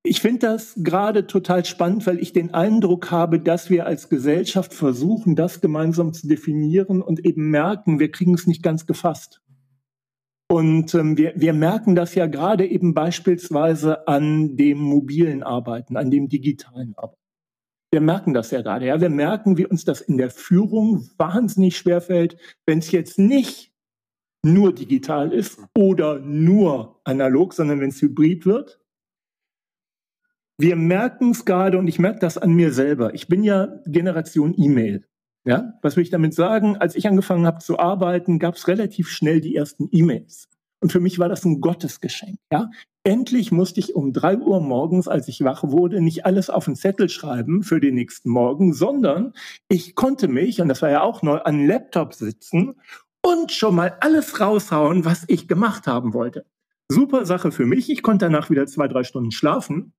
ich 0.03 0.19
finde 0.19 0.39
das 0.39 0.73
gerade 0.77 1.27
total 1.27 1.63
spannend, 1.63 2.05
weil 2.07 2.19
ich 2.19 2.33
den 2.33 2.53
Eindruck 2.53 3.11
habe, 3.11 3.39
dass 3.39 3.69
wir 3.69 3.85
als 3.85 4.09
Gesellschaft 4.09 4.73
versuchen, 4.73 5.35
das 5.35 5.61
gemeinsam 5.61 6.13
zu 6.13 6.27
definieren 6.27 7.01
und 7.01 7.23
eben 7.25 7.49
merken, 7.49 7.99
wir 7.99 8.11
kriegen 8.11 8.33
es 8.33 8.47
nicht 8.47 8.63
ganz 8.63 8.85
gefasst. 8.85 9.41
Und 10.49 10.93
ähm, 10.95 11.17
wir, 11.17 11.33
wir 11.37 11.53
merken 11.53 11.95
das 11.95 12.13
ja 12.15 12.25
gerade 12.25 12.67
eben 12.67 12.93
beispielsweise 12.93 14.07
an 14.07 14.57
dem 14.57 14.79
mobilen 14.79 15.43
Arbeiten, 15.43 15.95
an 15.95 16.11
dem 16.11 16.27
digitalen 16.27 16.93
Arbeiten. 16.97 17.21
Wir 17.93 18.01
merken 18.01 18.33
das 18.33 18.51
ja 18.51 18.61
gerade. 18.61 18.87
Ja, 18.87 18.99
wir 18.99 19.09
merken, 19.09 19.57
wie 19.57 19.65
uns 19.65 19.85
das 19.85 20.01
in 20.01 20.17
der 20.17 20.29
Führung 20.29 21.09
wahnsinnig 21.17 21.77
schwerfällt, 21.77 22.37
wenn 22.65 22.79
es 22.79 22.91
jetzt 22.91 23.17
nicht 23.19 23.71
nur 24.43 24.73
digital 24.73 25.31
ist 25.31 25.59
oder 25.77 26.19
nur 26.19 26.99
analog, 27.05 27.53
sondern 27.53 27.79
wenn 27.79 27.89
es 27.89 28.01
hybrid 28.01 28.45
wird 28.45 28.80
wir 30.61 30.75
merken 30.75 31.31
es 31.31 31.45
gerade 31.45 31.77
und 31.77 31.87
ich 31.87 31.99
merke 31.99 32.19
das 32.19 32.37
an 32.37 32.51
mir 32.51 32.71
selber. 32.71 33.13
Ich 33.13 33.27
bin 33.27 33.43
ja 33.43 33.79
Generation 33.85 34.53
E-Mail. 34.57 35.05
Ja, 35.43 35.73
was 35.81 35.95
will 35.95 36.03
ich 36.03 36.11
damit 36.11 36.35
sagen? 36.35 36.77
Als 36.77 36.95
ich 36.95 37.07
angefangen 37.07 37.47
habe 37.47 37.59
zu 37.59 37.79
arbeiten, 37.79 38.37
gab 38.37 38.55
es 38.55 38.67
relativ 38.67 39.09
schnell 39.09 39.41
die 39.41 39.55
ersten 39.55 39.89
E-Mails. 39.91 40.49
Und 40.79 40.91
für 40.91 40.99
mich 40.99 41.17
war 41.17 41.29
das 41.29 41.45
ein 41.45 41.61
Gottesgeschenk. 41.61 42.37
Ja, 42.51 42.69
endlich 43.03 43.51
musste 43.51 43.79
ich 43.79 43.95
um 43.95 44.13
drei 44.13 44.37
Uhr 44.37 44.61
morgens, 44.61 45.07
als 45.07 45.27
ich 45.27 45.43
wach 45.43 45.63
wurde, 45.63 46.01
nicht 46.01 46.25
alles 46.25 46.49
auf 46.51 46.67
einen 46.67 46.75
Zettel 46.75 47.09
schreiben 47.09 47.63
für 47.63 47.79
den 47.79 47.95
nächsten 47.95 48.29
Morgen, 48.29 48.73
sondern 48.73 49.33
ich 49.67 49.95
konnte 49.95 50.27
mich, 50.27 50.61
und 50.61 50.69
das 50.69 50.81
war 50.83 50.91
ja 50.91 51.01
auch 51.01 51.23
neu, 51.23 51.37
an 51.37 51.65
Laptop 51.65 52.13
sitzen 52.13 52.75
und 53.23 53.51
schon 53.51 53.75
mal 53.75 53.97
alles 53.99 54.39
raushauen, 54.39 55.05
was 55.05 55.23
ich 55.27 55.47
gemacht 55.47 55.87
haben 55.87 56.13
wollte. 56.13 56.45
Super 56.89 57.25
Sache 57.25 57.51
für 57.51 57.65
mich. 57.65 57.89
Ich 57.89 58.03
konnte 58.03 58.25
danach 58.25 58.49
wieder 58.49 58.65
zwei, 58.67 58.87
drei 58.87 59.03
Stunden 59.03 59.31
schlafen. 59.31 59.93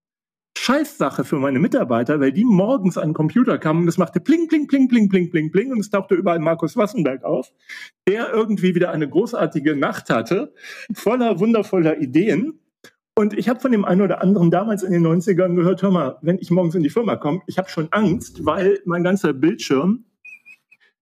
Scheißsache 0.63 1.25
für 1.25 1.41
meine 1.41 1.59
Mitarbeiter, 1.59 2.21
weil 2.21 2.31
die 2.31 2.45
morgens 2.45 2.97
an 2.97 3.09
den 3.09 3.15
Computer 3.15 3.59
kamen 3.59 3.83
und 3.83 3.89
es 3.89 3.99
machte 3.99 4.21
pling, 4.21 4.47
pling, 4.47 4.69
pling, 4.69 4.87
pling, 4.87 5.09
pling, 5.09 5.29
pling, 5.29 5.51
pling 5.51 5.73
und 5.73 5.81
es 5.81 5.91
tauchte 5.91 6.15
überall 6.15 6.39
Markus 6.39 6.77
Wassenberg 6.77 7.25
auf, 7.25 7.53
der 8.07 8.33
irgendwie 8.33 8.77
wieder 8.77 8.93
eine 8.93 9.09
großartige 9.09 9.75
Nacht 9.75 10.09
hatte, 10.09 10.55
voller 10.95 11.41
wundervoller 11.41 12.01
Ideen 12.01 12.61
Und 13.17 13.37
ich 13.37 13.49
habe 13.49 13.59
von 13.59 13.73
dem 13.73 13.85
einen 13.85 14.03
oder 14.03 14.23
anderen 14.23 14.53
damals 14.53 14.85
in 14.85 14.93
den 14.93 15.05
90ern 15.05 15.57
gehört, 15.57 15.83
hör 15.83 15.91
mal, 15.91 16.19
wenn 16.23 16.39
ich 16.39 16.53
morgens 16.53 16.77
in 16.77 16.85
die 16.85 16.91
Firma 16.91 17.17
komme, 17.17 17.43
ich 17.49 17.59
habe 17.59 17.69
schon 17.69 17.89
Angst, 17.91 18.47
weil 18.47 18.79
mein 18.85 19.03
ganzer 19.03 19.33
Bildschirm, 19.33 20.05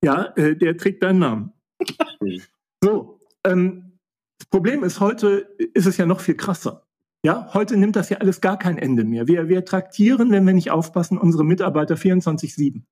ja, 0.03 0.33
äh, 0.37 0.57
der 0.57 0.79
trägt 0.79 1.03
deinen 1.03 1.19
Namen. 1.19 1.53
so, 2.83 3.21
ähm, 3.45 3.99
das 4.39 4.49
Problem 4.49 4.85
ist, 4.85 5.01
heute 5.01 5.55
ist 5.75 5.85
es 5.85 5.99
ja 5.99 6.07
noch 6.07 6.21
viel 6.21 6.35
krasser. 6.35 6.87
Ja, 7.25 7.53
heute 7.53 7.77
nimmt 7.77 7.97
das 7.97 8.09
ja 8.09 8.19
alles 8.19 8.41
gar 8.41 8.59
kein 8.59 8.79
Ende 8.79 9.05
mehr. 9.05 9.29
Wir, 9.29 9.49
wir 9.49 9.65
traktieren, 9.65 10.31
wenn 10.31 10.47
wir 10.47 10.55
nicht 10.55 10.71
aufpassen, 10.71 11.19
unsere 11.19 11.45
Mitarbeiter 11.45 11.97
24-7. 11.97 12.83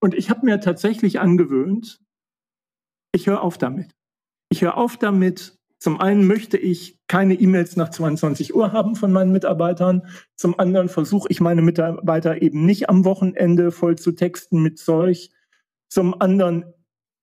Und 0.00 0.14
ich 0.14 0.28
habe 0.28 0.44
mir 0.44 0.60
tatsächlich 0.60 1.20
angewöhnt, 1.20 2.00
ich 3.14 3.28
höre 3.28 3.42
auf 3.42 3.56
damit. 3.56 3.94
Ich 4.50 4.62
höre 4.62 4.76
auf 4.76 4.96
damit. 4.96 5.56
Zum 5.78 6.00
einen 6.00 6.26
möchte 6.26 6.56
ich 6.56 6.98
keine 7.06 7.34
E-Mails 7.34 7.76
nach 7.76 7.90
22 7.90 8.54
Uhr 8.54 8.72
haben 8.72 8.96
von 8.96 9.12
meinen 9.12 9.30
Mitarbeitern. 9.30 10.08
Zum 10.36 10.58
anderen 10.58 10.88
versuche 10.88 11.28
ich 11.30 11.40
meine 11.40 11.62
Mitarbeiter 11.62 12.42
eben 12.42 12.66
nicht 12.66 12.88
am 12.88 13.04
Wochenende 13.04 13.70
voll 13.70 13.96
zu 13.96 14.12
texten 14.12 14.62
mit 14.62 14.78
Zeug. 14.78 15.30
Zum 15.88 16.20
anderen 16.20 16.64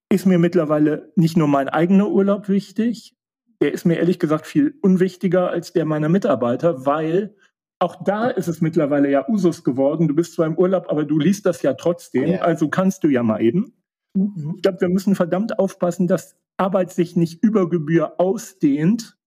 ist 0.09 0.25
mir 0.25 0.39
mittlerweile 0.39 1.11
nicht 1.15 1.35
nur 1.35 1.47
mein 1.47 1.67
eigener 1.69 2.09
Urlaub 2.09 2.47
wichtig, 2.47 3.15
der 3.61 3.71
ist 3.73 3.85
mir 3.85 3.97
ehrlich 3.97 4.19
gesagt 4.19 4.47
viel 4.47 4.75
unwichtiger 4.81 5.49
als 5.49 5.71
der 5.71 5.85
meiner 5.85 6.09
Mitarbeiter, 6.09 6.85
weil 6.85 7.35
auch 7.79 8.03
da 8.03 8.27
ist 8.27 8.47
es 8.47 8.61
mittlerweile 8.61 9.09
ja 9.09 9.27
Usus 9.27 9.63
geworden. 9.63 10.07
Du 10.07 10.15
bist 10.15 10.33
zwar 10.33 10.45
im 10.45 10.57
Urlaub, 10.57 10.87
aber 10.89 11.03
du 11.05 11.17
liest 11.17 11.45
das 11.45 11.61
ja 11.61 11.73
trotzdem, 11.73 12.29
yeah. 12.29 12.41
also 12.41 12.69
kannst 12.69 13.03
du 13.03 13.07
ja 13.07 13.23
mal 13.23 13.41
eben. 13.41 13.73
Mhm. 14.13 14.53
Ich 14.57 14.61
glaube, 14.61 14.81
wir 14.81 14.89
müssen 14.89 15.15
verdammt 15.15 15.57
aufpassen, 15.57 16.07
dass 16.07 16.35
Arbeit 16.57 16.91
sich 16.91 17.15
nicht 17.15 17.43
über 17.43 17.69
Gebühr 17.69 18.19
ausdehnt 18.19 19.17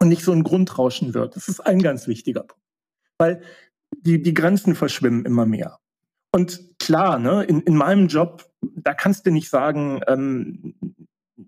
und 0.00 0.08
nicht 0.08 0.24
so 0.24 0.32
ein 0.32 0.44
Grundrauschen 0.44 1.14
wird. 1.14 1.36
Das 1.36 1.48
ist 1.48 1.60
ein 1.60 1.82
ganz 1.82 2.06
wichtiger 2.06 2.42
Punkt. 2.42 2.64
Weil 3.18 3.42
die, 3.98 4.22
die 4.22 4.34
Grenzen 4.34 4.74
verschwimmen 4.74 5.24
immer 5.24 5.46
mehr. 5.46 5.78
Und 6.32 6.78
klar, 6.78 7.18
ne, 7.18 7.42
in, 7.42 7.60
in 7.62 7.74
meinem 7.74 8.06
Job, 8.06 8.48
da 8.62 8.94
kannst 8.94 9.26
du 9.26 9.32
nicht 9.32 9.50
sagen, 9.50 10.00
ähm, 10.06 10.74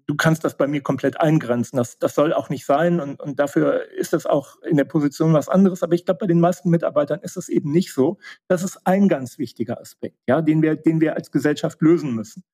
du 0.07 0.17
kannst 0.17 0.45
das 0.45 0.57
bei 0.57 0.67
mir 0.67 0.83
komplett 0.83 1.21
eingrenzen. 1.21 1.77
Das, 1.77 1.99
das 1.99 2.15
soll 2.15 2.33
auch 2.33 2.49
nicht 2.49 2.67
sein 2.67 3.01
und, 3.01 3.21
und 3.21 3.39
dafür 3.39 3.91
ist 3.93 4.13
das 4.13 4.27
auch 4.27 4.61
in 4.63 4.77
der 4.77 4.85
Position 4.85 5.33
was 5.33 5.49
anderes. 5.49 5.83
Aber 5.83 5.95
ich 5.95 6.05
glaube, 6.05 6.19
bei 6.19 6.27
den 6.27 6.41
meisten 6.41 6.71
Mitarbeitern 6.71 7.21
ist 7.21 7.37
es 7.37 7.49
eben 7.49 7.71
nicht 7.71 7.93
so. 7.93 8.19
Das 8.49 8.63
ist 8.63 8.81
ein 8.87 9.09
ganz 9.09 9.39
wichtiger 9.39 9.81
Aspekt, 9.81 10.19
ja, 10.27 10.43
den 10.43 10.63
wir, 10.63 10.77
den 10.77 11.01
wir 11.01 11.15
als 11.15 11.31
Gesellschaft 11.31 11.81
lösen 11.83 12.15
müssen. 12.15 12.45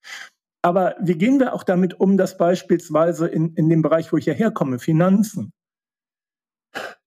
Aber 0.63 0.97
wie 1.01 1.17
gehen 1.17 1.39
wir 1.39 1.55
auch 1.55 1.63
damit 1.63 2.01
um, 2.01 2.17
dass 2.17 2.37
beispielsweise 2.37 3.29
in, 3.29 3.55
in 3.55 3.69
dem 3.69 3.83
Bereich, 3.83 4.13
wo 4.13 4.17
ich 4.17 4.27
ja 4.27 4.35
herkomme, 4.35 4.79
Finanzen, 4.79 5.53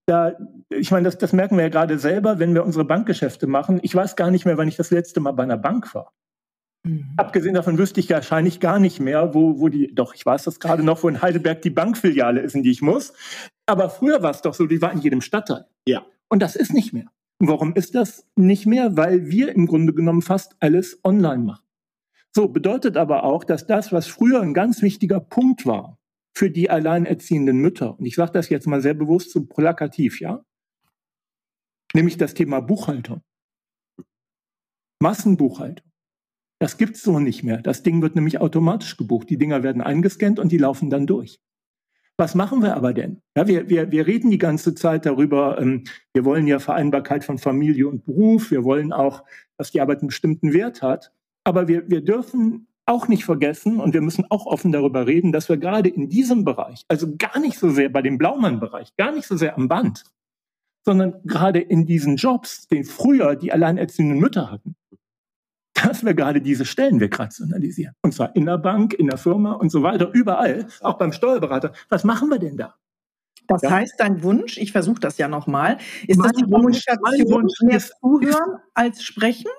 da, 0.06 0.34
ich 0.70 0.92
meine, 0.92 1.06
das, 1.06 1.18
das 1.18 1.34
merken 1.34 1.58
wir 1.58 1.64
ja 1.64 1.70
gerade 1.70 2.00
selber, 2.00 2.40
wenn 2.40 2.54
wir 2.54 2.66
unsere 2.66 2.86
Bankgeschäfte 2.86 3.48
machen. 3.48 3.80
Ich 3.84 3.96
weiß 3.96 4.16
gar 4.16 4.32
nicht 4.32 4.46
mehr, 4.46 4.58
wann 4.58 4.68
ich 4.68 4.76
das 4.78 4.92
letzte 4.92 5.20
Mal 5.20 5.32
bei 5.32 5.44
einer 5.44 5.58
Bank 5.58 5.94
war. 5.94 6.12
Mhm. 6.84 7.14
Abgesehen 7.18 7.54
davon 7.54 7.78
wüsste 7.78 8.00
ich 8.00 8.10
wahrscheinlich 8.10 8.60
gar 8.60 8.80
nicht 8.80 9.00
mehr, 9.00 9.34
wo, 9.34 9.60
wo 9.60 9.70
die, 9.70 9.94
doch, 9.94 10.16
ich 10.16 10.26
weiß 10.26 10.44
das 10.44 10.60
gerade 10.60 10.84
noch, 10.84 11.04
wo 11.04 11.10
in 11.10 11.22
Heidelberg 11.22 11.62
die 11.62 11.70
Bankfiliale 11.70 12.42
ist, 12.42 12.56
in 12.56 12.64
die 12.64 12.72
ich 12.72 12.82
muss. 12.82 13.14
Aber 13.66 13.90
früher 13.90 14.24
war 14.24 14.32
es 14.32 14.42
doch 14.42 14.54
so, 14.54 14.66
die 14.66 14.82
war 14.82 14.92
in 14.92 15.00
jedem 15.00 15.22
Stadtteil. 15.22 15.66
Ja. 15.88 16.06
Und 16.30 16.42
das 16.42 16.56
ist 16.56 16.74
nicht 16.74 16.94
mehr. 16.94 17.12
Und 17.40 17.48
warum 17.48 17.74
ist 17.74 17.96
das 17.96 18.28
nicht 18.36 18.66
mehr? 18.66 18.98
Weil 18.98 19.30
wir 19.30 19.54
im 19.54 19.68
Grunde 19.68 19.94
genommen 19.94 20.22
fast 20.22 20.56
alles 20.60 21.00
online 21.04 21.44
machen. 21.44 21.66
So, 22.34 22.48
bedeutet 22.48 22.98
aber 22.98 23.24
auch, 23.24 23.44
dass 23.44 23.68
das, 23.68 23.92
was 23.92 24.08
früher 24.08 24.42
ein 24.42 24.54
ganz 24.54 24.82
wichtiger 24.82 25.20
Punkt 25.20 25.66
war 25.66 26.00
für 26.34 26.50
die 26.50 26.70
alleinerziehenden 26.70 27.58
Mütter, 27.58 28.00
und 28.00 28.06
ich 28.06 28.16
sage 28.16 28.32
das 28.32 28.48
jetzt 28.48 28.68
mal 28.68 28.82
sehr 28.82 28.94
bewusst 28.94 29.32
so 29.32 29.44
plakativ, 29.44 30.22
ja, 30.22 30.46
nämlich 31.94 32.18
das 32.18 32.34
Thema 32.34 32.62
Buchhaltung. 32.62 33.22
Massenbuchhaltung. 35.02 35.91
Das 36.62 36.78
gibt's 36.78 37.02
so 37.02 37.18
nicht 37.18 37.42
mehr. 37.42 37.58
Das 37.58 37.82
Ding 37.82 38.04
wird 38.04 38.14
nämlich 38.14 38.40
automatisch 38.40 38.96
gebucht. 38.96 39.32
Die 39.32 39.38
Dinger 39.40 39.64
werden 39.64 39.82
eingescannt 39.82 40.38
und 40.38 40.52
die 40.52 40.60
laufen 40.60 40.92
dann 40.92 41.08
durch. 41.08 41.40
Was 42.18 42.36
machen 42.36 42.62
wir 42.62 42.78
aber 42.78 42.94
denn? 42.94 43.24
Ja, 43.36 43.48
wir, 43.48 43.68
wir, 43.68 43.92
wir 43.92 44.06
reden 44.06 44.30
die 44.30 44.38
ganze 44.38 44.76
Zeit 44.76 45.08
darüber, 45.08 45.60
ähm, 45.60 45.86
wir 46.14 46.24
wollen 46.24 46.46
ja 46.46 46.60
Vereinbarkeit 46.60 47.24
von 47.24 47.40
Familie 47.40 47.88
und 47.88 48.06
Beruf, 48.06 48.52
wir 48.52 48.64
wollen 48.64 48.94
auch, 48.94 49.24
dass 49.58 49.72
die 49.72 49.82
Arbeit 49.82 50.02
einen 50.02 50.10
bestimmten 50.10 50.54
Wert 50.54 50.84
hat. 50.84 51.12
Aber 51.44 51.68
wir, 51.68 51.90
wir 51.90 52.02
dürfen 52.02 52.68
auch 52.86 53.08
nicht 53.08 53.26
vergessen 53.26 53.80
und 53.80 53.96
wir 53.96 54.02
müssen 54.02 54.26
auch 54.30 54.46
offen 54.46 54.72
darüber 54.72 55.08
reden, 55.08 55.32
dass 55.32 55.50
wir 55.50 55.58
gerade 55.58 55.90
in 55.90 56.10
diesem 56.10 56.46
Bereich, 56.46 56.84
also 56.90 57.16
gar 57.18 57.40
nicht 57.40 57.58
so 57.58 57.72
sehr 57.72 57.90
bei 57.90 58.04
dem 58.04 58.20
Blaumann-Bereich, 58.20 58.96
gar 58.98 59.12
nicht 59.12 59.26
so 59.26 59.36
sehr 59.36 59.58
am 59.58 59.68
Band, 59.68 60.04
sondern 60.86 61.24
gerade 61.24 61.60
in 61.60 61.88
diesen 61.88 62.18
Jobs, 62.18 62.68
den 62.68 62.84
früher 62.84 63.36
die 63.36 63.52
alleinerziehenden 63.52 64.20
Mütter 64.20 64.52
hatten, 64.52 64.76
dass 65.84 66.04
wir 66.04 66.14
gerade 66.14 66.42
diese 66.42 66.66
Stellen 66.66 67.00
wegrationalisieren. 67.00 67.96
Und 68.02 68.14
zwar 68.14 68.36
in 68.36 68.46
der 68.46 68.58
Bank, 68.58 68.94
in 68.94 69.08
der 69.08 69.18
Firma 69.18 69.54
und 69.54 69.72
so 69.72 69.84
weiter, 69.84 70.10
überall, 70.14 70.68
auch 70.82 70.98
beim 70.98 71.14
Steuerberater. 71.14 71.74
Was 71.90 72.04
machen 72.04 72.30
wir 72.30 72.40
denn 72.40 72.58
da? 72.58 72.76
Das 73.48 73.62
ja. 73.64 73.72
heißt, 73.72 73.96
dein 73.98 74.24
Wunsch, 74.24 74.58
ich 74.58 74.72
versuche 74.72 75.00
das 75.00 75.18
ja 75.18 75.28
nochmal, 75.28 75.78
ist 76.08 76.18
mein 76.18 76.32
das 76.32 76.42
die 76.42 76.50
Kommunikation 76.50 77.32
Wunsch, 77.32 77.62
mehr 77.62 77.80
zuhören 77.80 78.60
als 78.74 79.04
sprechen? 79.04 79.52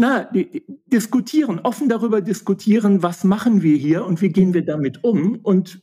Na, 0.00 0.24
die, 0.24 0.48
die, 0.50 0.64
diskutieren, 0.86 1.60
offen 1.60 1.88
darüber 1.88 2.20
diskutieren, 2.20 3.02
was 3.02 3.24
machen 3.24 3.62
wir 3.62 3.76
hier 3.76 4.04
und 4.04 4.22
wie 4.22 4.30
gehen 4.30 4.54
wir 4.54 4.64
damit 4.64 5.02
um. 5.02 5.40
Und 5.42 5.82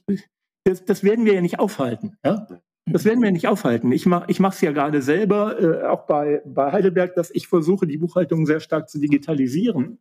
das, 0.63 0.85
das 0.85 1.03
werden 1.03 1.25
wir 1.25 1.33
ja 1.33 1.41
nicht 1.41 1.59
aufhalten. 1.59 2.17
Ja? 2.23 2.47
Das 2.88 3.03
werden 3.03 3.23
wir 3.23 3.31
nicht 3.31 3.47
aufhalten. 3.47 3.91
Ich 3.91 4.05
mache 4.05 4.25
ich 4.27 4.39
es 4.39 4.61
ja 4.61 4.71
gerade 4.71 5.01
selber, 5.01 5.59
äh, 5.59 5.88
auch 5.88 6.05
bei, 6.05 6.41
bei 6.45 6.71
Heidelberg, 6.71 7.15
dass 7.15 7.31
ich 7.31 7.47
versuche, 7.47 7.88
die 7.88 7.97
Buchhaltung 7.97 8.45
sehr 8.45 8.59
stark 8.59 8.89
zu 8.89 8.99
digitalisieren. 8.99 9.99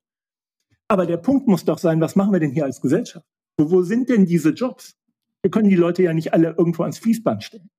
Aber 0.89 1.07
der 1.07 1.17
Punkt 1.17 1.49
muss 1.49 1.65
doch 1.65 1.79
sein, 1.79 2.01
was 2.01 2.15
machen 2.15 2.33
wir 2.33 2.41
denn 2.41 2.51
hier 2.51 2.65
als 2.65 2.83
Gesellschaft? 2.83 3.27
Wo, 3.57 3.71
wo 3.71 3.83
sind 3.83 4.11
denn 4.11 4.27
diese 4.27 4.51
Jobs? 4.51 4.97
Wir 5.43 5.51
können 5.51 5.71
die 5.71 5.77
Leute 5.77 6.03
ja 6.03 6.13
nicht 6.13 6.35
alle 6.35 6.55
irgendwo 6.59 6.83
ans 6.83 6.99
Fließband 6.99 7.43
stellen. 7.43 7.71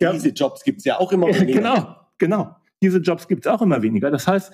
Ja, 0.00 0.12
diese 0.12 0.28
ja. 0.28 0.34
Jobs 0.34 0.64
gibt 0.64 0.78
es 0.78 0.84
ja 0.84 0.98
auch 0.98 1.12
immer 1.12 1.26
weniger. 1.34 1.60
Genau, 1.60 1.96
genau. 2.18 2.56
Diese 2.82 2.98
Jobs 2.98 3.28
gibt 3.28 3.46
es 3.46 3.52
auch 3.52 3.62
immer 3.62 3.82
weniger. 3.82 4.10
Das 4.10 4.26
heißt, 4.26 4.52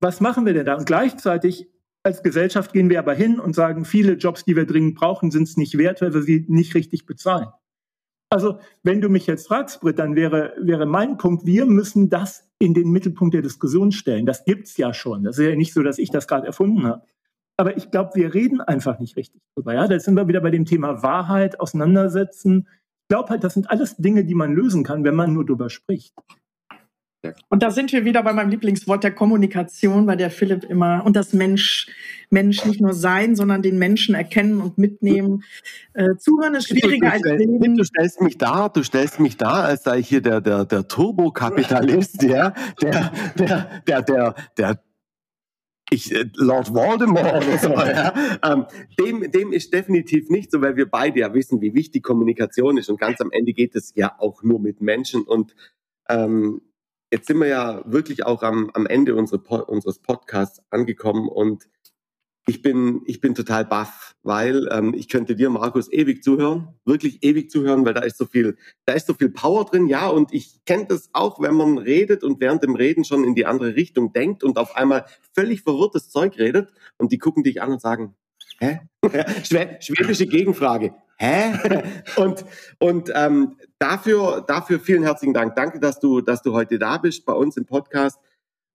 was 0.00 0.20
machen 0.20 0.46
wir 0.46 0.54
denn 0.54 0.66
da? 0.66 0.76
Und 0.76 0.86
gleichzeitig 0.86 1.68
als 2.04 2.22
Gesellschaft 2.22 2.72
gehen 2.72 2.90
wir 2.90 3.00
aber 3.00 3.14
hin 3.14 3.40
und 3.40 3.54
sagen, 3.54 3.84
viele 3.84 4.12
Jobs, 4.12 4.44
die 4.44 4.54
wir 4.54 4.66
dringend 4.66 4.94
brauchen, 4.94 5.32
sind 5.32 5.48
es 5.48 5.56
nicht 5.56 5.76
wert, 5.76 6.00
weil 6.00 6.14
wir 6.14 6.22
sie 6.22 6.44
nicht 6.48 6.76
richtig 6.76 7.06
bezahlen. 7.06 7.48
Also, 8.28 8.58
wenn 8.82 9.00
du 9.00 9.08
mich 9.08 9.26
jetzt 9.26 9.46
fragst, 9.46 9.80
Britt, 9.80 9.98
dann 9.98 10.16
wäre, 10.16 10.54
wäre 10.60 10.84
mein 10.84 11.16
Punkt, 11.16 11.46
wir 11.46 11.64
müssen 11.66 12.10
das 12.10 12.48
in 12.58 12.74
den 12.74 12.90
Mittelpunkt 12.90 13.34
der 13.34 13.42
Diskussion 13.42 13.92
stellen. 13.92 14.26
Das 14.26 14.44
gibt's 14.44 14.76
ja 14.76 14.92
schon. 14.92 15.22
Das 15.22 15.38
ist 15.38 15.46
ja 15.46 15.54
nicht 15.54 15.72
so, 15.72 15.82
dass 15.82 15.98
ich 15.98 16.10
das 16.10 16.26
gerade 16.26 16.46
erfunden 16.46 16.84
habe. 16.84 17.02
Aber 17.56 17.76
ich 17.76 17.90
glaube, 17.90 18.10
wir 18.14 18.34
reden 18.34 18.60
einfach 18.60 18.98
nicht 18.98 19.16
richtig 19.16 19.40
drüber. 19.54 19.74
Ja, 19.74 19.86
da 19.86 19.98
sind 19.98 20.14
wir 20.14 20.28
wieder 20.28 20.40
bei 20.40 20.50
dem 20.50 20.64
Thema 20.64 21.02
Wahrheit, 21.02 21.60
auseinandersetzen. 21.60 22.68
Ich 23.04 23.08
glaube 23.08 23.30
halt, 23.30 23.44
das 23.44 23.54
sind 23.54 23.70
alles 23.70 23.96
Dinge, 23.96 24.24
die 24.24 24.34
man 24.34 24.54
lösen 24.54 24.82
kann, 24.82 25.04
wenn 25.04 25.14
man 25.14 25.32
nur 25.32 25.46
drüber 25.46 25.70
spricht. 25.70 26.14
Und 27.48 27.62
da 27.62 27.70
sind 27.70 27.92
wir 27.92 28.04
wieder 28.04 28.22
bei 28.22 28.32
meinem 28.32 28.50
Lieblingswort 28.50 29.02
der 29.02 29.12
Kommunikation, 29.12 30.06
bei 30.06 30.16
der 30.16 30.30
Philipp 30.30 30.64
immer 30.64 31.04
und 31.04 31.16
das 31.16 31.32
Mensch, 31.32 31.88
Mensch 32.30 32.64
nicht 32.64 32.80
nur 32.80 32.94
sein, 32.94 33.36
sondern 33.36 33.62
den 33.62 33.78
Menschen 33.78 34.14
erkennen 34.14 34.60
und 34.60 34.78
mitnehmen. 34.78 35.42
Äh, 35.94 36.16
zuhören 36.16 36.54
ist 36.54 36.68
schwieriger 36.68 37.12
als 37.12 37.24
reden. 37.24 37.76
Du 37.76 37.84
stellst 37.84 38.20
mich 38.20 38.38
da, 38.38 38.68
du 38.68 38.82
stellst 38.82 39.20
mich 39.20 39.36
da, 39.36 39.62
als 39.62 39.84
sei 39.84 39.98
ich 39.98 40.08
hier 40.08 40.20
der, 40.20 40.40
der, 40.40 40.64
der 40.64 40.88
Turbokapitalist, 40.88 42.22
ja, 42.22 42.52
der, 42.80 43.12
der, 43.38 43.82
der, 43.86 44.02
der, 44.02 44.34
der, 44.56 44.80
ich, 45.90 46.12
äh, 46.12 46.28
Lord 46.34 46.74
Voldemort 46.74 47.46
oder 47.46 47.58
so, 47.58 47.68
ja. 47.70 48.38
ähm, 48.42 48.66
dem, 48.98 49.30
dem 49.30 49.52
ist 49.52 49.72
definitiv 49.72 50.30
nicht 50.30 50.50
so, 50.50 50.60
weil 50.60 50.76
wir 50.76 50.90
beide 50.90 51.20
ja 51.20 51.32
wissen, 51.32 51.60
wie 51.60 51.74
wichtig 51.74 52.02
Kommunikation 52.02 52.76
ist 52.76 52.88
und 52.90 53.00
ganz 53.00 53.20
am 53.20 53.30
Ende 53.30 53.52
geht 53.52 53.76
es 53.76 53.92
ja 53.94 54.14
auch 54.18 54.42
nur 54.42 54.60
mit 54.60 54.80
Menschen 54.80 55.22
und 55.22 55.54
ähm, 56.08 56.60
jetzt 57.12 57.26
sind 57.26 57.38
wir 57.38 57.48
ja 57.48 57.82
wirklich 57.86 58.24
auch 58.24 58.42
am, 58.42 58.70
am 58.74 58.86
Ende 58.86 59.14
unsere, 59.14 59.40
unseres 59.66 59.98
Podcasts 59.98 60.62
angekommen 60.70 61.28
und 61.28 61.68
ich 62.48 62.62
bin, 62.62 63.02
ich 63.06 63.20
bin 63.20 63.34
total 63.34 63.64
baff, 63.64 64.14
weil 64.22 64.68
ähm, 64.70 64.94
ich 64.94 65.08
könnte 65.08 65.34
dir, 65.34 65.50
Markus, 65.50 65.92
ewig 65.92 66.22
zuhören, 66.22 66.68
wirklich 66.84 67.24
ewig 67.24 67.50
zuhören, 67.50 67.84
weil 67.84 67.94
da 67.94 68.02
ist 68.02 68.16
so 68.16 68.24
viel, 68.24 68.56
da 68.84 68.92
ist 68.92 69.08
so 69.08 69.14
viel 69.14 69.30
Power 69.30 69.64
drin, 69.64 69.88
ja, 69.88 70.06
und 70.06 70.32
ich 70.32 70.64
kenne 70.64 70.86
das 70.86 71.10
auch, 71.12 71.40
wenn 71.40 71.54
man 71.54 71.78
redet 71.78 72.22
und 72.22 72.40
während 72.40 72.62
dem 72.62 72.76
Reden 72.76 73.04
schon 73.04 73.24
in 73.24 73.34
die 73.34 73.46
andere 73.46 73.74
Richtung 73.74 74.12
denkt 74.12 74.44
und 74.44 74.58
auf 74.58 74.76
einmal 74.76 75.06
völlig 75.34 75.62
verwirrtes 75.62 76.08
Zeug 76.08 76.38
redet 76.38 76.72
und 76.98 77.10
die 77.10 77.18
gucken 77.18 77.42
dich 77.42 77.60
an 77.62 77.72
und 77.72 77.80
sagen, 77.80 78.14
hä? 78.60 78.80
Schwäbische 79.80 80.26
Gegenfrage, 80.26 80.94
hä? 81.16 81.82
und 82.16 82.44
und 82.78 83.10
ähm, 83.14 83.56
dafür, 83.78 84.44
dafür 84.46 84.80
vielen 84.80 85.02
herzlichen 85.02 85.34
Dank. 85.34 85.54
Danke, 85.56 85.80
dass 85.80 86.00
du, 86.00 86.20
dass 86.20 86.42
du 86.42 86.52
heute 86.52 86.78
da 86.78 86.98
bist 86.98 87.24
bei 87.24 87.32
uns 87.32 87.56
im 87.56 87.66
Podcast. 87.66 88.18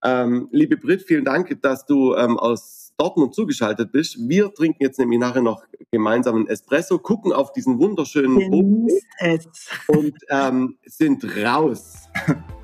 Ähm, 0.04 0.50
liebe 0.52 0.78
Brit, 0.78 1.04
vielen 1.04 1.26
Dank, 1.26 1.62
dass 1.62 1.86
du 1.86 2.16
ähm, 2.16 2.38
aus 2.40 2.94
Dortmund 2.98 3.34
zugeschaltet 3.36 3.92
bist. 3.92 4.18
Wir 4.28 4.54
trinken 4.54 4.84
jetzt 4.84 5.00
nämlich 5.00 5.20
nachher 5.20 5.42
noch 5.42 5.64
gemeinsam 5.92 6.36
einen 6.36 6.48
Espresso, 6.48 7.00
gucken 7.00 7.34
auf 7.34 7.52
diesen 7.52 7.80
wunderschönen 7.80 8.50
Bogen 8.50 8.88
und 9.88 10.18
ähm, 10.30 10.78
sind 10.86 11.24
raus. 11.38 12.08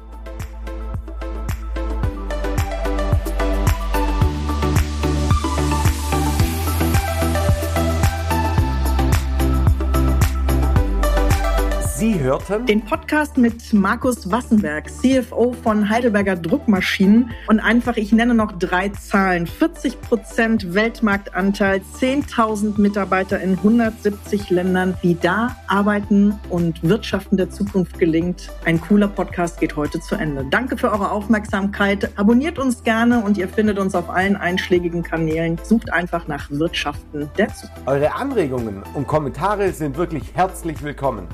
Sie 12.07 12.21
hörten 12.21 12.65
den 12.65 12.85
Podcast 12.85 13.37
mit 13.37 13.73
Markus 13.73 14.31
Wassenberg, 14.31 14.89
CFO 14.89 15.51
von 15.61 15.89
Heidelberger 15.89 16.37
Druckmaschinen. 16.37 17.31
Und 17.47 17.59
einfach, 17.59 17.97
ich 17.97 18.13
nenne 18.13 18.33
noch 18.33 18.53
drei 18.53 18.87
Zahlen. 18.87 19.45
40 19.45 19.99
Prozent 19.99 20.73
Weltmarktanteil, 20.73 21.81
10.000 21.99 22.79
Mitarbeiter 22.79 23.41
in 23.41 23.57
170 23.57 24.49
Ländern, 24.51 24.95
wie 25.01 25.15
da 25.15 25.57
Arbeiten 25.67 26.39
und 26.47 26.81
Wirtschaften 26.81 27.35
der 27.35 27.49
Zukunft 27.49 27.99
gelingt. 27.99 28.51
Ein 28.63 28.79
cooler 28.79 29.09
Podcast 29.09 29.59
geht 29.59 29.75
heute 29.75 29.99
zu 29.99 30.15
Ende. 30.15 30.45
Danke 30.49 30.77
für 30.77 30.89
eure 30.89 31.11
Aufmerksamkeit. 31.11 32.17
Abonniert 32.17 32.57
uns 32.57 32.85
gerne 32.85 33.21
und 33.21 33.37
ihr 33.37 33.49
findet 33.49 33.79
uns 33.79 33.95
auf 33.95 34.09
allen 34.09 34.37
einschlägigen 34.37 35.03
Kanälen. 35.03 35.59
Sucht 35.61 35.91
einfach 35.91 36.25
nach 36.29 36.49
Wirtschaften 36.51 37.29
der 37.37 37.49
Zukunft. 37.49 37.85
Eure 37.85 38.15
Anregungen 38.15 38.81
und 38.93 39.07
Kommentare 39.07 39.73
sind 39.73 39.97
wirklich 39.97 40.33
herzlich 40.35 40.81
willkommen. 40.81 41.27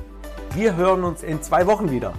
Wir 0.56 0.76
hören 0.76 1.04
uns 1.04 1.24
in 1.24 1.42
zwei 1.42 1.66
Wochen 1.66 1.90
wieder. 1.90 2.14